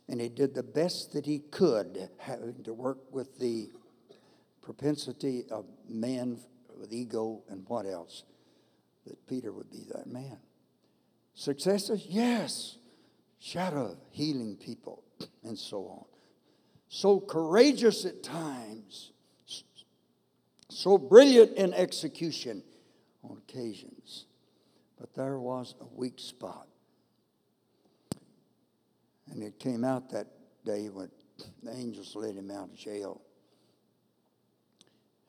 And 0.07 0.19
he 0.19 0.29
did 0.29 0.55
the 0.55 0.63
best 0.63 1.13
that 1.13 1.25
he 1.25 1.39
could, 1.39 2.09
having 2.17 2.63
to 2.63 2.73
work 2.73 3.13
with 3.13 3.37
the 3.37 3.69
propensity 4.61 5.43
of 5.51 5.65
man 5.87 6.39
with 6.79 6.91
ego 6.93 7.43
and 7.49 7.63
what 7.67 7.85
else, 7.85 8.23
that 9.05 9.27
Peter 9.27 9.51
would 9.51 9.69
be 9.69 9.85
that 9.93 10.07
man. 10.07 10.37
Successes? 11.35 12.05
Yes. 12.07 12.77
Shadow, 13.39 13.97
healing 14.11 14.57
people, 14.57 15.03
and 15.43 15.57
so 15.57 15.85
on 15.85 16.08
so 16.89 17.19
courageous 17.19 18.03
at 18.03 18.23
times, 18.23 19.11
so 20.69 20.97
brilliant 20.97 21.55
in 21.55 21.73
execution 21.73 22.63
on 23.23 23.37
occasions. 23.37 24.25
But 24.99 25.13
there 25.13 25.39
was 25.39 25.75
a 25.79 25.85
weak 25.95 26.19
spot. 26.19 26.67
And 29.31 29.43
it 29.43 29.59
came 29.59 29.85
out 29.85 30.09
that 30.09 30.27
day 30.65 30.89
when 30.89 31.09
the 31.63 31.71
angels 31.71 32.15
led 32.15 32.35
him 32.35 32.49
out 32.49 32.69
of 32.69 32.75
jail. 32.75 33.21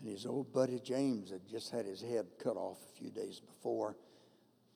And 0.01 0.09
his 0.09 0.25
old 0.25 0.53
buddy 0.55 0.81
James 0.81 1.31
had 1.31 1.47
just 1.47 1.71
had 1.71 1.85
his 1.85 2.01
head 2.01 2.27
cut 2.43 2.57
off 2.57 2.79
a 2.83 2.99
few 2.99 3.11
days 3.11 3.39
before. 3.39 3.97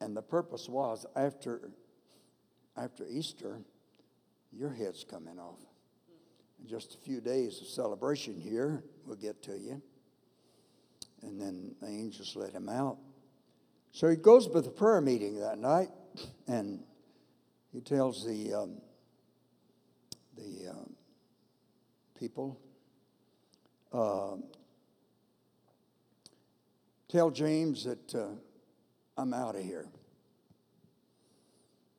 And 0.02 0.14
the 0.14 0.22
purpose 0.22 0.68
was 0.68 1.06
after, 1.16 1.70
after 2.76 3.06
Easter, 3.08 3.62
your 4.52 4.70
head's 4.70 5.02
coming 5.02 5.38
off 5.38 5.60
just 6.68 6.94
a 6.94 6.98
few 6.98 7.20
days 7.20 7.60
of 7.60 7.66
celebration 7.66 8.40
here. 8.40 8.82
We'll 9.06 9.16
get 9.16 9.42
to 9.44 9.58
you. 9.58 9.82
And 11.22 11.40
then 11.40 11.74
the 11.80 11.88
angels 11.88 12.36
let 12.36 12.52
him 12.52 12.68
out. 12.68 12.98
So 13.92 14.08
he 14.08 14.16
goes 14.16 14.48
to 14.48 14.60
the 14.60 14.70
prayer 14.70 15.00
meeting 15.00 15.38
that 15.40 15.58
night, 15.58 15.88
and 16.48 16.80
he 17.72 17.80
tells 17.80 18.26
the 18.26 18.52
um, 18.52 18.80
the 20.36 20.70
um, 20.70 20.94
people, 22.18 22.58
uh, 23.92 24.36
tell 27.08 27.30
James 27.30 27.84
that 27.84 28.14
uh, 28.14 28.26
I'm 29.16 29.32
out 29.32 29.54
of 29.54 29.62
here. 29.62 29.86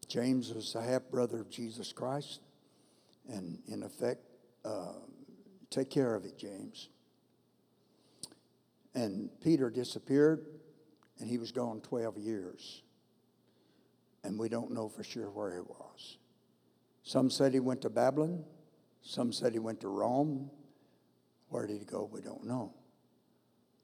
James 0.07 0.53
was 0.53 0.75
a 0.75 0.81
half 0.81 1.03
brother 1.09 1.39
of 1.39 1.49
Jesus 1.49 1.91
Christ, 1.93 2.41
and 3.27 3.59
in 3.67 3.83
effect, 3.83 4.21
uh, 4.65 4.93
take 5.69 5.89
care 5.89 6.15
of 6.15 6.25
it, 6.25 6.37
James. 6.37 6.89
And 8.93 9.29
Peter 9.41 9.69
disappeared, 9.69 10.45
and 11.19 11.29
he 11.29 11.37
was 11.37 11.51
gone 11.51 11.81
12 11.81 12.17
years. 12.17 12.81
And 14.23 14.39
we 14.39 14.49
don't 14.49 14.71
know 14.71 14.89
for 14.89 15.03
sure 15.03 15.29
where 15.29 15.53
he 15.53 15.59
was. 15.59 16.17
Some 17.03 17.29
said 17.29 17.53
he 17.53 17.59
went 17.59 17.81
to 17.81 17.89
Babylon, 17.89 18.43
some 19.03 19.31
said 19.31 19.53
he 19.53 19.59
went 19.59 19.81
to 19.81 19.87
Rome. 19.87 20.49
Where 21.49 21.67
did 21.67 21.77
he 21.77 21.85
go? 21.85 22.09
We 22.11 22.21
don't 22.21 22.43
know. 22.43 22.73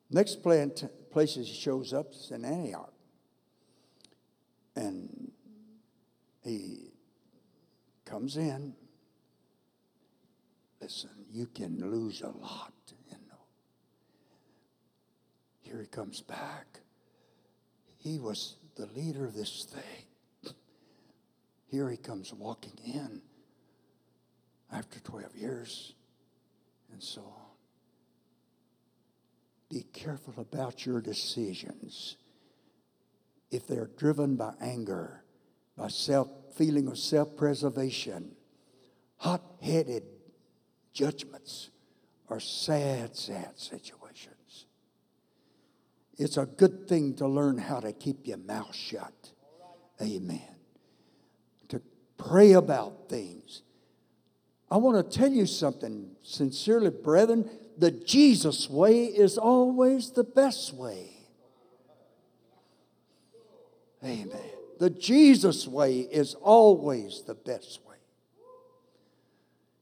Next 0.09 0.41
place 0.41 1.35
he 1.35 1.45
shows 1.45 1.93
up 1.93 2.11
is 2.11 2.31
in 2.31 2.43
Antioch. 2.43 2.91
And 4.75 5.31
he 6.43 6.91
comes 8.03 8.35
in 8.35 8.73
Listen, 10.81 11.11
you 11.29 11.45
can 11.45 11.77
lose 11.91 12.21
a 12.21 12.29
lot, 12.29 12.73
know. 13.11 13.37
Here 15.61 15.79
he 15.79 15.87
comes 15.87 16.21
back. 16.21 16.79
He 17.97 18.17
was 18.17 18.55
the 18.75 18.87
leader 18.87 19.25
of 19.25 19.35
this 19.35 19.65
thing. 19.65 20.53
Here 21.67 21.89
he 21.89 21.97
comes 21.97 22.33
walking 22.33 22.77
in 22.83 23.21
after 24.73 24.99
12 24.99 25.35
years 25.35 25.93
and 26.91 27.01
so 27.01 27.21
on. 27.21 27.51
Be 29.69 29.85
careful 29.93 30.33
about 30.37 30.85
your 30.85 30.99
decisions. 30.99 32.17
If 33.51 33.67
they're 33.67 33.89
driven 33.97 34.35
by 34.35 34.53
anger, 34.59 35.23
by 35.77 35.87
self 35.87 36.27
feeling 36.55 36.87
of 36.87 36.97
self-preservation, 36.97 38.31
hot-headed 39.17 40.03
judgments 40.93 41.69
are 42.29 42.39
sad, 42.39 43.15
sad 43.15 43.57
situations. 43.57 44.65
It's 46.17 46.37
a 46.37 46.45
good 46.45 46.87
thing 46.87 47.15
to 47.15 47.27
learn 47.27 47.57
how 47.57 47.79
to 47.79 47.93
keep 47.93 48.27
your 48.27 48.37
mouth 48.37 48.75
shut. 48.75 49.31
Amen. 50.01 50.55
To 51.69 51.81
pray 52.17 52.53
about 52.53 53.09
things. 53.09 53.63
I 54.69 54.77
want 54.77 55.11
to 55.11 55.17
tell 55.17 55.31
you 55.31 55.45
something 55.45 56.11
sincerely, 56.23 56.89
brethren. 56.89 57.49
The 57.77 57.91
Jesus 57.91 58.69
way 58.69 59.05
is 59.05 59.37
always 59.37 60.11
the 60.11 60.23
best 60.23 60.73
way. 60.73 61.09
Amen. 64.03 64.39
The 64.79 64.89
Jesus 64.89 65.67
way 65.67 65.99
is 65.99 66.35
always 66.35 67.23
the 67.25 67.35
best 67.35 67.79
way. 67.85 67.90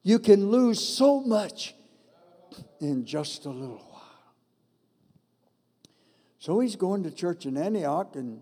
You 0.03 0.19
can 0.19 0.49
lose 0.49 0.79
so 0.79 1.21
much 1.21 1.75
in 2.79 3.05
just 3.05 3.45
a 3.45 3.49
little 3.49 3.77
while. 3.77 3.99
So 6.39 6.59
he's 6.61 6.75
going 6.75 7.03
to 7.03 7.11
church 7.11 7.45
in 7.45 7.57
Antioch, 7.57 8.15
and 8.15 8.41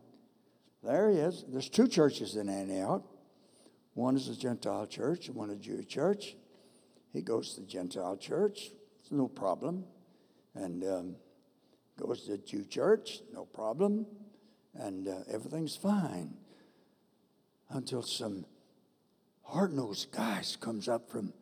there 0.83 1.09
he 1.09 1.17
is. 1.17 1.43
There's 1.47 1.69
two 1.69 1.87
churches 1.87 2.35
in 2.35 2.47
Antioch. 2.47 3.03
One 3.95 4.15
is 4.15 4.29
a 4.29 4.37
Gentile 4.37 4.85
church 4.85 5.27
and 5.27 5.35
one 5.35 5.49
a 5.49 5.55
Jewish 5.55 5.87
church. 5.87 6.35
He 7.11 7.21
goes 7.23 7.55
to 7.55 7.61
the 7.61 7.67
Gentile 7.67 8.15
church, 8.15 8.69
it's 9.01 9.11
no 9.11 9.27
problem. 9.27 9.85
And 10.53 10.83
um, 10.83 11.15
goes 11.99 12.25
to 12.25 12.33
the 12.33 12.37
Jew 12.37 12.63
church, 12.65 13.21
no 13.33 13.45
problem. 13.45 14.05
And 14.75 15.07
uh, 15.07 15.21
everything's 15.31 15.75
fine. 15.75 16.35
Until 17.69 18.03
some 18.03 18.45
hard-nosed 19.43 20.11
guys 20.11 20.55
comes 20.59 20.87
up 20.87 21.09
from, 21.09 21.33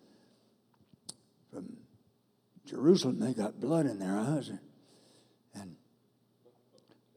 from 1.55 1.77
Jerusalem. 2.65 3.19
They 3.19 3.33
got 3.33 3.61
blood 3.61 3.85
in 3.85 3.97
their 3.97 4.17
eyes. 4.17 4.51
And 5.53 5.77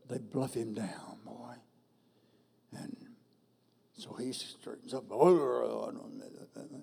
they 0.09 0.19
bluff 0.19 0.55
him 0.55 0.75
down, 0.75 1.19
boy. 1.25 1.55
And 2.73 2.97
so 3.97 4.15
he 4.15 4.33
straightens 4.33 4.95
up. 4.95 5.05
Oh, 5.11 5.27
oh, 5.27 5.93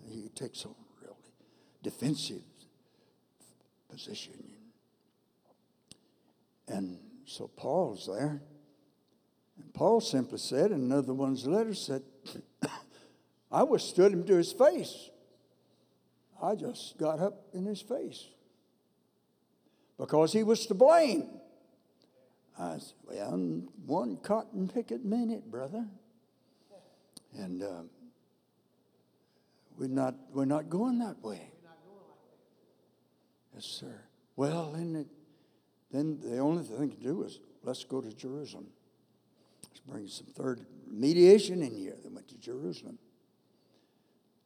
he 0.06 0.28
takes 0.36 0.66
a 0.66 0.70
really 1.01 1.16
defensive 1.82 2.43
position. 3.89 4.34
And 6.68 6.99
so 7.26 7.47
Paul's 7.47 8.08
there. 8.08 8.41
And 9.58 9.74
Paul 9.74 10.01
simply 10.01 10.39
said, 10.39 10.72
in 10.72 10.82
another 10.82 11.14
one's 11.14 11.47
letter 11.47 11.74
said, 11.74 12.01
I 13.51 13.64
withstood 13.64 14.12
him 14.12 14.26
to 14.26 14.36
his 14.36 14.51
face. 14.51 15.10
I 16.42 16.56
just 16.56 16.98
got 16.98 17.20
up 17.20 17.48
in 17.54 17.66
his 17.66 17.82
face 17.82 18.26
because 19.98 20.34
he 20.34 20.44
was 20.44 20.66
to 20.68 20.74
blame. 20.74 21.30
I 22.58 22.78
said, 22.78 22.94
Well, 23.04 23.62
one 23.86 24.18
cotton 24.18 24.68
picket 24.68 25.04
minute, 25.04 25.50
brother. 25.50 25.86
And 27.38 27.64
uh, 27.64 27.82
we're, 29.78 29.88
not, 29.88 30.16
we're 30.34 30.46
not 30.46 30.70
going 30.70 31.00
that 31.00 31.22
way. 31.22 31.52
Yes, 33.54 33.66
sir. 33.66 34.02
Well, 34.36 34.72
then, 34.74 34.96
it, 34.96 35.08
then 35.92 36.20
the 36.22 36.40
only 36.40 36.64
thing 36.64 36.92
to 36.92 36.98
do 36.98 37.24
is 37.24 37.40
let's 37.64 37.84
go 37.84 38.02
to 38.02 38.14
Jerusalem. 38.14 38.68
Let's 39.64 39.80
bring 39.80 40.08
some 40.08 40.28
third 40.28 40.66
mediation 40.90 41.62
in 41.62 41.76
here. 41.76 41.96
They 42.04 42.10
went 42.10 42.28
to 42.30 42.38
Jerusalem. 42.38 42.98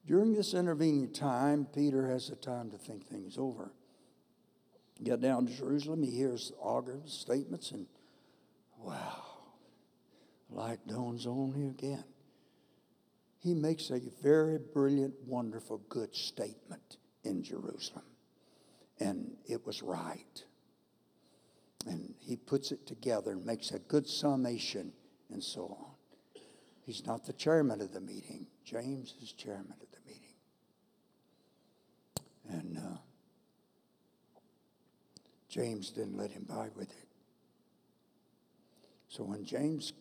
During 0.10 0.34
this 0.34 0.56
intervening 0.56 1.12
time, 1.12 1.68
Peter 1.72 2.08
has 2.08 2.30
the 2.30 2.36
time 2.36 2.72
to 2.72 2.80
think 2.80 3.06
things 3.08 3.38
over. 3.38 3.72
Get 5.04 5.22
down 5.22 5.46
to 5.46 5.54
Jerusalem, 5.56 6.02
he 6.02 6.10
hears 6.10 6.52
arguments, 6.60 7.14
statements, 7.14 7.70
and 7.70 7.86
wow, 8.80 9.22
light 10.50 10.80
dawns 10.88 11.28
on 11.28 11.54
you 11.56 11.70
again. 11.70 12.04
He 13.38 13.54
makes 13.54 13.92
a 13.92 14.00
very 14.24 14.58
brilliant, 14.58 15.14
wonderful, 15.28 15.80
good 15.90 16.16
statement 16.16 16.98
in 17.24 17.44
Jerusalem. 17.44 18.06
And 19.00 19.34
it 19.46 19.64
was 19.64 19.84
right. 19.84 20.44
And 21.86 22.16
he 22.20 22.36
puts 22.36 22.72
it 22.72 22.88
together 22.88 23.34
and 23.34 23.46
makes 23.46 23.70
a 23.70 23.78
good 23.78 24.08
summation 24.08 24.92
and 25.32 25.44
so 25.44 25.78
on. 25.80 26.42
He's 26.84 27.06
not 27.06 27.28
the 27.28 27.34
chairman 27.34 27.80
of 27.80 27.94
the 27.94 28.02
meeting. 28.02 28.48
James 28.66 29.14
is 29.22 29.34
chairman 29.34 29.76
of. 29.80 29.89
And 32.50 32.78
uh, 32.78 32.98
James 35.48 35.92
didn't 35.92 36.18
let 36.18 36.32
him 36.32 36.46
by 36.48 36.70
with 36.76 36.90
it. 36.90 37.08
So 39.08 39.24
when 39.24 39.46
James, 39.46 39.94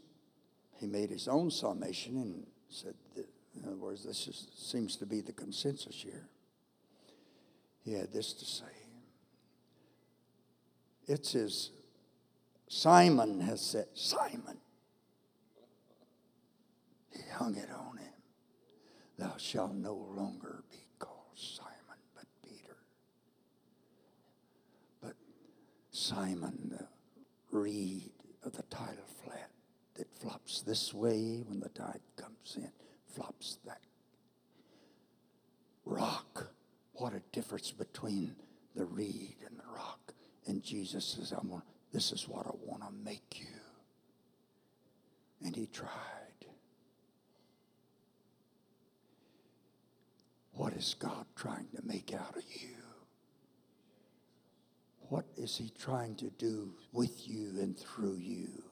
he 0.77 0.87
made 0.87 1.11
his 1.11 1.29
own 1.29 1.51
summation 1.51 2.17
and 2.17 2.47
said, 2.69 2.95
that, 3.17 3.27
in 3.57 3.65
other 3.67 3.77
words, 3.77 4.05
this 4.05 4.27
is, 4.29 4.49
seems 4.55 4.97
to 4.97 5.07
be 5.07 5.21
the 5.21 5.33
consensus 5.33 5.97
here. 6.03 6.29
He 7.85 7.95
had 7.95 8.13
this 8.13 8.33
to 8.35 8.45
say. 8.45 8.65
It's 11.07 11.35
as 11.35 11.71
Simon 12.69 13.41
has 13.41 13.63
said, 13.63 13.87
Simon. 13.95 14.59
He 17.11 17.23
hung 17.33 17.57
it 17.57 17.71
on 17.71 17.97
him. 17.97 18.13
Thou 19.19 19.33
shalt 19.39 19.75
no 19.75 19.95
longer 19.95 20.63
be 20.71 20.77
called 20.99 21.33
Simon, 21.35 21.73
the 26.11 26.87
reed 27.51 28.13
of 28.45 28.53
the 28.53 28.63
tidal 28.65 29.05
flat 29.25 29.51
that 29.97 30.07
flops 30.21 30.63
this 30.63 30.95
way 30.95 31.43
when 31.47 31.61
the 31.61 31.69
tide 31.69 32.01
comes 32.17 32.57
in, 32.57 32.71
flops 33.15 33.59
that. 33.65 33.81
Rock. 35.85 36.49
What 36.95 37.15
a 37.15 37.23
difference 37.33 37.71
between 37.71 38.35
the 38.75 38.85
reed 38.85 39.37
and 39.47 39.59
the 39.59 39.75
rock. 39.75 40.13
And 40.47 40.63
Jesus 40.63 41.05
says, 41.05 41.33
I 41.33 41.47
want, 41.47 41.65
this 41.93 42.13
is 42.13 42.29
what 42.29 42.47
I 42.47 42.51
want 42.65 42.83
to 42.83 42.91
make 43.05 43.39
you. 43.39 43.47
And 45.45 45.55
he 45.55 45.67
tried. 45.67 45.89
What 50.53 50.73
is 50.73 50.97
God 50.99 51.27
trying 51.37 51.69
to 51.77 51.83
make 51.87 52.13
out 52.13 52.37
of 52.37 52.43
you? 52.51 52.78
What 55.09 55.25
is 55.37 55.57
He 55.57 55.71
trying 55.79 56.17
to 56.17 56.31
do 56.39 56.75
with 56.93 57.27
you 57.29 57.61
and 57.61 57.79
through 57.79 58.17
you? 58.17 58.63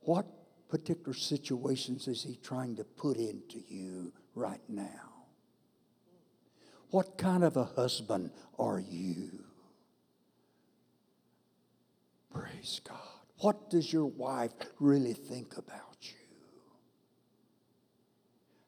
What 0.00 0.26
particular 0.68 1.14
situations 1.14 2.08
is 2.08 2.22
He 2.22 2.36
trying 2.42 2.76
to 2.76 2.84
put 2.84 3.16
into 3.16 3.60
you 3.68 4.12
right 4.34 4.62
now? 4.68 5.12
What 6.90 7.18
kind 7.18 7.44
of 7.44 7.56
a 7.56 7.64
husband 7.64 8.30
are 8.58 8.78
you? 8.80 9.30
Praise 12.32 12.80
God. 12.86 12.98
What 13.38 13.70
does 13.70 13.92
your 13.92 14.06
wife 14.06 14.52
really 14.80 15.12
think 15.12 15.56
about 15.56 15.96
you? 16.00 16.14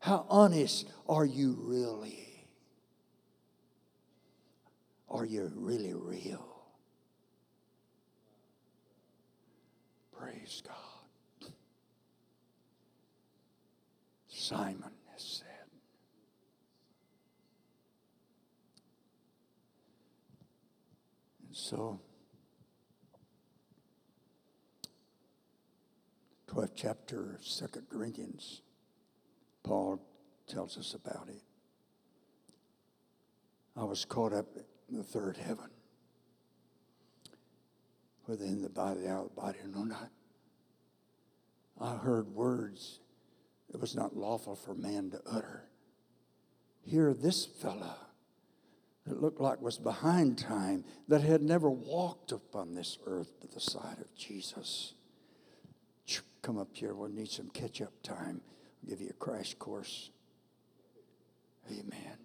How 0.01 0.26
honest 0.28 0.89
are 1.09 1.24
you 1.24 1.57
really? 1.61 2.49
Are 5.09 5.24
you 5.24 5.51
really 5.55 5.95
real? 5.95 6.56
Praise 10.19 10.62
God. 10.67 11.51
Simon 14.29 14.93
has 15.12 15.23
said. 15.23 15.47
And 21.47 21.57
so, 21.57 22.01
12th 26.49 26.71
chapter 26.77 27.35
of 27.35 27.73
2 27.73 27.83
Corinthians, 27.91 28.62
Paul 29.64 30.01
tells 30.47 30.79
us 30.79 30.95
about 30.95 31.29
it. 31.29 31.43
I 33.77 33.85
was 33.85 34.05
caught 34.05 34.33
up 34.33 34.47
in 34.89 34.97
the 34.97 35.03
third 35.03 35.37
heaven 35.37 35.71
within 38.27 38.62
the 38.62 38.68
body, 38.68 39.07
out 39.07 39.24
of 39.24 39.35
the 39.35 39.41
body. 39.41 39.59
No, 39.66 39.85
not. 39.85 40.11
I 41.81 41.97
heard 41.97 42.29
words 42.29 43.01
it 43.72 43.81
was 43.81 43.95
not 43.95 44.16
lawful 44.16 44.55
for 44.55 44.74
man 44.74 45.11
to 45.11 45.20
utter. 45.27 45.64
Here, 46.83 47.12
this 47.12 47.45
fella 47.45 47.97
that 49.07 49.20
looked 49.20 49.41
like 49.41 49.61
was 49.61 49.79
behind 49.79 50.39
time, 50.39 50.85
that 51.09 51.20
had 51.20 51.43
never 51.43 51.70
walked 51.70 52.33
upon 52.33 52.74
this 52.74 52.99
earth 53.07 53.41
to 53.41 53.49
the 53.49 53.61
side 53.61 53.99
of 54.01 54.14
Jesus. 54.14 54.95
Come 56.47 56.59
up 56.59 56.68
here, 56.74 56.95
we'll 56.95 57.09
need 57.09 57.29
some 57.29 57.51
catch 57.51 57.83
up 57.83 57.93
time. 58.05 58.41
I'll 58.81 58.89
give 58.89 59.01
you 59.01 59.09
a 59.11 59.14
crash 59.14 59.55
course. 59.55 60.11
Amen. 61.68 62.18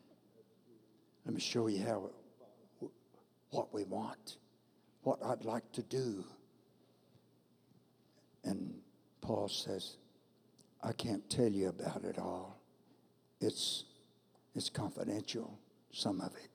Let 1.26 1.34
me 1.34 1.42
show 1.42 1.66
you 1.66 1.84
how 1.84 2.12
what 3.50 3.74
we 3.74 3.84
want, 3.84 4.38
what 5.04 5.24
I'd 5.24 5.44
like 5.44 5.72
to 5.74 5.82
do. 5.82 6.24
And 8.44 8.74
Paul 9.22 9.48
says, 9.48 9.98
I 10.84 10.94
can't 10.94 11.30
tell 11.30 11.50
you 11.50 11.70
about 11.70 12.04
it 12.04 12.18
all. 12.18 12.60
It's, 13.40 13.86
it's 14.56 14.70
confidential, 14.70 15.60
some 15.92 16.22
of 16.22 16.34
it. 16.36 16.50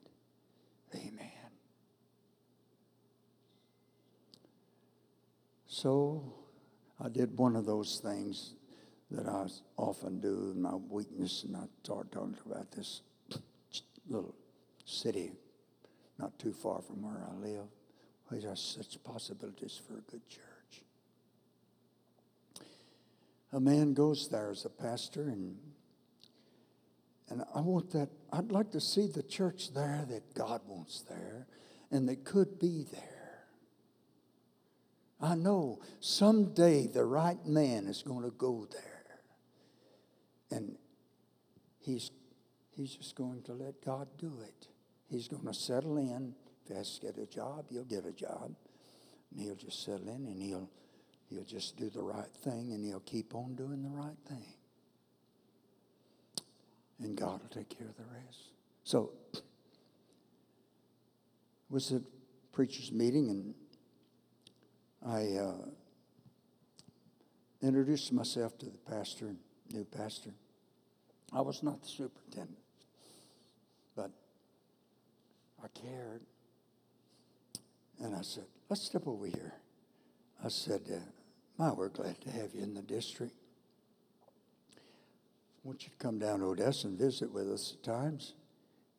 Amen. 0.95 1.31
So 5.67 6.33
I 6.99 7.09
did 7.09 7.37
one 7.37 7.55
of 7.55 7.65
those 7.65 7.99
things 8.03 8.55
that 9.11 9.27
I 9.27 9.47
often 9.77 10.19
do 10.19 10.51
in 10.55 10.61
my 10.61 10.75
weakness, 10.75 11.43
and 11.43 11.55
I 11.55 11.63
started 11.83 12.11
talking 12.11 12.35
about 12.45 12.71
this 12.71 13.01
little 14.09 14.35
city 14.85 15.31
not 16.17 16.37
too 16.39 16.51
far 16.51 16.81
from 16.81 17.03
where 17.03 17.23
I 17.23 17.33
live. 17.35 17.67
There 18.29 18.51
are 18.51 18.55
such 18.55 19.01
possibilities 19.03 19.79
for 19.87 19.97
a 19.97 20.01
good 20.11 20.27
church. 20.27 20.83
A 23.53 23.59
man 23.59 23.93
goes 23.93 24.27
there 24.27 24.51
as 24.51 24.65
a 24.65 24.69
pastor, 24.69 25.29
and 25.29 25.57
and 27.29 27.43
I 27.55 27.61
want 27.61 27.91
that. 27.91 28.09
I'd 28.31 28.51
like 28.51 28.71
to 28.71 28.81
see 28.81 29.07
the 29.07 29.23
church 29.23 29.73
there 29.73 30.05
that 30.09 30.33
God 30.33 30.61
wants 30.67 31.01
there, 31.01 31.47
and 31.91 32.07
that 32.09 32.25
could 32.25 32.59
be 32.59 32.85
there. 32.91 33.45
I 35.19 35.35
know 35.35 35.79
someday 35.99 36.87
the 36.87 37.05
right 37.05 37.43
man 37.45 37.87
is 37.87 38.03
going 38.03 38.23
to 38.23 38.31
go 38.31 38.67
there, 38.71 39.21
and 40.51 40.77
he's 41.79 42.11
he's 42.69 42.93
just 42.95 43.15
going 43.15 43.41
to 43.43 43.53
let 43.53 43.83
God 43.83 44.09
do 44.17 44.39
it. 44.45 44.67
He's 45.09 45.29
going 45.29 45.45
to 45.45 45.53
settle 45.53 45.97
in. 45.97 46.35
If 46.67 46.71
he 46.73 46.77
has 46.77 46.99
to 46.99 47.05
get 47.05 47.17
a 47.17 47.25
job, 47.25 47.65
he'll 47.69 47.85
get 47.85 48.05
a 48.05 48.11
job. 48.11 48.53
And 49.31 49.41
he'll 49.41 49.55
just 49.55 49.85
settle 49.85 50.09
in 50.09 50.25
and 50.25 50.41
he'll, 50.41 50.69
he'll 51.29 51.45
just 51.45 51.77
do 51.77 51.89
the 51.89 52.01
right 52.01 52.29
thing 52.43 52.73
and 52.73 52.83
he'll 52.83 52.99
keep 52.99 53.33
on 53.33 53.55
doing 53.55 53.83
the 53.83 53.89
right 53.89 54.17
thing. 54.27 54.53
And 56.99 57.15
God 57.15 57.41
will 57.41 57.49
take 57.49 57.69
care 57.69 57.87
of 57.87 57.95
the 57.95 58.03
rest. 58.03 58.49
So, 58.83 59.11
it 59.33 59.41
was 61.69 61.91
a 61.91 62.01
preacher's 62.51 62.91
meeting 62.91 63.29
and 63.29 63.53
I 65.05 65.37
uh, 65.37 65.69
introduced 67.61 68.11
myself 68.11 68.57
to 68.57 68.65
the 68.65 68.77
pastor, 68.89 69.35
new 69.71 69.85
pastor. 69.85 70.31
I 71.31 71.39
was 71.39 71.63
not 71.63 71.81
the 71.81 71.87
superintendent. 71.87 72.57
But 73.95 74.11
I 75.63 75.67
cared. 75.69 76.21
And 78.01 78.15
I 78.15 78.21
said, 78.21 78.45
let's 78.69 78.83
step 78.83 79.07
over 79.07 79.25
here. 79.25 79.53
I 80.43 80.49
said, 80.49 80.81
uh, 80.93 80.99
my, 81.57 81.71
we're 81.71 81.89
glad 81.89 82.21
to 82.21 82.29
have 82.31 82.53
you 82.53 82.61
in 82.61 82.73
the 82.73 82.81
district. 82.81 83.33
I 84.71 84.79
want 85.63 85.83
you 85.83 85.89
to 85.89 85.97
come 85.97 86.19
down 86.19 86.39
to 86.39 86.45
Odessa 86.45 86.87
and 86.87 86.97
visit 86.97 87.31
with 87.31 87.51
us 87.51 87.75
at 87.75 87.83
times. 87.83 88.33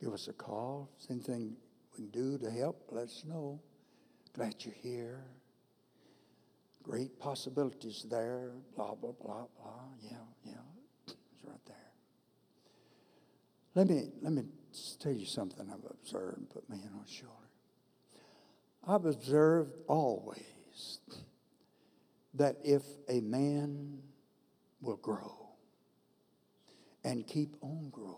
Give 0.00 0.12
us 0.12 0.28
a 0.28 0.32
call. 0.32 0.90
Anything 1.08 1.56
we 1.92 1.96
can 1.96 2.10
do 2.10 2.38
to 2.38 2.50
help, 2.50 2.88
let 2.90 3.04
us 3.04 3.24
know. 3.26 3.60
Glad 4.34 4.54
you're 4.64 4.74
here. 4.74 5.24
Great 6.82 7.18
possibilities 7.20 8.04
there. 8.10 8.52
Blah, 8.74 8.94
blah, 8.94 9.12
blah, 9.12 9.44
blah. 9.56 9.82
Yeah, 10.02 10.16
yeah. 10.44 10.52
It's 11.06 11.44
right 11.44 11.64
there. 11.66 11.76
Let 13.74 13.88
me, 13.88 14.08
let 14.22 14.32
me 14.32 14.42
tell 14.98 15.12
you 15.12 15.26
something 15.26 15.70
I've 15.70 15.90
observed 15.90 16.50
put 16.50 16.68
my 16.68 16.76
hand 16.76 16.90
on 16.98 17.06
shoulder. 17.06 17.37
I've 18.88 19.04
observed 19.04 19.76
always 19.86 21.00
that 22.32 22.56
if 22.64 22.82
a 23.06 23.20
man 23.20 23.98
will 24.80 24.96
grow 24.96 25.50
and 27.04 27.26
keep 27.26 27.54
on 27.60 27.90
growing, 27.90 28.16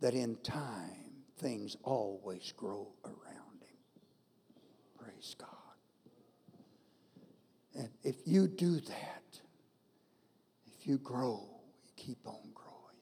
that 0.00 0.14
in 0.14 0.36
time 0.44 1.24
things 1.38 1.76
always 1.82 2.52
grow 2.56 2.92
around 3.04 3.62
him. 3.62 3.78
Praise 4.96 5.34
God. 5.36 5.48
And 7.74 7.88
if 8.04 8.16
you 8.26 8.46
do 8.46 8.78
that, 8.78 9.40
if 10.66 10.86
you 10.86 10.98
grow, 10.98 11.48
you 11.84 11.92
keep 11.96 12.18
on 12.26 12.52
growing. 12.54 13.00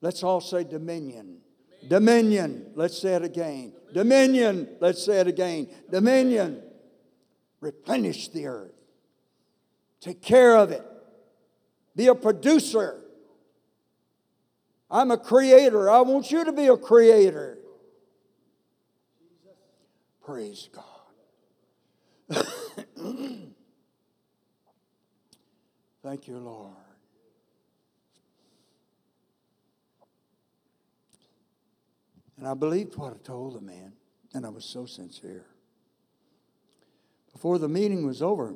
Let's 0.00 0.22
all 0.22 0.40
say 0.40 0.64
dominion. 0.64 1.42
Dominion. 1.88 2.72
Let's 2.74 3.00
say 3.00 3.14
it 3.14 3.22
again. 3.24 3.72
Dominion. 3.92 4.68
Let's 4.80 5.02
say 5.02 5.20
it 5.20 5.26
again. 5.26 5.68
Dominion. 5.90 6.62
Replenish 7.60 8.28
the 8.28 8.46
earth. 8.46 8.72
Take 10.00 10.22
care 10.22 10.56
of 10.56 10.70
it. 10.70 10.84
Be 11.96 12.06
a 12.06 12.14
producer. 12.14 13.02
I'm 14.90 15.10
a 15.10 15.18
creator. 15.18 15.90
I 15.90 16.02
want 16.02 16.30
you 16.30 16.44
to 16.44 16.52
be 16.52 16.66
a 16.66 16.76
creator. 16.76 17.58
Praise 20.24 20.68
God. 20.72 20.84
Thank 26.02 26.28
you, 26.28 26.38
Lord. 26.38 26.87
And 32.38 32.46
I 32.46 32.54
believed 32.54 32.96
what 32.96 33.12
I 33.12 33.16
told 33.24 33.54
the 33.54 33.60
man, 33.60 33.92
and 34.32 34.46
I 34.46 34.48
was 34.48 34.64
so 34.64 34.86
sincere. 34.86 35.44
Before 37.32 37.58
the 37.58 37.68
meeting 37.68 38.06
was 38.06 38.22
over, 38.22 38.54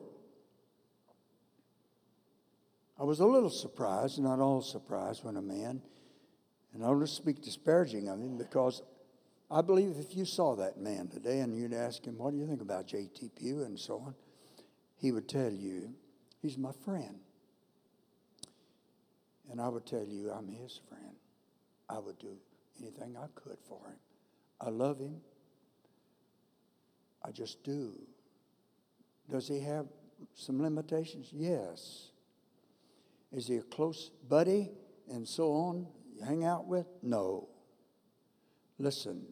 I 2.99 3.03
was 3.03 3.19
a 3.19 3.27
little 3.27 3.51
surprised, 3.51 4.21
not 4.21 4.39
all 4.39 4.63
surprised, 4.63 5.25
when 5.25 5.37
a 5.37 5.43
man, 5.43 5.83
and 6.73 6.85
I 6.85 6.87
don't 6.87 7.07
speak 7.09 7.43
disparaging 7.43 8.09
of 8.09 8.21
him 8.21 8.39
because 8.39 8.83
I 9.51 9.61
believe 9.61 9.97
if 9.99 10.17
you 10.17 10.25
saw 10.25 10.55
that 10.57 10.79
man 10.79 11.09
today 11.09 11.41
and 11.41 11.59
you'd 11.59 11.75
ask 11.75 12.05
him, 12.05 12.17
What 12.19 12.31
do 12.31 12.39
you 12.39 12.47
think 12.47 12.63
about 12.63 12.87
J.T. 12.87 13.31
Pugh 13.37 13.65
and 13.65 13.79
so 13.79 13.97
on, 14.07 14.15
he 14.97 15.11
would 15.11 15.29
tell 15.29 15.51
you, 15.51 15.95
He's 16.41 16.57
my 16.57 16.73
friend. 16.85 17.19
And 19.51 19.61
I 19.61 19.69
would 19.69 19.87
tell 19.87 20.05
you, 20.05 20.31
I'm 20.31 20.49
his 20.49 20.81
friend. 20.89 21.15
I 21.89 21.99
would 21.99 22.19
do 22.19 22.37
anything 22.81 23.17
I 23.17 23.27
could 23.35 23.59
for 23.69 23.87
him. 23.87 23.99
I 24.61 24.71
love 24.71 24.99
him. 24.99 25.21
I 27.25 27.31
just 27.31 27.63
do. 27.63 27.95
Does 29.31 29.49
he 29.49 29.61
have 29.61 29.87
some 30.35 30.63
limitations? 30.63 31.31
Yes. 31.33 32.11
Is 33.33 33.49
he 33.49 33.57
a 33.57 33.63
close 33.63 34.11
buddy 34.29 34.71
and 35.11 35.27
so 35.27 35.53
on? 35.53 35.87
You 36.15 36.25
hang 36.25 36.45
out 36.45 36.67
with? 36.67 36.87
No. 37.03 37.49
Listen, 38.79 39.27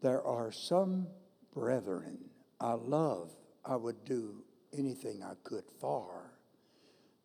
there 0.00 0.22
are 0.22 0.52
some 0.52 1.06
brethren 1.54 2.18
I 2.60 2.74
love, 2.74 3.30
I 3.64 3.76
would 3.76 4.04
do 4.04 4.44
anything 4.76 5.22
I 5.22 5.34
could 5.42 5.64
for. 5.80 6.32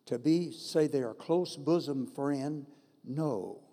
To 0.07 0.17
be, 0.17 0.51
say 0.51 0.87
they're 0.87 1.13
close 1.13 1.57
bosom 1.57 2.07
friend, 2.07 2.65
no 3.03 3.66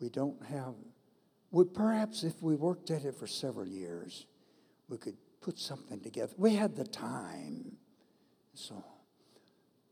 we 0.00 0.08
don't 0.08 0.42
have, 0.46 0.74
we, 1.50 1.64
perhaps 1.64 2.22
if 2.22 2.42
we 2.42 2.54
worked 2.54 2.90
at 2.90 3.04
it 3.04 3.14
for 3.14 3.26
several 3.26 3.66
years, 3.66 4.26
we 4.88 4.98
could 4.98 5.16
put 5.40 5.58
something 5.58 6.00
together. 6.00 6.32
We 6.36 6.54
had 6.54 6.76
the 6.76 6.84
time. 6.84 7.76
So, 8.54 8.84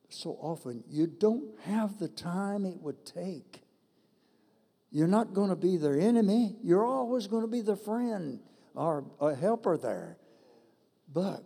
so 0.09 0.31
often 0.41 0.85
you 0.89 1.07
don't 1.07 1.59
have 1.65 1.99
the 1.99 2.09
time 2.09 2.65
it 2.65 2.81
would 2.81 3.05
take. 3.05 3.63
You're 4.91 5.07
not 5.09 5.35
going 5.35 5.51
to 5.51 5.57
be 5.57 5.77
their 5.77 5.99
enemy. 5.99 6.57
You're 6.63 6.87
always 6.87 7.27
going 7.27 7.43
to 7.43 7.49
be 7.49 7.61
their 7.61 7.77
friend 7.77 8.41
or 8.75 9.05
a 9.21 9.35
helper 9.35 9.77
there. 9.77 10.17
But 11.13 11.45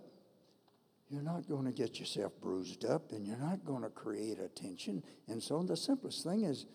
you're 1.08 1.22
not 1.22 1.48
going 1.48 1.64
to 1.64 1.72
get 1.72 1.98
yourself 1.98 2.32
bruised 2.40 2.84
up 2.84 3.12
and 3.12 3.26
you're 3.26 3.36
not 3.36 3.64
going 3.64 3.82
to 3.82 3.88
create 3.88 4.38
a 4.38 4.48
tension. 4.48 5.02
And 5.26 5.42
so 5.42 5.62
the 5.62 5.76
simplest 5.76 6.22
thing 6.22 6.44
is, 6.44 6.66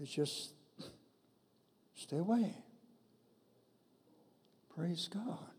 is 0.00 0.08
just 0.08 0.54
Stay 1.98 2.18
away. 2.18 2.54
Praise 4.74 5.08
God. 5.12 5.50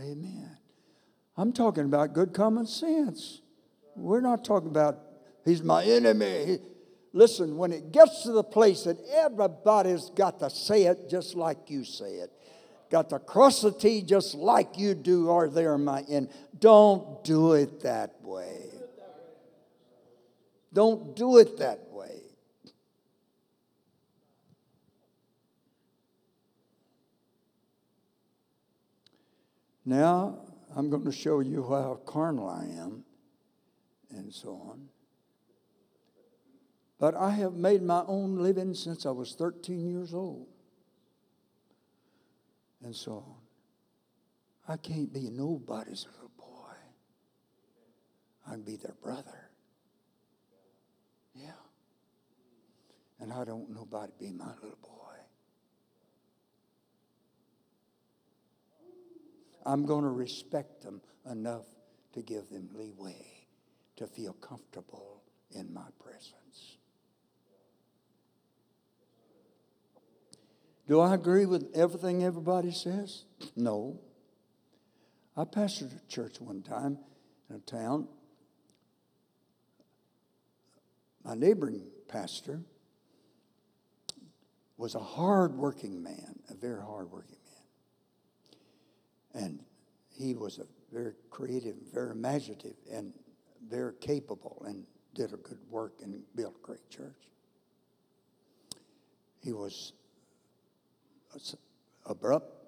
Amen. 0.00 0.58
I'm 1.36 1.52
talking 1.52 1.84
about 1.84 2.12
good 2.12 2.34
common 2.34 2.66
sense. 2.66 3.40
We're 3.94 4.20
not 4.20 4.44
talking 4.44 4.68
about 4.68 4.98
he's 5.44 5.62
my 5.62 5.84
enemy. 5.84 6.58
Listen, 7.12 7.56
when 7.56 7.70
it 7.70 7.92
gets 7.92 8.24
to 8.24 8.32
the 8.32 8.42
place 8.42 8.82
that 8.82 8.98
everybody's 9.14 10.10
got 10.10 10.40
to 10.40 10.50
say 10.50 10.86
it 10.86 11.08
just 11.08 11.36
like 11.36 11.70
you 11.70 11.84
say 11.84 12.14
it, 12.14 12.32
got 12.90 13.08
to 13.10 13.20
cross 13.20 13.62
the 13.62 13.70
T 13.70 14.02
just 14.02 14.34
like 14.34 14.76
you 14.76 14.94
do, 14.94 15.28
or 15.28 15.48
they're 15.48 15.78
my 15.78 16.02
end. 16.08 16.30
Don't 16.58 17.22
do 17.22 17.52
it 17.52 17.80
that 17.82 18.16
way. 18.22 18.70
Don't 20.72 21.14
do 21.14 21.38
it 21.38 21.58
that 21.58 21.78
way. 21.92 22.25
Now, 29.86 30.40
I'm 30.74 30.90
going 30.90 31.04
to 31.04 31.12
show 31.12 31.38
you 31.38 31.62
how 31.62 32.00
carnal 32.04 32.48
I 32.48 32.64
am 32.64 33.04
and 34.10 34.34
so 34.34 34.60
on. 34.68 34.88
But 36.98 37.14
I 37.14 37.30
have 37.30 37.54
made 37.54 37.82
my 37.82 38.02
own 38.08 38.36
living 38.36 38.74
since 38.74 39.06
I 39.06 39.10
was 39.10 39.34
13 39.34 39.88
years 39.88 40.12
old 40.12 40.48
and 42.82 42.94
so 42.94 43.12
on. 43.12 43.36
I 44.68 44.76
can't 44.76 45.12
be 45.12 45.30
nobody's 45.30 46.06
little 46.12 46.32
boy. 46.36 46.74
I 48.46 48.52
can 48.52 48.62
be 48.62 48.76
their 48.76 48.94
brother. 49.00 49.50
Yeah. 51.34 51.50
And 53.20 53.32
I 53.32 53.44
don't 53.44 53.70
nobody 53.70 54.12
be 54.18 54.32
my 54.32 54.52
little 54.62 54.78
boy. 54.82 55.05
I'm 59.66 59.84
going 59.84 60.04
to 60.04 60.10
respect 60.10 60.82
them 60.82 61.00
enough 61.28 61.66
to 62.12 62.22
give 62.22 62.48
them 62.48 62.68
leeway 62.72 63.46
to 63.96 64.06
feel 64.06 64.32
comfortable 64.34 65.24
in 65.50 65.74
my 65.74 65.88
presence. 65.98 66.76
Do 70.86 71.00
I 71.00 71.14
agree 71.14 71.46
with 71.46 71.72
everything 71.74 72.22
everybody 72.22 72.70
says? 72.70 73.24
No. 73.56 73.98
I 75.36 75.42
pastored 75.42 75.92
a 76.00 76.06
church 76.08 76.40
one 76.40 76.62
time 76.62 76.98
in 77.50 77.56
a 77.56 77.58
town. 77.58 78.06
My 81.24 81.34
neighboring 81.34 81.82
pastor 82.06 82.62
was 84.76 84.94
a 84.94 85.00
hard-working 85.00 86.00
man, 86.00 86.38
a 86.48 86.54
very 86.54 86.80
hard-working 86.80 87.38
man. 87.44 87.45
And 89.36 89.60
he 90.08 90.34
was 90.34 90.58
a 90.58 90.66
very 90.92 91.12
creative, 91.30 91.76
very 91.92 92.12
imaginative, 92.12 92.74
and 92.90 93.12
very 93.68 93.92
capable, 94.00 94.64
and 94.66 94.84
did 95.14 95.32
a 95.32 95.36
good 95.36 95.58
work 95.70 95.92
and 96.02 96.22
built 96.34 96.56
a 96.56 96.66
great 96.66 96.88
church. 96.90 97.28
He 99.42 99.52
was 99.52 99.92
abrupt 102.06 102.64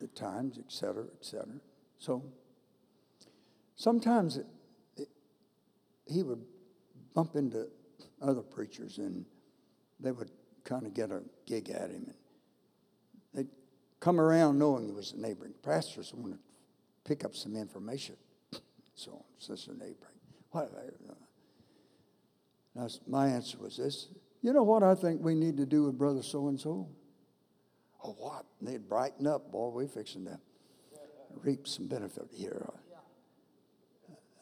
at 0.00 0.14
times, 0.14 0.58
et 0.58 0.70
cetera, 0.70 1.04
et 1.04 1.24
cetera. 1.24 1.60
So 1.98 2.22
sometimes 3.74 4.36
it, 4.36 4.46
it, 4.96 5.08
he 6.06 6.22
would 6.22 6.42
bump 7.14 7.34
into 7.34 7.66
other 8.22 8.42
preachers 8.42 8.98
and 8.98 9.24
they 9.98 10.12
would 10.12 10.30
kind 10.64 10.86
of 10.86 10.94
get 10.94 11.10
a 11.10 11.22
gig 11.46 11.70
at 11.70 11.90
him. 11.90 12.04
And 12.06 12.14
come 14.00 14.20
around 14.20 14.58
knowing 14.58 14.84
he 14.84 14.92
was 14.92 15.12
a 15.12 15.20
neighboring 15.20 15.54
pastor, 15.62 16.02
so 16.02 16.16
wanted 16.16 16.34
to 16.34 16.40
pick 17.04 17.24
up 17.24 17.34
some 17.34 17.56
information. 17.56 18.16
So 18.98 19.12
on, 19.12 19.24
sister 19.38 19.72
neighboring. 19.72 20.16
What, 20.52 20.72
uh, 22.78 22.88
my 23.06 23.28
answer 23.28 23.58
was 23.58 23.76
this 23.76 24.08
you 24.46 24.52
know 24.52 24.62
what 24.62 24.84
I 24.84 24.94
think 24.94 25.20
we 25.22 25.34
need 25.34 25.56
to 25.56 25.66
do 25.66 25.82
with 25.84 25.98
brother 25.98 26.22
so 26.22 26.46
and 26.46 26.60
so? 26.60 26.88
Oh, 28.04 28.14
what? 28.18 28.44
And 28.60 28.68
they'd 28.68 28.88
brighten 28.88 29.26
up. 29.26 29.50
Boy, 29.50 29.70
we're 29.70 29.88
fixing 29.88 30.24
to 30.26 30.38
reap 31.42 31.66
some 31.66 31.88
benefit 31.88 32.28
here. 32.32 32.64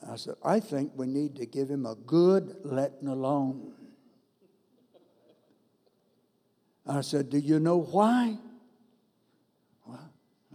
I 0.07 0.17
said, 0.17 0.35
I 0.45 0.61
think 0.61 0.93
we 0.95 1.07
need 1.07 1.37
to 1.37 1.47
give 1.47 1.71
him 1.71 1.87
a 1.87 1.95
good 1.95 2.57
letting 2.63 3.09
alone. 3.09 3.73
I 6.87 7.01
said, 7.01 7.31
Do 7.31 7.39
you 7.39 7.59
know 7.59 7.79
why? 7.79 8.37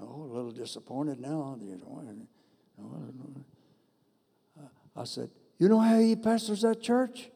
Oh, 0.02 0.24
a 0.24 0.34
little 0.34 0.52
disappointed 0.52 1.20
now. 1.20 1.58
Uh, 2.80 4.62
I 4.96 5.04
said, 5.04 5.30
You 5.58 5.70
know 5.70 5.80
how 5.80 6.00
he 6.00 6.16
pastors 6.16 6.62
that 6.62 6.82
church? 6.82 7.30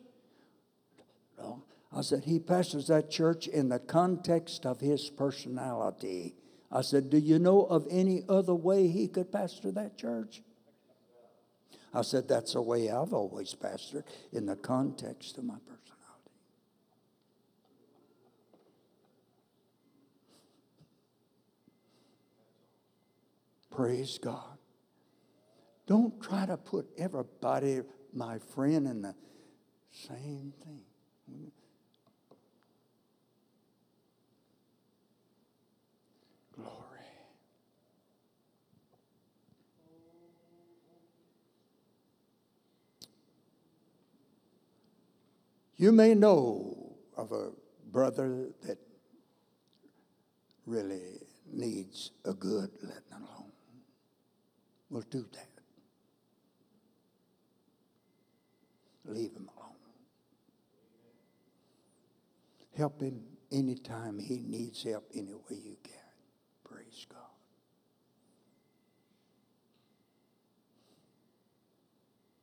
No. 1.37 1.63
I 1.91 2.01
said, 2.01 2.23
He 2.23 2.39
pastors 2.39 2.87
that 2.87 3.09
church 3.09 3.47
in 3.47 3.69
the 3.69 3.79
context 3.79 4.65
of 4.65 4.79
his 4.79 5.09
personality. 5.09 6.35
I 6.71 6.81
said, 6.81 7.09
Do 7.09 7.17
you 7.17 7.39
know 7.39 7.65
of 7.65 7.85
any 7.89 8.23
other 8.27 8.55
way 8.55 8.87
he 8.87 9.07
could 9.07 9.31
pastor 9.31 9.71
that 9.71 9.97
church? 9.97 10.41
I 11.93 12.01
said, 12.01 12.27
That's 12.27 12.53
the 12.53 12.61
way 12.61 12.89
I've 12.89 13.13
always 13.13 13.53
pastored 13.53 14.03
in 14.31 14.45
the 14.45 14.55
context 14.55 15.37
of 15.37 15.43
my 15.43 15.55
personality. 15.55 15.92
Praise 23.75 24.19
God. 24.19 24.57
Don't 25.87 26.21
try 26.21 26.45
to 26.45 26.57
put 26.57 26.87
everybody, 26.95 27.81
my 28.13 28.37
friend, 28.37 28.87
in 28.87 29.01
the 29.01 29.15
same 29.91 30.53
thing. 30.63 30.83
Glory. 36.55 36.69
You 45.77 45.91
may 45.91 46.13
know 46.13 46.95
of 47.17 47.31
a 47.31 47.49
brother 47.91 48.49
that 48.67 48.77
really 50.67 51.19
needs 51.51 52.11
a 52.23 52.33
good 52.33 52.69
letting 52.81 53.13
alone. 53.13 53.42
We'll 54.93 55.01
do 55.09 55.25
that. 55.33 55.49
Leave 59.05 59.31
him 59.31 59.49
alone. 59.57 59.71
Help 62.77 63.01
him 63.01 63.23
anytime 63.51 64.19
he 64.19 64.37
needs 64.37 64.83
help 64.83 65.09
any 65.15 65.33
way 65.33 65.57
you 65.65 65.77
can. 65.83 65.95
Praise 66.63 67.07
God. 67.09 67.21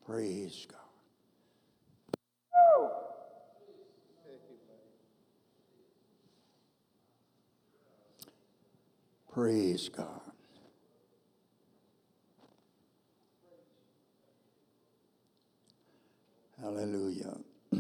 Praise 0.04 0.66
God. 0.68 0.80
Praise 9.32 9.88
God. 9.88 10.29
Hallelujah. 16.62 17.38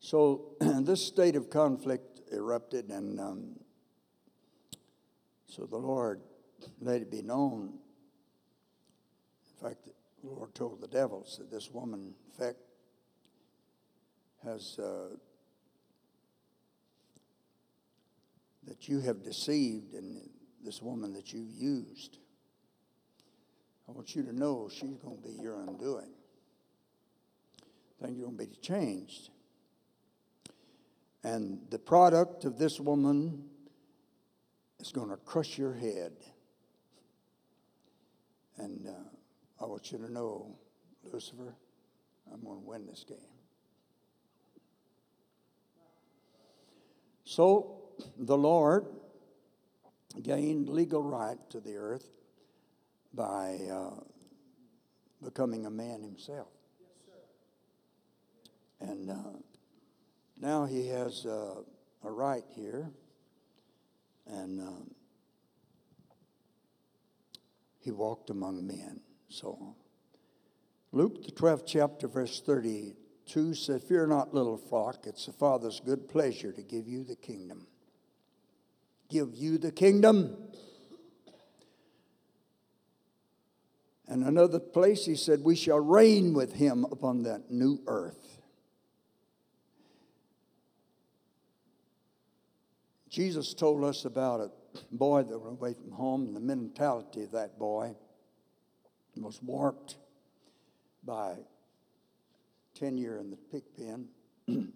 so 0.00 0.56
this 0.60 1.06
state 1.06 1.36
of 1.36 1.50
conflict 1.50 2.20
erupted, 2.32 2.88
and 2.88 3.20
um, 3.20 3.60
so 5.46 5.66
the 5.66 5.76
Lord 5.76 6.20
let 6.80 7.00
it 7.00 7.12
be 7.12 7.22
known. 7.22 7.78
In 9.62 9.68
fact, 9.68 9.84
the 9.84 9.92
Lord 10.28 10.52
told 10.52 10.80
the 10.80 10.88
devils 10.88 11.36
that 11.38 11.48
this 11.48 11.70
woman, 11.70 12.12
in 12.26 12.32
fact, 12.44 12.58
has 14.42 14.80
uh, 14.80 15.10
that 18.66 18.88
you 18.88 18.98
have 18.98 19.22
deceived 19.22 19.94
and 19.94 20.28
this 20.66 20.82
woman 20.82 21.14
that 21.14 21.32
you 21.32 21.46
used. 21.56 22.18
I 23.88 23.92
want 23.92 24.16
you 24.16 24.24
to 24.24 24.36
know 24.36 24.68
she's 24.68 24.98
going 24.98 25.16
to 25.16 25.22
be 25.22 25.40
your 25.40 25.60
undoing. 25.60 26.10
Things 28.02 28.18
are 28.18 28.24
going 28.24 28.36
to 28.36 28.44
be 28.46 28.56
changed. 28.60 29.30
And 31.22 31.60
the 31.70 31.78
product 31.78 32.44
of 32.44 32.58
this 32.58 32.80
woman 32.80 33.44
is 34.80 34.90
going 34.90 35.08
to 35.08 35.16
crush 35.16 35.56
your 35.56 35.72
head. 35.72 36.12
And 38.58 38.88
uh, 38.88 39.62
I 39.62 39.66
want 39.66 39.92
you 39.92 39.98
to 39.98 40.12
know, 40.12 40.58
Lucifer, 41.04 41.54
I'm 42.32 42.42
going 42.42 42.60
to 42.60 42.66
win 42.66 42.86
this 42.86 43.04
game. 43.08 43.18
So 47.24 47.82
the 48.18 48.36
Lord 48.36 48.86
gained 50.22 50.68
legal 50.68 51.02
right 51.02 51.38
to 51.50 51.60
the 51.60 51.76
earth 51.76 52.08
by 53.14 53.58
uh, 53.70 54.00
becoming 55.22 55.66
a 55.66 55.70
man 55.70 56.02
himself. 56.02 56.48
and 58.80 59.10
uh, 59.10 59.38
now 60.38 60.66
he 60.66 60.88
has 60.88 61.24
uh, 61.24 61.54
a 62.04 62.10
right 62.10 62.44
here. 62.54 62.90
And 64.26 64.60
um, 64.60 64.90
he 67.78 67.92
walked 67.92 68.30
among 68.30 68.66
men. 68.66 69.00
So. 69.28 69.76
Luke, 70.92 71.24
the 71.24 71.32
12th 71.32 71.64
chapter, 71.66 72.08
verse 72.08 72.40
32 72.40 73.54
said, 73.54 73.82
Fear 73.82 74.08
not, 74.08 74.34
little 74.34 74.56
flock, 74.56 75.06
it's 75.06 75.26
the 75.26 75.32
Father's 75.32 75.80
good 75.84 76.08
pleasure 76.08 76.52
to 76.52 76.62
give 76.62 76.88
you 76.88 77.04
the 77.04 77.16
kingdom. 77.16 77.66
Give 79.08 79.34
you 79.34 79.58
the 79.58 79.72
kingdom. 79.72 80.36
And 84.08 84.24
another 84.24 84.60
place 84.60 85.04
he 85.04 85.16
said, 85.16 85.42
We 85.42 85.56
shall 85.56 85.80
reign 85.80 86.32
with 86.32 86.54
him 86.54 86.84
upon 86.90 87.22
that 87.24 87.50
new 87.50 87.80
earth. 87.86 88.40
Jesus 93.08 93.54
told 93.54 93.82
us 93.82 94.04
about 94.04 94.40
a 94.40 94.50
boy 94.92 95.22
that 95.22 95.38
went 95.38 95.58
away 95.58 95.74
from 95.74 95.90
home, 95.92 96.26
and 96.26 96.36
the 96.36 96.40
mentality 96.40 97.24
of 97.24 97.32
that 97.32 97.58
boy 97.58 97.94
was 99.16 99.40
warped 99.42 99.96
by 101.02 101.36
tenure 102.74 103.18
in 103.18 103.30
the 103.30 103.36
pig 103.36 103.62
pen. 103.76 104.08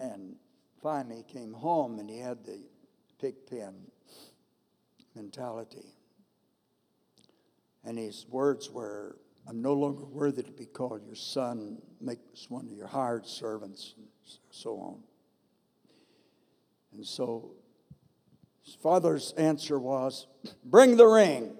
and 0.00 0.36
finally 0.82 1.24
came 1.28 1.52
home 1.52 1.98
and 1.98 2.08
he 2.08 2.18
had 2.18 2.44
the 2.44 2.60
pig 3.20 3.34
pen 3.48 3.74
mentality. 5.14 5.94
And 7.84 7.98
his 7.98 8.26
words 8.28 8.70
were, 8.70 9.16
I'm 9.48 9.62
no 9.62 9.72
longer 9.72 10.04
worthy 10.04 10.42
to 10.42 10.50
be 10.50 10.66
called 10.66 11.04
your 11.04 11.14
son, 11.14 11.78
make 12.00 12.18
us 12.32 12.50
one 12.50 12.66
of 12.66 12.72
your 12.72 12.86
hired 12.86 13.26
servants, 13.26 13.94
and 13.96 14.06
so 14.50 14.78
on. 14.78 15.02
And 16.92 17.06
so 17.06 17.52
his 18.64 18.74
father's 18.74 19.32
answer 19.32 19.78
was, 19.78 20.26
Bring 20.64 20.96
the 20.96 21.06
ring, 21.06 21.56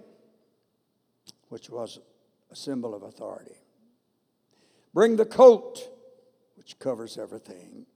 which 1.48 1.70
was 1.70 1.98
a 2.51 2.56
symbol 2.56 2.94
of 2.94 3.02
authority. 3.02 3.56
Bring 4.93 5.16
the 5.16 5.24
coat, 5.24 5.89
which 6.56 6.78
covers 6.78 7.16
everything. 7.16 7.86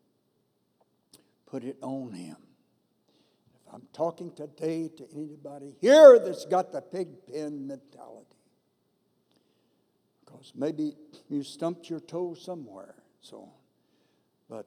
Put 1.46 1.64
it 1.64 1.76
on 1.82 2.12
him. 2.12 2.36
If 3.72 3.76
I'm 3.76 3.88
talking 3.94 4.32
today 4.34 4.90
to 4.98 5.06
anybody 5.14 5.74
here 5.80 6.18
that's 6.18 6.44
got 6.44 6.72
the 6.72 6.82
pig 6.82 7.08
pen 7.26 7.66
mentality, 7.66 8.36
because 10.24 10.52
maybe 10.54 10.94
you 11.30 11.42
stumped 11.42 11.88
your 11.88 12.00
toe 12.00 12.34
somewhere, 12.34 12.96
so. 13.22 13.48
But 14.50 14.66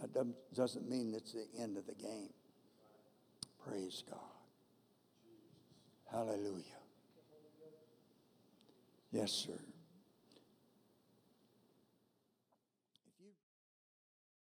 that 0.00 0.26
doesn't 0.54 0.90
mean 0.90 1.14
it's 1.14 1.34
the 1.34 1.46
end 1.56 1.76
of 1.76 1.86
the 1.86 1.94
game. 1.94 2.30
Praise 3.64 4.02
God. 4.10 4.18
Hallelujah. 6.10 6.64
Yes, 9.12 9.30
sir. 9.30 9.52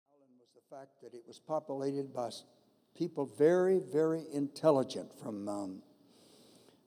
Island 0.09 0.39
was 0.39 0.49
the 0.55 0.75
fact 0.75 0.99
that 1.03 1.13
it 1.13 1.21
was 1.27 1.37
populated 1.37 2.11
by 2.11 2.29
people 2.97 3.25
very, 3.37 3.79
very 3.79 4.23
intelligent 4.33 5.09
from 5.21 5.47
um, 5.47 5.81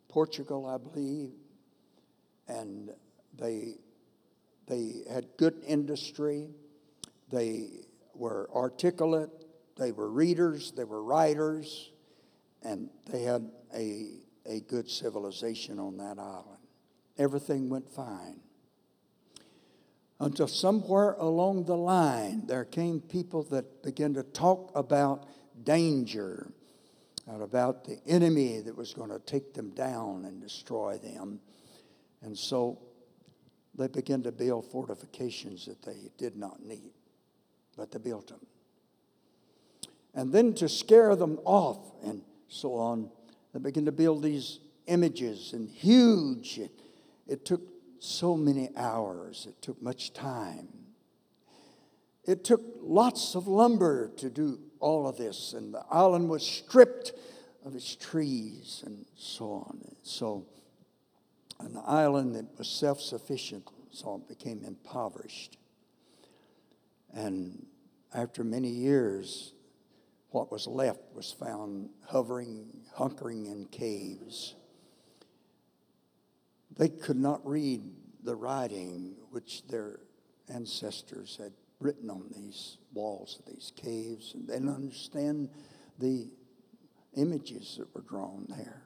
Portugal, 0.08 0.66
I 0.66 0.78
believe, 0.78 1.30
and 2.48 2.90
they 3.38 3.74
they 4.66 5.02
had 5.10 5.26
good 5.36 5.62
industry. 5.66 6.48
They 7.30 7.68
were 8.14 8.48
articulate. 8.54 9.30
They 9.76 9.92
were 9.92 10.10
readers. 10.10 10.72
They 10.72 10.84
were 10.84 11.02
writers, 11.02 11.90
and 12.62 12.88
they 13.10 13.22
had 13.22 13.50
a 13.74 14.20
a 14.46 14.60
good 14.60 14.88
civilization 14.88 15.78
on 15.78 15.96
that 15.98 16.18
island 16.18 16.56
everything 17.18 17.68
went 17.68 17.88
fine. 17.90 18.40
Until 20.18 20.48
somewhere 20.48 21.12
along 21.18 21.64
the 21.64 21.76
line, 21.76 22.46
there 22.46 22.64
came 22.64 23.00
people 23.00 23.42
that 23.44 23.82
began 23.82 24.14
to 24.14 24.22
talk 24.22 24.72
about 24.74 25.26
danger 25.64 26.50
and 27.26 27.42
about 27.42 27.84
the 27.84 27.98
enemy 28.06 28.60
that 28.60 28.76
was 28.76 28.94
going 28.94 29.10
to 29.10 29.18
take 29.18 29.54
them 29.54 29.70
down 29.70 30.24
and 30.24 30.40
destroy 30.40 30.98
them. 30.98 31.40
And 32.22 32.36
so 32.38 32.78
they 33.74 33.88
began 33.88 34.22
to 34.22 34.32
build 34.32 34.64
fortifications 34.66 35.66
that 35.66 35.82
they 35.82 36.10
did 36.18 36.36
not 36.36 36.64
need, 36.64 36.92
but 37.76 37.90
they 37.90 37.98
built 37.98 38.28
them. 38.28 38.46
And 40.14 40.32
then 40.32 40.54
to 40.54 40.68
scare 40.68 41.14
them 41.14 41.38
off 41.44 41.78
and 42.02 42.22
so 42.48 42.74
on, 42.74 43.10
they 43.52 43.58
began 43.58 43.84
to 43.84 43.92
build 43.92 44.22
these 44.22 44.60
images 44.86 45.52
and 45.52 45.68
huge 45.68 46.60
it 47.26 47.44
took 47.44 47.62
so 47.98 48.36
many 48.36 48.70
hours, 48.76 49.46
it 49.48 49.60
took 49.60 49.80
much 49.82 50.12
time. 50.12 50.68
It 52.24 52.44
took 52.44 52.62
lots 52.80 53.34
of 53.34 53.46
lumber 53.46 54.10
to 54.16 54.30
do 54.30 54.58
all 54.80 55.06
of 55.08 55.16
this, 55.16 55.52
and 55.52 55.72
the 55.74 55.84
island 55.90 56.28
was 56.28 56.46
stripped 56.46 57.12
of 57.64 57.74
its 57.74 57.96
trees 57.96 58.82
and 58.86 59.04
so 59.16 59.44
on. 59.66 59.80
And 59.82 59.96
So, 60.02 60.46
an 61.60 61.80
island 61.86 62.34
that 62.36 62.58
was 62.58 62.68
self 62.68 63.00
sufficient, 63.00 63.68
so 63.90 64.16
it 64.16 64.28
became 64.28 64.64
impoverished. 64.64 65.56
And 67.12 67.66
after 68.14 68.44
many 68.44 68.68
years, 68.68 69.52
what 70.30 70.52
was 70.52 70.66
left 70.66 71.00
was 71.14 71.32
found 71.32 71.90
hovering, 72.06 72.82
hunkering 72.96 73.46
in 73.46 73.66
caves. 73.66 74.54
They 76.76 76.88
could 76.88 77.16
not 77.16 77.46
read 77.46 77.82
the 78.22 78.34
writing 78.34 79.14
which 79.30 79.66
their 79.66 80.00
ancestors 80.52 81.38
had 81.40 81.52
written 81.80 82.10
on 82.10 82.24
these 82.34 82.78
walls 82.92 83.38
of 83.38 83.52
these 83.52 83.72
caves, 83.76 84.34
and 84.34 84.48
they 84.48 84.54
didn't 84.54 84.74
understand 84.74 85.50
the 85.98 86.28
images 87.14 87.76
that 87.78 87.94
were 87.94 88.02
drawn 88.02 88.46
there. 88.48 88.82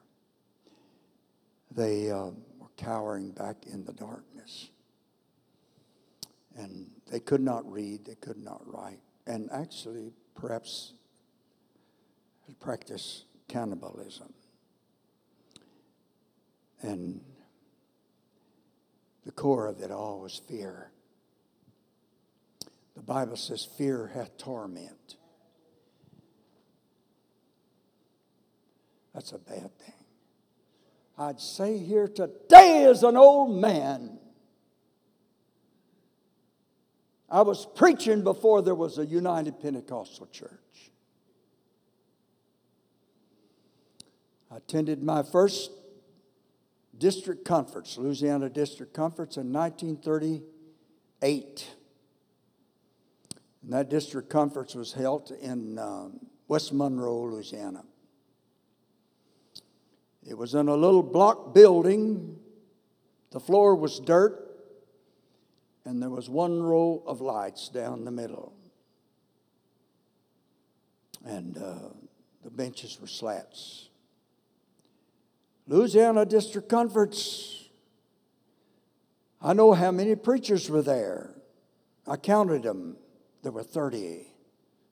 They 1.71 2.11
uh, 2.11 2.31
were 2.59 2.71
cowering 2.77 3.31
back 3.31 3.57
in 3.67 3.85
the 3.85 3.93
darkness. 3.93 4.71
And 6.57 6.91
they 7.11 7.21
could 7.21 7.41
not 7.41 7.71
read, 7.71 8.05
they 8.05 8.17
could 8.17 8.43
not 8.43 8.61
write, 8.67 8.99
and 9.27 9.49
actually, 9.53 10.13
perhaps, 10.35 10.95
practice 12.59 13.25
cannibalism. 13.47 14.33
And 16.83 17.21
the 19.25 19.33
core 19.33 19.67
of 19.67 19.81
it 19.81 19.91
all 19.91 20.21
was 20.21 20.41
fear. 20.49 20.91
The 22.97 23.03
Bible 23.03 23.37
says, 23.37 23.69
Fear 23.79 24.11
hath 24.15 24.37
torment. 24.39 25.17
That's 29.15 29.33
a 29.33 29.39
bad 29.39 29.79
thing. 29.79 29.95
I'd 31.19 31.41
say 31.41 31.79
here 31.79 32.09
today, 32.09 32.85
as 32.85 33.03
an 33.03 33.17
old 33.17 33.61
man, 33.61 34.19
I 37.29 37.43
was 37.43 37.67
preaching 37.77 38.25
before 38.25 38.63
there 38.63 38.75
was 38.75 38.99
a 38.99 39.07
United 39.07 39.61
Pentecostal 39.61 40.27
Church. 40.29 40.51
I 44.51 44.57
attended 44.57 45.03
my 45.03 45.23
first 45.23 45.71
district 46.99 47.45
conference, 47.45 47.99
Louisiana 47.99 48.49
District 48.49 48.93
Conference 48.93 49.37
in 49.37 49.53
1938. 49.53 51.77
And 53.63 53.73
that 53.73 53.91
district 53.91 54.31
conference 54.31 54.75
was 54.75 54.93
held 54.93 55.33
in 55.41 55.79
um, 55.79 56.21
West 56.49 56.73
Monroe, 56.73 57.25
Louisiana. 57.25 57.85
It 60.27 60.37
was 60.37 60.55
in 60.55 60.69
a 60.69 60.75
little 60.75 61.03
block 61.03 61.55
building. 61.55 62.39
The 63.31 63.41
floor 63.41 63.75
was 63.75 64.01
dirt, 64.01 64.51
and 65.85 66.03
there 66.03 66.11
was 66.11 66.29
one 66.29 66.63
row 66.63 67.03
of 67.07 67.21
lights 67.21 67.69
down 67.69 68.05
the 68.05 68.11
middle. 68.11 68.53
And 71.25 71.57
uh, 71.59 71.91
the 72.43 72.51
benches 72.51 72.99
were 73.01 73.07
slats. 73.07 73.89
Louisiana 75.67 76.25
District 76.27 76.69
Conference. 76.69 77.69
I 79.41 79.53
know 79.53 79.73
how 79.73 79.91
many 79.91 80.17
preachers 80.17 80.69
were 80.69 80.83
there. 80.83 81.31
I 82.07 82.17
counted 82.17 82.65
them. 82.65 82.97
There 83.43 83.53
were 83.53 83.63
30 83.63 84.27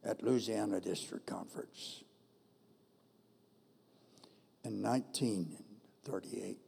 at 0.05 0.23
Louisiana 0.23 0.81
District 0.81 1.27
Conference 1.27 2.03
in 4.65 4.83
1938. 4.83 6.59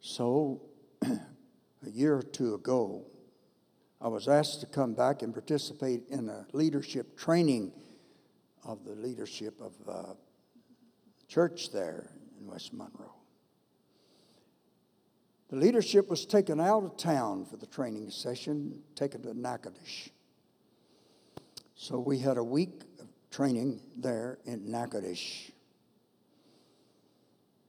So, 0.00 0.62
a 1.02 1.18
year 1.84 2.16
or 2.16 2.22
two 2.22 2.54
ago, 2.54 3.06
I 4.00 4.08
was 4.08 4.26
asked 4.26 4.60
to 4.60 4.66
come 4.66 4.94
back 4.94 5.22
and 5.22 5.32
participate 5.32 6.08
in 6.08 6.28
a 6.28 6.46
leadership 6.52 7.16
training 7.16 7.72
of 8.64 8.84
the 8.84 8.94
leadership 8.94 9.60
of 9.60 9.74
uh, 9.88 10.14
church 11.28 11.70
there 11.70 12.10
in 12.40 12.46
West 12.46 12.72
Monroe. 12.72 13.19
The 15.50 15.56
leadership 15.56 16.08
was 16.08 16.26
taken 16.26 16.60
out 16.60 16.84
of 16.84 16.96
town 16.96 17.44
for 17.44 17.56
the 17.56 17.66
training 17.66 18.10
session, 18.10 18.82
taken 18.94 19.20
to 19.22 19.34
Natchitoches. 19.34 20.10
So 21.74 21.98
we 21.98 22.20
had 22.20 22.36
a 22.36 22.44
week 22.44 22.82
of 23.00 23.08
training 23.32 23.80
there 23.96 24.38
in 24.44 24.70
Natchitoches. 24.70 25.50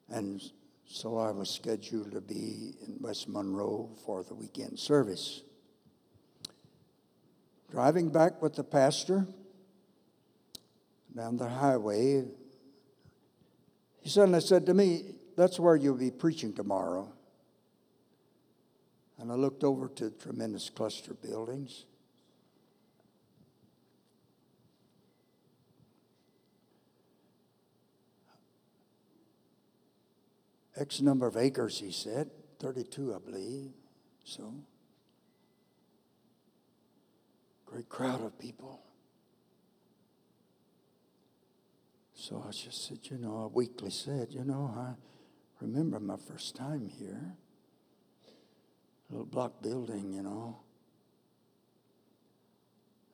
And 0.10 0.40
so 0.86 1.18
I 1.18 1.32
was 1.32 1.50
scheduled 1.50 2.12
to 2.12 2.22
be 2.22 2.76
in 2.86 2.98
West 3.00 3.28
Monroe 3.28 3.90
for 4.06 4.24
the 4.24 4.36
weekend 4.36 4.78
service. 4.78 5.42
Driving 7.72 8.10
back 8.10 8.44
with 8.44 8.54
the 8.54 8.64
pastor 8.64 9.26
down 11.16 11.38
the 11.38 11.50
highway, 11.50 12.26
he 14.02 14.10
suddenly 14.10 14.42
said 14.42 14.68
to 14.68 14.76
me, 14.76 15.16
That's 15.36 15.60
where 15.60 15.76
you'll 15.76 15.96
be 15.96 16.12
preaching 16.12 16.54
tomorrow. 16.54 17.12
And 19.22 19.32
I 19.32 19.36
looked 19.36 19.64
over 19.64 19.88
to 19.88 20.06
the 20.06 20.16
tremendous 20.18 20.72
cluster 20.72 21.14
buildings. 21.14 21.86
X 30.76 31.02
number 31.02 31.28
of 31.28 31.38
acres, 31.38 31.80
he 31.80 31.92
said, 31.92 32.32
32, 32.60 33.14
I 33.14 33.20
believe. 33.20 33.70
So, 34.24 34.56
great 37.68 37.90
crowd 37.90 38.26
of 38.26 38.40
people. 38.40 38.82
So 42.16 42.44
I 42.48 42.52
just 42.52 42.88
said, 42.88 43.00
you 43.04 43.20
know, 43.20 43.44
I 43.44 43.56
weakly 43.56 43.92
said, 43.92 44.30
you 44.32 44.44
know, 44.44 44.74
I 44.76 44.94
remember 45.60 46.00
my 46.00 46.18
first 46.18 46.56
time 46.56 46.88
here. 46.88 47.36
Little 49.12 49.26
block 49.26 49.62
building, 49.62 50.14
you 50.14 50.24
know. 50.24 50.58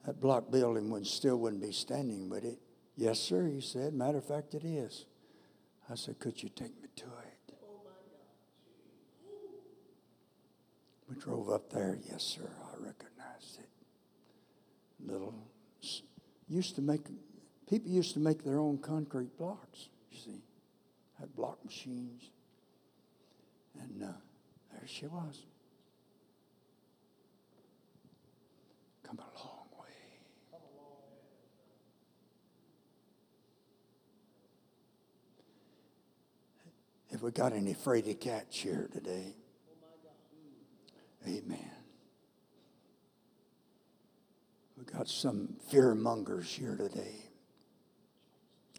That 0.06 0.22
block 0.22 0.52
building 0.52 0.90
would 0.92 1.08
still 1.08 1.38
wouldn't 1.38 1.62
be 1.62 1.72
standing, 1.72 2.30
would 2.30 2.46
it? 2.46 2.60
Yes, 2.96 3.20
sir, 3.20 3.48
he 3.48 3.60
said. 3.60 3.94
Matter 3.94 4.20
of 4.20 4.26
fact, 4.26 4.54
it 4.54 4.64
is. 4.64 5.06
I 5.90 5.96
said, 5.96 6.20
could 6.20 6.42
you 6.42 6.50
take 6.50 6.82
me 6.82 6.90
to 6.98 7.06
it? 7.06 7.54
We 11.10 11.16
drove 11.16 11.50
up 11.50 11.72
there. 11.72 11.98
Yes, 12.10 12.24
sir. 12.24 12.50
I 12.66 12.76
recognized 12.78 13.60
it. 13.60 13.70
Little 15.00 15.34
used 16.50 16.76
to 16.76 16.82
make 16.82 17.02
people 17.70 17.92
used 17.92 18.14
to 18.14 18.20
make 18.20 18.44
their 18.44 18.60
own 18.60 18.78
concrete 18.78 19.38
blocks. 19.38 19.90
You 20.12 20.18
see, 20.18 20.42
had 21.20 21.36
block 21.36 21.64
machines, 21.66 22.32
and 23.80 24.04
uh, 24.04 24.08
there 24.72 24.88
she 24.88 25.08
was. 25.08 25.44
Come 29.08 29.20
a 29.20 29.40
long 29.40 29.68
way. 29.80 29.88
If 37.10 37.22
we 37.22 37.32
got 37.32 37.54
any 37.54 37.74
fraidy 37.74 38.20
cats 38.20 38.60
here 38.60 38.90
today, 38.92 39.36
Amen. 41.26 41.72
We 44.78 44.86
got 44.86 45.10
some 45.10 45.56
fear 45.70 45.94
mongers 45.96 46.48
here 46.48 46.78
today. 46.78 47.26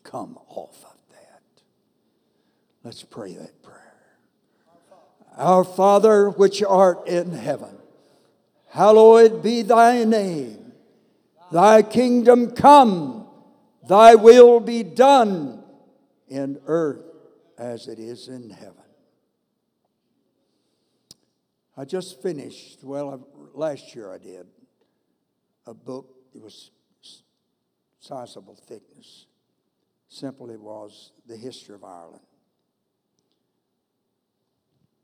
Come 0.03 0.39
off 0.49 0.83
of 0.85 0.97
that. 1.11 1.43
Let's 2.85 3.03
pray 3.03 3.35
that 3.35 3.63
prayer. 3.63 3.95
Our 5.37 5.65
Father, 5.65 6.31
which 6.31 6.63
art 6.63 7.07
in 7.07 7.33
heaven, 7.33 7.77
hallowed 8.69 9.43
be 9.43 9.63
thy 9.63 10.05
name. 10.05 10.73
Thy 11.51 11.83
kingdom 11.83 12.51
come, 12.51 13.27
thy 13.89 14.15
will 14.15 14.61
be 14.61 14.83
done 14.83 15.63
in 16.29 16.61
earth 16.67 17.05
as 17.57 17.89
it 17.89 17.99
is 17.99 18.29
in 18.29 18.51
heaven. 18.51 18.75
I 21.77 21.85
just 21.85 22.21
finished, 22.21 22.83
well, 22.83 23.27
last 23.55 23.95
year 23.95 24.13
I 24.13 24.19
did, 24.19 24.47
a 25.67 25.73
book. 25.73 26.15
It 26.35 26.43
was 26.43 26.71
sizable 28.01 28.57
thickness. 28.57 29.27
Simply 30.09 30.57
was 30.57 31.13
the 31.27 31.37
history 31.37 31.75
of 31.75 31.85
Ireland. 31.85 32.25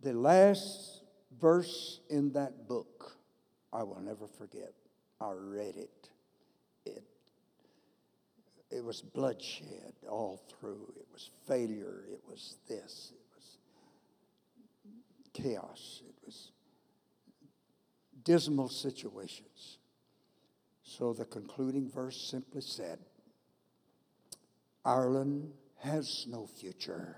The 0.01 0.13
last 0.15 1.03
verse 1.41 2.01
in 2.11 2.33
that 2.33 2.67
book, 2.69 3.17
I 3.75 3.83
will 3.83 4.01
never 4.01 4.29
forget. 4.29 4.73
I 5.21 5.33
read 5.33 5.77
it. 5.77 6.09
It, 6.87 7.03
it 8.71 8.85
was 8.85 9.03
bloodshed 9.03 9.95
all 10.09 10.41
through. 10.49 10.93
It 10.97 11.07
was 11.13 11.31
failure. 11.49 12.05
It 12.11 12.21
was 12.29 12.57
this. 12.69 13.13
It 13.13 13.27
was 13.35 13.59
chaos. 15.33 16.03
It 16.09 16.15
was 16.25 16.53
dismal 18.23 18.69
situations. 18.69 19.79
So 20.85 21.13
the 21.13 21.25
concluding 21.25 21.91
verse 21.91 22.29
simply 22.31 22.61
said 22.61 23.01
Ireland 24.85 25.51
has 25.79 26.27
no 26.29 26.47
future. 26.47 27.17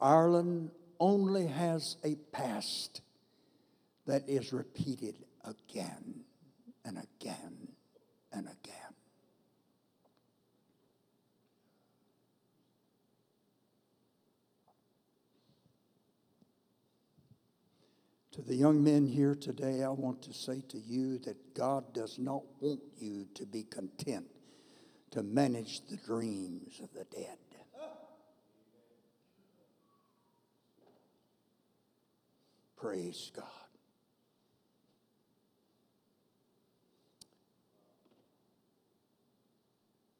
Ireland 0.00 0.70
only 0.98 1.46
has 1.46 1.96
a 2.04 2.14
past 2.32 3.02
that 4.06 4.28
is 4.28 4.52
repeated 4.52 5.16
again 5.44 6.24
and 6.84 6.98
again 6.98 7.68
and 8.32 8.46
again. 8.46 8.74
To 18.32 18.42
the 18.42 18.54
young 18.54 18.84
men 18.84 19.06
here 19.06 19.34
today, 19.34 19.82
I 19.82 19.88
want 19.88 20.20
to 20.22 20.34
say 20.34 20.62
to 20.68 20.78
you 20.78 21.18
that 21.20 21.54
God 21.54 21.94
does 21.94 22.18
not 22.18 22.42
want 22.60 22.80
you 22.98 23.26
to 23.34 23.46
be 23.46 23.62
content 23.62 24.26
to 25.12 25.22
manage 25.22 25.86
the 25.86 25.96
dreams 25.96 26.80
of 26.82 26.92
the 26.92 27.04
dead. 27.04 27.38
Praise 32.76 33.32
God. 33.34 33.65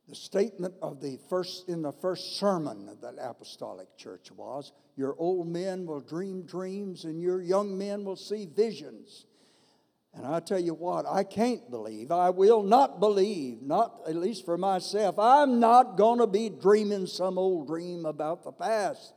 The 0.08 0.14
statement 0.14 0.74
of 0.82 1.00
the 1.00 1.18
first 1.28 1.68
in 1.68 1.82
the 1.82 1.92
first 1.92 2.36
sermon 2.36 2.88
of 2.88 3.00
that 3.00 3.16
apostolic 3.20 3.96
church 3.96 4.30
was 4.30 4.72
your 4.96 5.16
old 5.18 5.48
men 5.48 5.84
will 5.84 6.00
dream 6.00 6.42
dreams 6.42 7.04
and 7.04 7.20
your 7.20 7.40
young 7.40 7.76
men 7.76 8.04
will 8.04 8.16
see 8.16 8.46
visions. 8.46 9.26
And 10.14 10.24
I 10.24 10.40
tell 10.40 10.58
you 10.58 10.72
what, 10.72 11.04
I 11.06 11.24
can't 11.24 11.70
believe, 11.70 12.10
I 12.10 12.30
will 12.30 12.62
not 12.62 13.00
believe, 13.00 13.60
not 13.60 14.00
at 14.08 14.16
least 14.16 14.46
for 14.46 14.56
myself, 14.56 15.18
I'm 15.18 15.60
not 15.60 15.98
going 15.98 16.20
to 16.20 16.26
be 16.26 16.48
dreaming 16.48 17.06
some 17.06 17.36
old 17.36 17.66
dream 17.66 18.06
about 18.06 18.42
the 18.42 18.52
past. 18.52 19.12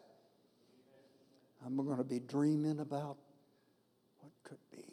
I'm 1.66 1.78
going 1.78 1.98
to 1.98 2.04
be 2.04 2.20
dreaming 2.20 2.80
about 2.80 3.18
what 4.20 4.34
could 4.44 4.58
be. 4.72 4.84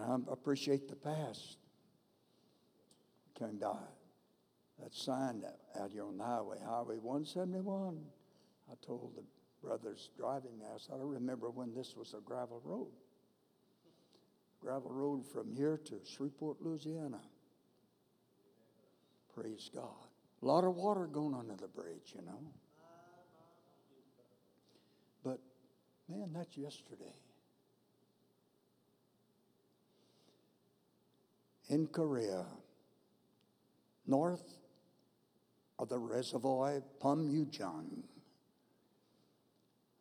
And 0.00 0.26
I 0.28 0.32
appreciate 0.32 0.88
the 0.88 0.96
past. 0.96 1.58
Came 3.38 3.58
by 3.58 3.76
that 4.82 4.94
sign 4.94 5.42
out 5.78 5.90
here 5.92 6.04
on 6.04 6.16
the 6.16 6.24
highway, 6.24 6.58
Highway 6.64 6.96
171. 6.96 8.00
I 8.70 8.74
told 8.84 9.14
the 9.16 9.22
brothers 9.66 10.10
driving 10.16 10.58
me, 10.58 10.64
I 10.64 10.78
said, 10.78 10.96
I 11.00 11.04
remember 11.04 11.50
when 11.50 11.74
this 11.74 11.94
was 11.96 12.14
a 12.14 12.20
gravel 12.20 12.62
road. 12.64 12.92
Gravel 14.60 14.92
road 14.92 15.26
from 15.26 15.52
here 15.54 15.78
to 15.86 15.94
Shreveport, 16.04 16.58
Louisiana. 16.60 17.20
Praise 19.34 19.70
God. 19.74 20.08
A 20.42 20.46
lot 20.46 20.64
of 20.64 20.74
water 20.76 21.06
going 21.06 21.34
under 21.34 21.54
the 21.54 21.68
bridge, 21.68 22.14
you 22.14 22.22
know. 22.22 22.40
But, 25.22 25.40
man, 26.08 26.30
that's 26.34 26.56
yesterday. 26.56 27.14
In 31.70 31.86
Korea, 31.86 32.44
north 34.06 34.58
of 35.78 35.88
the 35.88 35.98
reservoir 35.98 36.82
Panmunjom. 37.00 38.02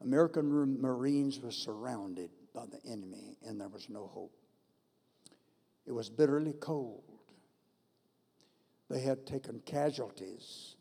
American 0.02 0.82
Marines 0.82 1.40
were 1.40 1.52
surrounded 1.52 2.32
by 2.56 2.66
the 2.66 2.84
enemy, 2.91 3.38
and 3.46 3.62
there 3.62 3.68
was 3.68 3.88
no 3.88 4.08
hope. 4.08 4.36
It 5.86 5.91
was 5.91 6.10
bitterly 6.10 6.54
cold. 6.54 7.04
They 8.90 9.02
had 9.02 9.28
taken 9.28 9.62
casualties. 9.66 10.76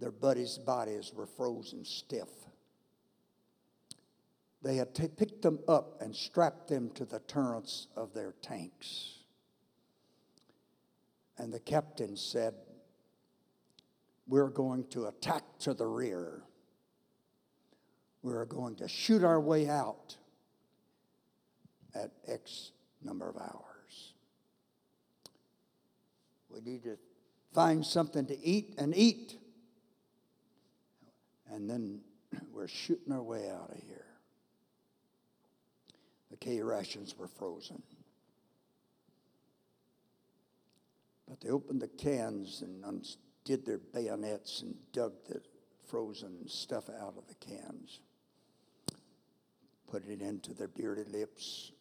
Their 0.00 0.10
buddies' 0.10 0.58
bodies 0.58 1.12
were 1.14 1.26
frozen 1.26 1.84
stiff. 1.84 2.28
They 4.62 4.76
had 4.76 4.94
t- 4.96 5.06
picked 5.06 5.42
them 5.42 5.60
up 5.68 6.00
and 6.00 6.14
strapped 6.14 6.66
them 6.66 6.90
to 6.94 7.04
the 7.04 7.20
turrets 7.20 7.86
of 7.94 8.14
their 8.14 8.32
tanks. 8.42 9.15
And 11.38 11.52
the 11.52 11.60
captain 11.60 12.16
said, 12.16 12.54
We're 14.26 14.48
going 14.48 14.86
to 14.88 15.06
attack 15.06 15.42
to 15.60 15.74
the 15.74 15.86
rear. 15.86 16.42
We're 18.22 18.46
going 18.46 18.76
to 18.76 18.88
shoot 18.88 19.22
our 19.22 19.40
way 19.40 19.68
out 19.68 20.16
at 21.94 22.10
X 22.26 22.72
number 23.02 23.28
of 23.28 23.36
hours. 23.36 24.14
We 26.48 26.60
need 26.60 26.84
to 26.84 26.98
find 27.54 27.84
something 27.84 28.26
to 28.26 28.38
eat 28.38 28.74
and 28.78 28.96
eat. 28.96 29.36
And 31.50 31.68
then 31.68 32.00
we're 32.52 32.68
shooting 32.68 33.12
our 33.12 33.22
way 33.22 33.48
out 33.48 33.70
of 33.70 33.82
here. 33.86 34.06
The 36.30 36.36
K 36.36 36.60
rations 36.62 37.16
were 37.16 37.28
frozen. 37.28 37.82
But 41.28 41.40
they 41.40 41.48
opened 41.48 41.80
the 41.80 41.88
cans 41.88 42.62
and 42.62 42.84
undid 42.84 43.66
their 43.66 43.78
bayonets 43.78 44.62
and 44.62 44.74
dug 44.92 45.12
the 45.28 45.40
frozen 45.86 46.48
stuff 46.48 46.88
out 46.88 47.14
of 47.16 47.26
the 47.28 47.34
cans, 47.34 48.00
put 49.88 50.06
it 50.06 50.20
into 50.20 50.54
their 50.54 50.68
bearded 50.68 51.10
lips. 51.10 51.72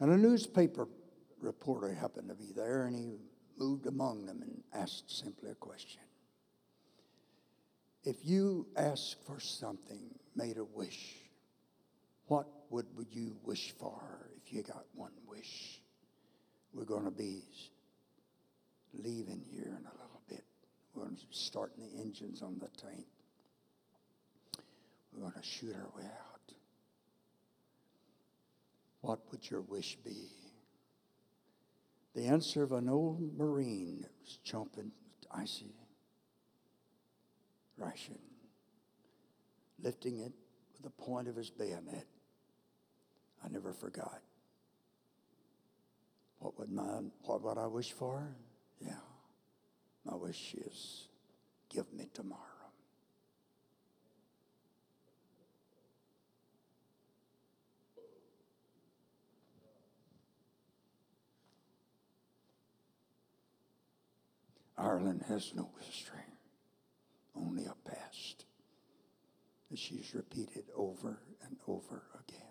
And 0.00 0.10
a 0.10 0.16
newspaper 0.16 0.88
reporter 1.40 1.92
happened 1.92 2.28
to 2.28 2.34
be 2.34 2.52
there, 2.54 2.86
and 2.86 2.96
he 2.96 3.18
moved 3.58 3.86
among 3.86 4.26
them 4.26 4.42
and 4.42 4.62
asked 4.72 5.10
simply 5.10 5.50
a 5.50 5.54
question. 5.54 6.02
If 8.04 8.24
you 8.24 8.66
ask 8.76 9.22
for 9.26 9.40
something, 9.40 10.14
made 10.34 10.56
a 10.56 10.64
wish, 10.64 11.16
what 12.26 12.46
would 12.70 12.86
you 13.10 13.36
wish 13.42 13.72
for 13.78 14.30
if 14.36 14.52
you 14.52 14.62
got 14.62 14.84
one 14.94 15.12
wish? 15.26 15.82
We're 16.72 16.84
going 16.84 17.04
to 17.04 17.10
be 17.10 17.42
leaving 18.94 19.44
here 19.50 19.76
in 19.78 19.86
a 19.86 19.92
little 20.02 20.22
bit. 20.28 20.44
We're 20.94 21.04
going 21.04 21.16
to 21.16 21.22
the 21.76 22.00
engines 22.00 22.42
on 22.42 22.58
the 22.58 22.68
tank. 22.80 23.06
We're 25.12 25.22
going 25.22 25.40
to 25.40 25.42
shoot 25.42 25.74
our 25.74 25.90
way 25.96 26.06
out. 26.06 26.52
What 29.00 29.20
would 29.30 29.48
your 29.48 29.62
wish 29.62 29.96
be? 30.04 30.28
The 32.14 32.26
answer 32.26 32.62
of 32.62 32.72
an 32.72 32.88
old 32.88 33.36
Marine 33.36 34.00
that 34.02 34.10
was 34.20 34.38
chomping 34.44 34.90
icy 35.30 35.74
ration, 37.76 38.18
lifting 39.80 40.18
it 40.18 40.32
with 40.72 40.82
the 40.82 40.90
point 40.90 41.28
of 41.28 41.36
his 41.36 41.50
bayonet. 41.50 42.06
I 43.44 43.48
never 43.48 43.72
forgot. 43.72 44.20
What 46.38 46.58
would 46.58 46.70
my 46.70 47.00
what 47.22 47.42
would 47.42 47.58
I 47.58 47.66
wish 47.66 47.92
for? 47.92 48.36
Yeah. 48.80 49.00
My 50.04 50.14
wish 50.16 50.54
is 50.54 51.08
give 51.68 51.92
me 51.92 52.08
tomorrow. 52.14 52.42
Ireland 64.78 65.24
has 65.28 65.52
no 65.56 65.68
history, 65.80 66.20
only 67.34 67.64
a 67.64 67.74
past 67.84 68.44
that 69.70 69.78
she's 69.78 70.14
repeated 70.14 70.64
over 70.76 71.18
and 71.44 71.56
over 71.66 72.04
again. 72.14 72.46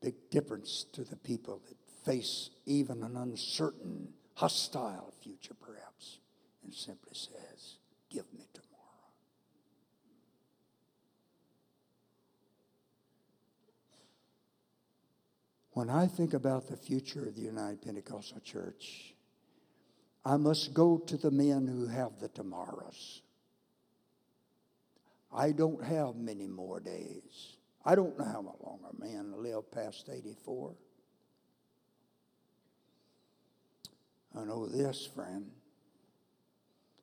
Big 0.00 0.30
difference 0.30 0.86
to 0.92 1.02
the 1.02 1.16
people 1.16 1.60
that 1.68 1.76
face 2.04 2.50
even 2.66 3.02
an 3.02 3.16
uncertain, 3.16 4.08
hostile 4.34 5.12
future, 5.22 5.54
perhaps, 5.54 6.18
and 6.64 6.72
simply 6.74 7.12
says, 7.14 7.76
Give 8.10 8.24
me 8.32 8.46
tomorrow. 8.52 8.68
When 15.72 15.90
I 15.90 16.06
think 16.06 16.34
about 16.34 16.68
the 16.68 16.76
future 16.76 17.26
of 17.26 17.36
the 17.36 17.42
United 17.42 17.82
Pentecostal 17.82 18.40
Church, 18.40 19.14
I 20.24 20.36
must 20.36 20.74
go 20.74 20.98
to 20.98 21.16
the 21.16 21.30
men 21.30 21.66
who 21.66 21.86
have 21.86 22.18
the 22.20 22.28
tomorrows. 22.28 23.22
I 25.32 25.52
don't 25.52 25.82
have 25.84 26.16
many 26.16 26.46
more 26.46 26.80
days. 26.80 27.56
I 27.84 27.94
don't 27.94 28.18
know 28.18 28.24
how 28.24 28.42
long 28.42 28.80
a 28.90 29.00
man 29.00 29.32
live 29.36 29.70
past 29.70 30.08
84. 30.12 30.74
I 34.38 34.44
know 34.44 34.68
this, 34.68 35.04
friend, 35.04 35.50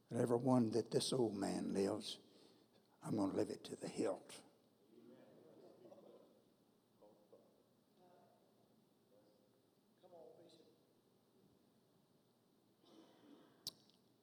that 0.09 0.21
every 0.21 0.37
one 0.37 0.71
that 0.71 0.89
this 0.89 1.11
old 1.11 1.35
man 1.35 1.73
lives, 1.73 2.17
I'm 3.05 3.17
going 3.17 3.31
to 3.31 3.35
live 3.35 3.49
it 3.49 3.63
to 3.65 3.75
the 3.75 3.89
hilt. 3.89 4.35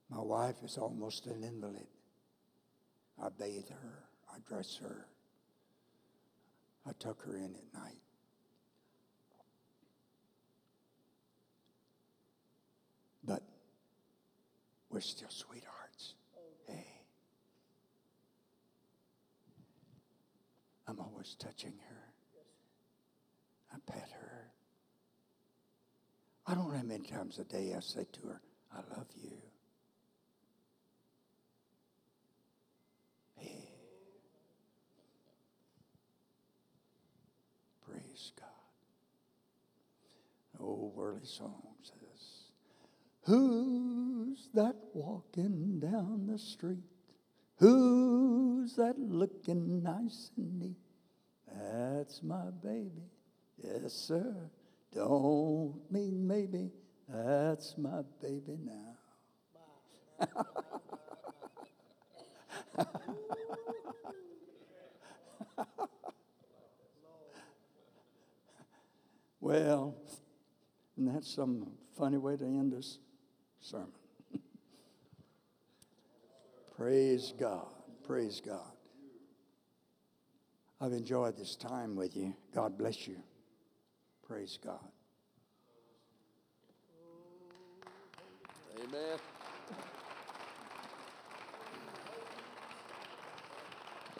My 0.08 0.20
wife 0.20 0.56
is 0.64 0.78
almost 0.78 1.26
an 1.26 1.44
invalid. 1.44 1.86
I 3.22 3.28
bathe 3.38 3.68
her, 3.68 4.04
I 4.32 4.38
dress 4.48 4.78
her, 4.82 5.06
I 6.86 6.92
tuck 6.98 7.22
her 7.26 7.36
in 7.36 7.54
at 7.56 7.78
night. 7.78 8.02
But 13.24 13.42
we're 14.92 15.00
still 15.00 15.30
sweethearts. 15.30 16.14
Hey. 16.68 16.86
I'm 20.86 21.00
always 21.00 21.34
touching 21.38 21.72
her. 21.88 22.12
I 23.72 23.76
pet 23.90 24.10
her. 24.20 24.52
I 26.46 26.54
don't 26.54 26.68
know 26.68 26.76
how 26.76 26.82
many 26.82 27.06
times 27.06 27.38
a 27.38 27.44
day 27.44 27.72
I 27.74 27.80
say 27.80 28.04
to 28.12 28.28
her, 28.28 28.40
I 28.70 28.80
love 28.96 29.06
you. 29.18 29.32
Hey. 33.38 33.68
Praise 37.88 38.32
God. 38.38 38.48
The 40.54 40.62
old 40.62 40.94
worldly 40.94 41.24
song 41.24 41.71
Who's 43.24 44.48
that 44.54 44.76
walking 44.94 45.78
down 45.78 46.26
the 46.26 46.38
street? 46.38 46.82
Who's 47.56 48.74
that 48.76 48.98
looking 48.98 49.82
nice 49.82 50.30
and 50.36 50.58
neat? 50.58 50.76
That's 51.46 52.22
my 52.22 52.50
baby. 52.62 53.10
Yes, 53.62 53.92
sir. 53.92 54.50
Don't 54.92 55.80
mean 55.90 56.26
maybe. 56.26 56.70
That's 57.08 57.76
my 57.78 58.02
baby 58.20 58.58
now. 58.64 58.96
Well, 69.42 69.96
and 70.96 71.08
that's 71.08 71.34
some 71.34 71.72
funny 71.98 72.16
way 72.16 72.36
to 72.36 72.44
end 72.44 72.72
this 72.72 73.00
sermon. 73.62 73.88
Praise 76.76 77.32
God. 77.38 77.68
Praise 78.04 78.42
God. 78.44 78.60
I've 80.80 80.92
enjoyed 80.92 81.36
this 81.36 81.54
time 81.54 81.94
with 81.94 82.16
you. 82.16 82.34
God 82.52 82.76
bless 82.76 83.06
you. 83.06 83.16
Praise 84.26 84.58
God. 84.62 84.80
Amen. 88.82 89.18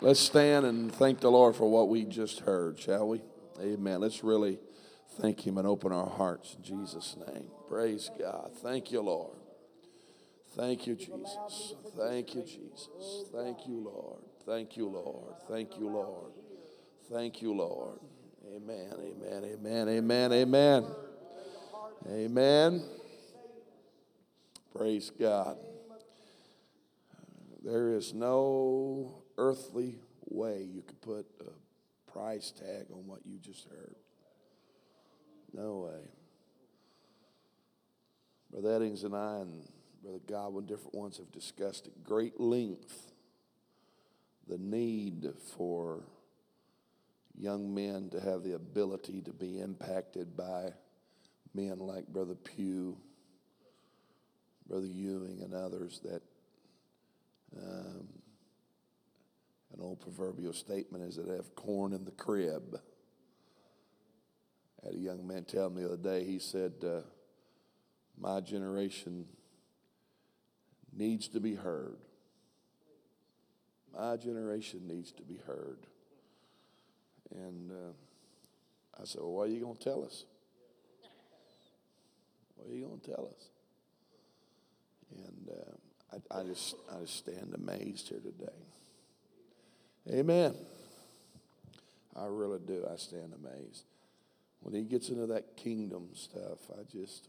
Let's 0.01 0.21
stand 0.21 0.67
and 0.67 0.93
thank 0.93 1.21
the 1.21 1.31
Lord 1.31 1.57
for 1.57 1.69
what 1.69 1.89
we 1.89 2.05
just 2.05 2.41
heard, 2.41 2.79
shall 2.79 3.09
we? 3.09 3.23
Amen. 3.61 4.01
Let's 4.01 4.23
really 4.23 4.59
thank 5.21 5.47
Him 5.47 5.59
and 5.59 5.67
open 5.67 5.93
our 5.93 6.09
hearts 6.09 6.57
in 6.57 6.63
Jesus' 6.63 7.17
name. 7.27 7.51
Praise 7.69 8.11
God. 8.19 8.53
Thank 8.63 8.93
you, 8.93 9.01
Lord. 9.01 9.37
Thank 10.57 10.87
you, 10.87 10.95
Jesus. 10.95 11.75
Thank 11.97 12.35
you, 12.35 12.43
Jesus. 12.43 13.25
Thank 13.33 13.67
you, 13.67 13.81
Lord. 13.81 14.23
Thank 14.45 14.77
you, 14.77 14.89
Lord. 14.89 15.35
Thank 15.49 15.79
you, 15.79 15.89
Lord. 15.89 16.33
Thank 17.11 17.41
you, 17.41 17.55
Lord. 17.55 17.99
Amen, 18.55 18.93
amen, 18.93 19.45
amen, 19.45 19.89
amen, 19.89 20.33
amen. 20.33 20.87
Amen. 22.09 22.83
Praise 24.77 25.11
God. 25.11 25.57
There 27.65 27.95
is 27.95 28.13
no 28.13 29.23
earthly 29.39 30.01
way 30.29 30.63
you 30.63 30.83
could 30.83 31.01
put 31.01 31.27
a 31.41 32.11
price 32.11 32.51
tag 32.51 32.87
on 32.93 33.07
what 33.07 33.21
you 33.25 33.39
just 33.39 33.69
heard. 33.69 33.97
No 35.53 35.89
way. 35.89 36.01
Brother 38.51 38.81
Eddings 38.81 39.05
and 39.05 39.15
I 39.15 39.41
and 39.41 39.63
Brother 40.03 40.21
Godwin, 40.27 40.67
different 40.67 40.95
ones, 40.95 41.19
have 41.19 41.31
discussed 41.33 41.87
at 41.87 42.05
great 42.05 42.41
length 42.41 43.13
the 44.49 44.59
need 44.59 45.29
for 45.57 46.03
young 47.39 47.75
men 47.75 48.11
to 48.11 48.21
have 48.21 48.43
the 48.43 48.55
ability 48.55 49.23
to 49.23 49.33
be 49.33 49.61
impacted 49.61 50.37
by 50.37 50.71
men 51.55 51.79
like 51.79 52.07
Brother 52.09 52.35
Pugh, 52.35 52.97
Brother 54.69 54.87
Ewing, 54.87 55.41
and 55.43 55.55
others 55.55 56.01
that 56.05 56.23
um, 57.57 58.09
an 59.75 59.81
old 59.81 60.01
proverbial 60.01 60.53
statement 60.53 61.05
is 61.05 61.17
that 61.17 61.29
have 61.29 61.55
corn 61.55 61.93
in 61.93 62.05
the 62.05 62.11
crib. 62.11 62.79
Had 64.85 64.95
a 64.95 64.99
young 64.99 65.27
man 65.27 65.45
tell 65.45 65.71
me 65.71 65.83
the 65.83 65.93
other 65.93 65.97
day, 65.97 66.25
he 66.25 66.39
said, 66.39 66.73
uh, 66.85 67.03
My 68.19 68.41
generation 68.41 69.27
needs 70.93 71.29
to 71.29 71.41
be 71.41 71.55
heard. 71.55 71.99
My 73.95 74.17
generation 74.17 74.81
needs 74.87 75.13
to 75.13 75.23
be 75.23 75.39
heard. 75.47 75.87
And 77.31 77.71
uh, 77.71 79.01
I 79.01 79.05
said, 79.05 79.21
Well, 79.21 79.33
what 79.33 79.49
are 79.49 79.53
you 79.53 79.61
going 79.61 79.77
to 79.77 79.85
tell 79.85 80.05
us? 80.05 80.25
What 82.57 82.71
are 82.71 82.75
you 82.75 82.87
going 82.87 83.01
to 83.01 83.11
tell 83.11 83.27
us? 83.27 83.49
And 85.17 85.49
uh, 85.51 86.17
I, 86.35 86.41
I, 86.41 86.45
just, 86.45 86.75
I 86.91 87.01
just 87.01 87.17
stand 87.17 87.55
amazed 87.55 88.09
here 88.09 88.21
today. 88.21 88.53
Amen. 90.11 90.55
I 92.17 92.27
really 92.27 92.59
do. 92.59 92.85
I 92.91 92.97
stand 92.97 93.33
amazed. 93.33 93.85
When 94.63 94.75
he 94.75 94.83
gets 94.83 95.09
into 95.09 95.27
that 95.27 95.57
kingdom 95.57 96.09
stuff, 96.15 96.71
I 96.71 96.85
just, 96.91 97.29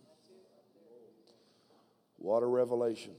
what 2.18 2.44
a 2.44 2.46
revelation. 2.46 3.14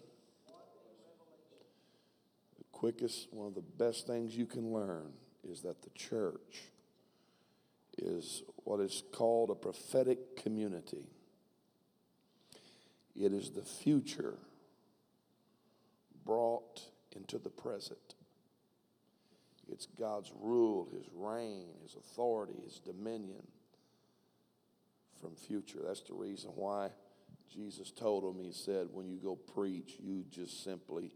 The 2.57 2.65
quickest, 2.71 3.33
one 3.33 3.49
of 3.49 3.55
the 3.55 3.61
best 3.61 4.07
things 4.07 4.37
you 4.37 4.47
can 4.47 4.73
learn 4.73 5.13
is 5.43 5.63
that 5.63 5.83
the 5.83 5.91
church 5.91 6.71
is 7.99 8.45
what 8.63 8.81
is 8.81 9.03
called 9.13 9.51
a 9.51 9.55
prophetic 9.55 10.37
community. 10.37 11.09
It 13.17 13.33
is 13.33 13.51
the 13.51 13.63
future 13.63 14.39
brought 16.25 16.83
into 17.13 17.39
the 17.39 17.51
present. 17.51 18.15
It's 19.71 19.87
God's 19.87 20.33
rule, 20.41 20.89
His 20.93 21.07
reign, 21.13 21.67
His 21.83 21.97
authority, 21.97 22.55
His 22.65 22.79
dominion 22.79 23.43
from 25.25 25.37
future. 25.37 25.79
That's 25.87 26.03
the 26.03 26.13
reason 26.13 26.51
why 26.55 26.91
Jesus 27.51 27.91
told 27.91 28.25
him, 28.25 28.45
He 28.45 28.53
said, 28.53 28.89
when 28.93 29.09
you 29.09 29.17
go 29.17 29.37
preach, 29.37 29.95
you 29.99 30.25
just 30.31 30.63
simply 30.63 31.13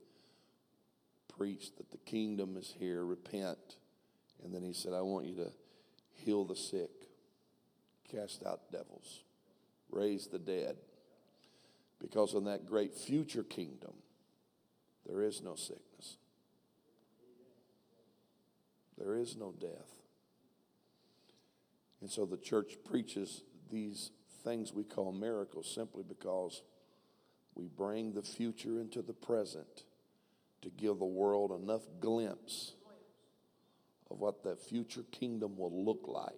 preach 1.36 1.76
that 1.76 1.90
the 1.90 1.98
kingdom 1.98 2.56
is 2.56 2.74
here, 2.78 3.04
repent. 3.04 3.76
And 4.42 4.54
then 4.54 4.62
He 4.62 4.72
said, 4.72 4.94
I 4.94 5.02
want 5.02 5.26
you 5.26 5.34
to 5.36 5.50
heal 6.24 6.46
the 6.46 6.56
sick, 6.56 6.90
cast 8.10 8.46
out 8.46 8.72
devils, 8.72 9.24
raise 9.90 10.26
the 10.26 10.38
dead. 10.38 10.76
Because 12.00 12.32
in 12.32 12.44
that 12.44 12.64
great 12.64 12.94
future 12.94 13.42
kingdom, 13.42 13.92
there 15.06 15.20
is 15.20 15.42
no 15.42 15.54
sickness, 15.54 16.16
there 18.96 19.16
is 19.16 19.36
no 19.36 19.52
death. 19.52 19.98
And 22.00 22.08
so 22.08 22.24
the 22.24 22.36
church 22.36 22.76
preaches 22.88 23.42
these 23.70 24.10
things 24.44 24.72
we 24.72 24.84
call 24.84 25.12
miracles 25.12 25.70
simply 25.72 26.04
because 26.06 26.62
we 27.54 27.66
bring 27.66 28.12
the 28.12 28.22
future 28.22 28.80
into 28.80 29.02
the 29.02 29.12
present 29.12 29.84
to 30.62 30.70
give 30.70 30.98
the 30.98 31.04
world 31.04 31.52
enough 31.62 31.82
glimpse 32.00 32.74
of 34.10 34.18
what 34.20 34.42
that 34.44 34.60
future 34.60 35.04
kingdom 35.10 35.56
will 35.56 35.84
look 35.84 36.06
like 36.06 36.32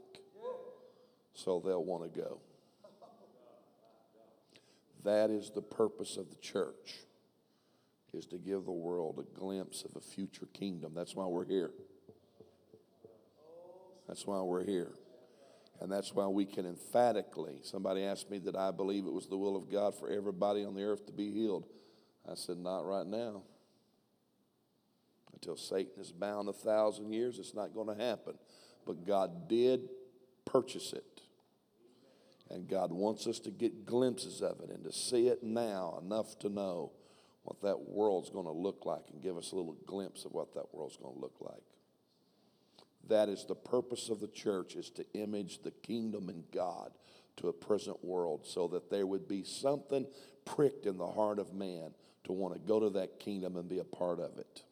so 1.34 1.62
they'll 1.64 1.84
want 1.84 2.02
to 2.12 2.20
go. 2.20 2.40
That 5.04 5.30
is 5.30 5.50
the 5.50 5.62
purpose 5.62 6.16
of 6.16 6.28
the 6.28 6.36
church 6.36 6.98
is 8.12 8.26
to 8.26 8.38
give 8.38 8.64
the 8.64 8.72
world 8.72 9.18
a 9.18 9.38
glimpse 9.38 9.84
of 9.84 9.96
a 9.96 10.00
future 10.00 10.46
kingdom. 10.52 10.92
That's 10.94 11.14
why 11.14 11.26
we're 11.26 11.46
here. 11.46 11.70
That's 14.08 14.26
why 14.26 14.40
we're 14.42 14.64
here. 14.64 14.90
And 15.80 15.90
that's 15.90 16.14
why 16.14 16.26
we 16.26 16.44
can 16.44 16.66
emphatically, 16.66 17.60
somebody 17.62 18.04
asked 18.04 18.30
me 18.30 18.38
that 18.40 18.54
I 18.54 18.70
believe 18.70 19.06
it 19.06 19.12
was 19.12 19.26
the 19.26 19.38
will 19.38 19.56
of 19.56 19.70
God 19.70 19.94
for 19.94 20.10
everybody 20.10 20.64
on 20.64 20.74
the 20.74 20.82
earth 20.82 21.06
to 21.06 21.12
be 21.12 21.32
healed. 21.32 21.66
I 22.30 22.34
said, 22.34 22.58
not 22.58 22.80
right 22.80 23.06
now. 23.06 23.42
Until 25.32 25.56
Satan 25.56 26.02
is 26.02 26.12
bound 26.12 26.50
a 26.50 26.52
thousand 26.52 27.12
years, 27.12 27.38
it's 27.38 27.54
not 27.54 27.72
going 27.72 27.96
to 27.96 28.04
happen. 28.04 28.34
But 28.84 29.06
God 29.06 29.48
did 29.48 29.88
purchase 30.44 30.92
it. 30.92 31.22
And 32.50 32.68
God 32.68 32.92
wants 32.92 33.26
us 33.26 33.38
to 33.40 33.50
get 33.50 33.86
glimpses 33.86 34.42
of 34.42 34.60
it 34.60 34.70
and 34.70 34.84
to 34.84 34.92
see 34.92 35.28
it 35.28 35.42
now 35.42 35.98
enough 36.02 36.38
to 36.40 36.50
know 36.50 36.92
what 37.44 37.62
that 37.62 37.88
world's 37.88 38.28
going 38.28 38.44
to 38.44 38.52
look 38.52 38.84
like 38.84 39.04
and 39.12 39.22
give 39.22 39.38
us 39.38 39.52
a 39.52 39.56
little 39.56 39.76
glimpse 39.86 40.26
of 40.26 40.32
what 40.32 40.52
that 40.54 40.74
world's 40.74 40.96
going 40.98 41.14
to 41.14 41.20
look 41.20 41.36
like. 41.40 41.62
That 43.08 43.28
is 43.28 43.44
the 43.44 43.54
purpose 43.54 44.08
of 44.08 44.20
the 44.20 44.28
church 44.28 44.76
is 44.76 44.90
to 44.90 45.04
image 45.14 45.62
the 45.62 45.70
kingdom 45.70 46.28
and 46.28 46.44
God 46.52 46.92
to 47.38 47.48
a 47.48 47.52
present 47.52 48.04
world 48.04 48.46
so 48.46 48.68
that 48.68 48.90
there 48.90 49.06
would 49.06 49.26
be 49.26 49.42
something 49.42 50.06
pricked 50.44 50.86
in 50.86 50.96
the 50.96 51.06
heart 51.06 51.38
of 51.38 51.52
man 51.52 51.90
to 52.24 52.32
want 52.32 52.54
to 52.54 52.60
go 52.60 52.80
to 52.80 52.90
that 52.90 53.18
kingdom 53.18 53.56
and 53.56 53.68
be 53.68 53.78
a 53.78 53.84
part 53.84 54.20
of 54.20 54.38
it. 54.38 54.62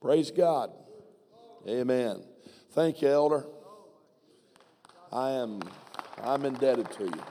Praise 0.00 0.30
God. 0.30 0.70
Amen. 1.66 2.22
Thank 2.72 3.02
you, 3.02 3.08
elder. 3.08 3.44
I 5.12 5.30
am 5.32 5.60
I'm 6.22 6.44
indebted 6.44 6.90
to 6.92 7.04
you. 7.04 7.22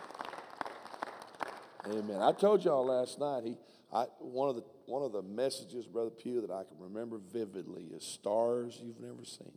Amen. 1.99 2.21
I 2.21 2.31
told 2.33 2.63
y'all 2.63 2.85
last 2.85 3.19
night. 3.19 3.43
He, 3.45 3.57
I, 3.93 4.05
one 4.19 4.49
of 4.49 4.55
the 4.55 4.63
one 4.85 5.03
of 5.03 5.11
the 5.11 5.21
messages, 5.21 5.85
Brother 5.85 6.09
Pugh, 6.09 6.41
that 6.41 6.51
I 6.51 6.63
can 6.63 6.77
remember 6.79 7.19
vividly 7.31 7.83
is 7.93 8.03
stars 8.03 8.79
you've 8.81 8.99
never 8.99 9.25
seen. 9.25 9.51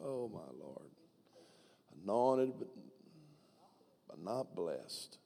Oh 0.00 0.30
my 0.32 0.40
Lord, 0.60 0.90
anointed 2.02 2.54
but, 2.58 2.68
but 4.08 4.22
not 4.22 4.54
blessed. 4.54 5.18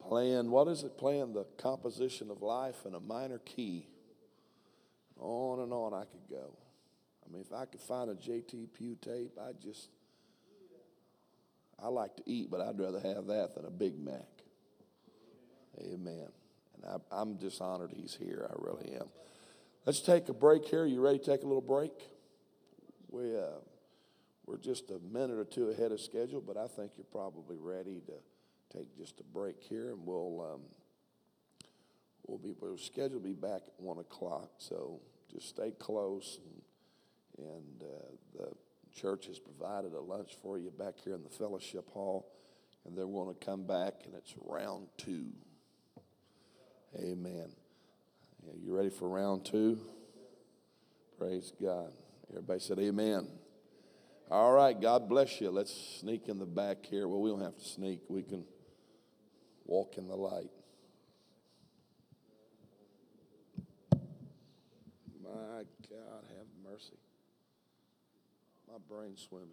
Playing 0.00 0.50
what 0.50 0.66
is 0.68 0.82
it? 0.82 0.96
Playing 0.96 1.34
the 1.34 1.44
composition 1.58 2.30
of 2.30 2.42
life 2.42 2.86
in 2.86 2.94
a 2.94 3.00
minor 3.00 3.38
key. 3.38 3.86
On 5.18 5.60
and 5.60 5.72
on 5.72 5.92
I 5.92 6.04
could 6.04 6.28
go. 6.30 6.56
I 7.24 7.32
mean, 7.32 7.42
if 7.42 7.52
I 7.52 7.66
could 7.66 7.80
find 7.80 8.10
a 8.10 8.14
JT 8.14 8.68
tape, 9.02 9.38
I 9.38 9.52
just 9.62 9.90
I 11.82 11.88
like 11.88 12.16
to 12.16 12.22
eat, 12.26 12.50
but 12.50 12.60
I'd 12.60 12.78
rather 12.78 13.00
have 13.00 13.26
that 13.26 13.54
than 13.54 13.64
a 13.64 13.70
Big 13.70 13.98
Mac. 13.98 14.26
Amen. 15.80 16.28
And 16.76 17.00
I, 17.10 17.20
am 17.20 17.38
just 17.38 17.60
honored 17.60 17.92
he's 17.94 18.14
here. 18.14 18.48
I 18.50 18.54
really 18.58 18.92
am. 18.94 19.08
Let's 19.86 20.00
take 20.00 20.28
a 20.28 20.34
break 20.34 20.66
here. 20.66 20.84
You 20.84 21.00
ready 21.00 21.18
to 21.18 21.24
take 21.24 21.42
a 21.42 21.46
little 21.46 21.62
break? 21.62 21.92
We, 23.10 23.36
uh, 23.36 23.58
we're 24.46 24.58
just 24.58 24.90
a 24.90 25.00
minute 25.12 25.36
or 25.36 25.44
two 25.44 25.70
ahead 25.70 25.90
of 25.90 26.00
schedule, 26.00 26.40
but 26.40 26.56
I 26.56 26.68
think 26.68 26.92
you're 26.96 27.04
probably 27.10 27.56
ready 27.58 28.00
to 28.06 28.76
take 28.76 28.96
just 28.96 29.18
a 29.18 29.24
break 29.24 29.56
here, 29.60 29.90
and 29.90 30.06
we'll 30.06 30.52
um, 30.54 30.60
we'll 32.26 32.38
be 32.38 32.54
we're 32.60 32.76
scheduled 32.76 33.24
to 33.24 33.28
be 33.28 33.34
back 33.34 33.62
at 33.66 33.74
one 33.78 33.98
o'clock. 33.98 34.50
So 34.58 35.00
just 35.32 35.48
stay 35.48 35.72
close, 35.72 36.38
and, 37.38 37.46
and 37.46 37.82
uh, 37.82 38.38
the 38.38 38.48
church 38.96 39.26
has 39.26 39.40
provided 39.40 39.92
a 39.92 40.00
lunch 40.00 40.36
for 40.40 40.58
you 40.58 40.70
back 40.70 40.94
here 41.02 41.14
in 41.14 41.24
the 41.24 41.30
fellowship 41.30 41.90
hall, 41.90 42.30
and 42.86 42.96
they're 42.96 43.06
going 43.06 43.34
to 43.34 43.44
come 43.44 43.64
back, 43.64 43.94
and 44.04 44.14
it's 44.14 44.34
round 44.44 44.86
two. 44.96 45.26
Amen. 46.96 47.50
Yeah, 48.46 48.52
you 48.64 48.76
ready 48.76 48.90
for 48.90 49.08
round 49.08 49.44
two? 49.44 49.80
Praise 51.18 51.52
God. 51.60 51.92
Everybody 52.30 52.60
said 52.60 52.78
amen. 52.78 53.28
All 54.30 54.52
right, 54.52 54.80
God 54.80 55.08
bless 55.08 55.40
you. 55.40 55.50
Let's 55.50 55.74
sneak 56.00 56.28
in 56.28 56.38
the 56.38 56.46
back 56.46 56.86
here. 56.86 57.08
Well, 57.08 57.20
we 57.20 57.30
don't 57.30 57.40
have 57.40 57.56
to 57.58 57.64
sneak, 57.64 58.02
we 58.08 58.22
can 58.22 58.44
walk 59.64 59.98
in 59.98 60.06
the 60.06 60.16
light. 60.16 60.50
My 65.22 65.64
God, 65.88 66.24
have 66.36 66.46
mercy. 66.64 66.98
My 68.68 68.78
brain's 68.88 69.26
swimming. 69.28 69.48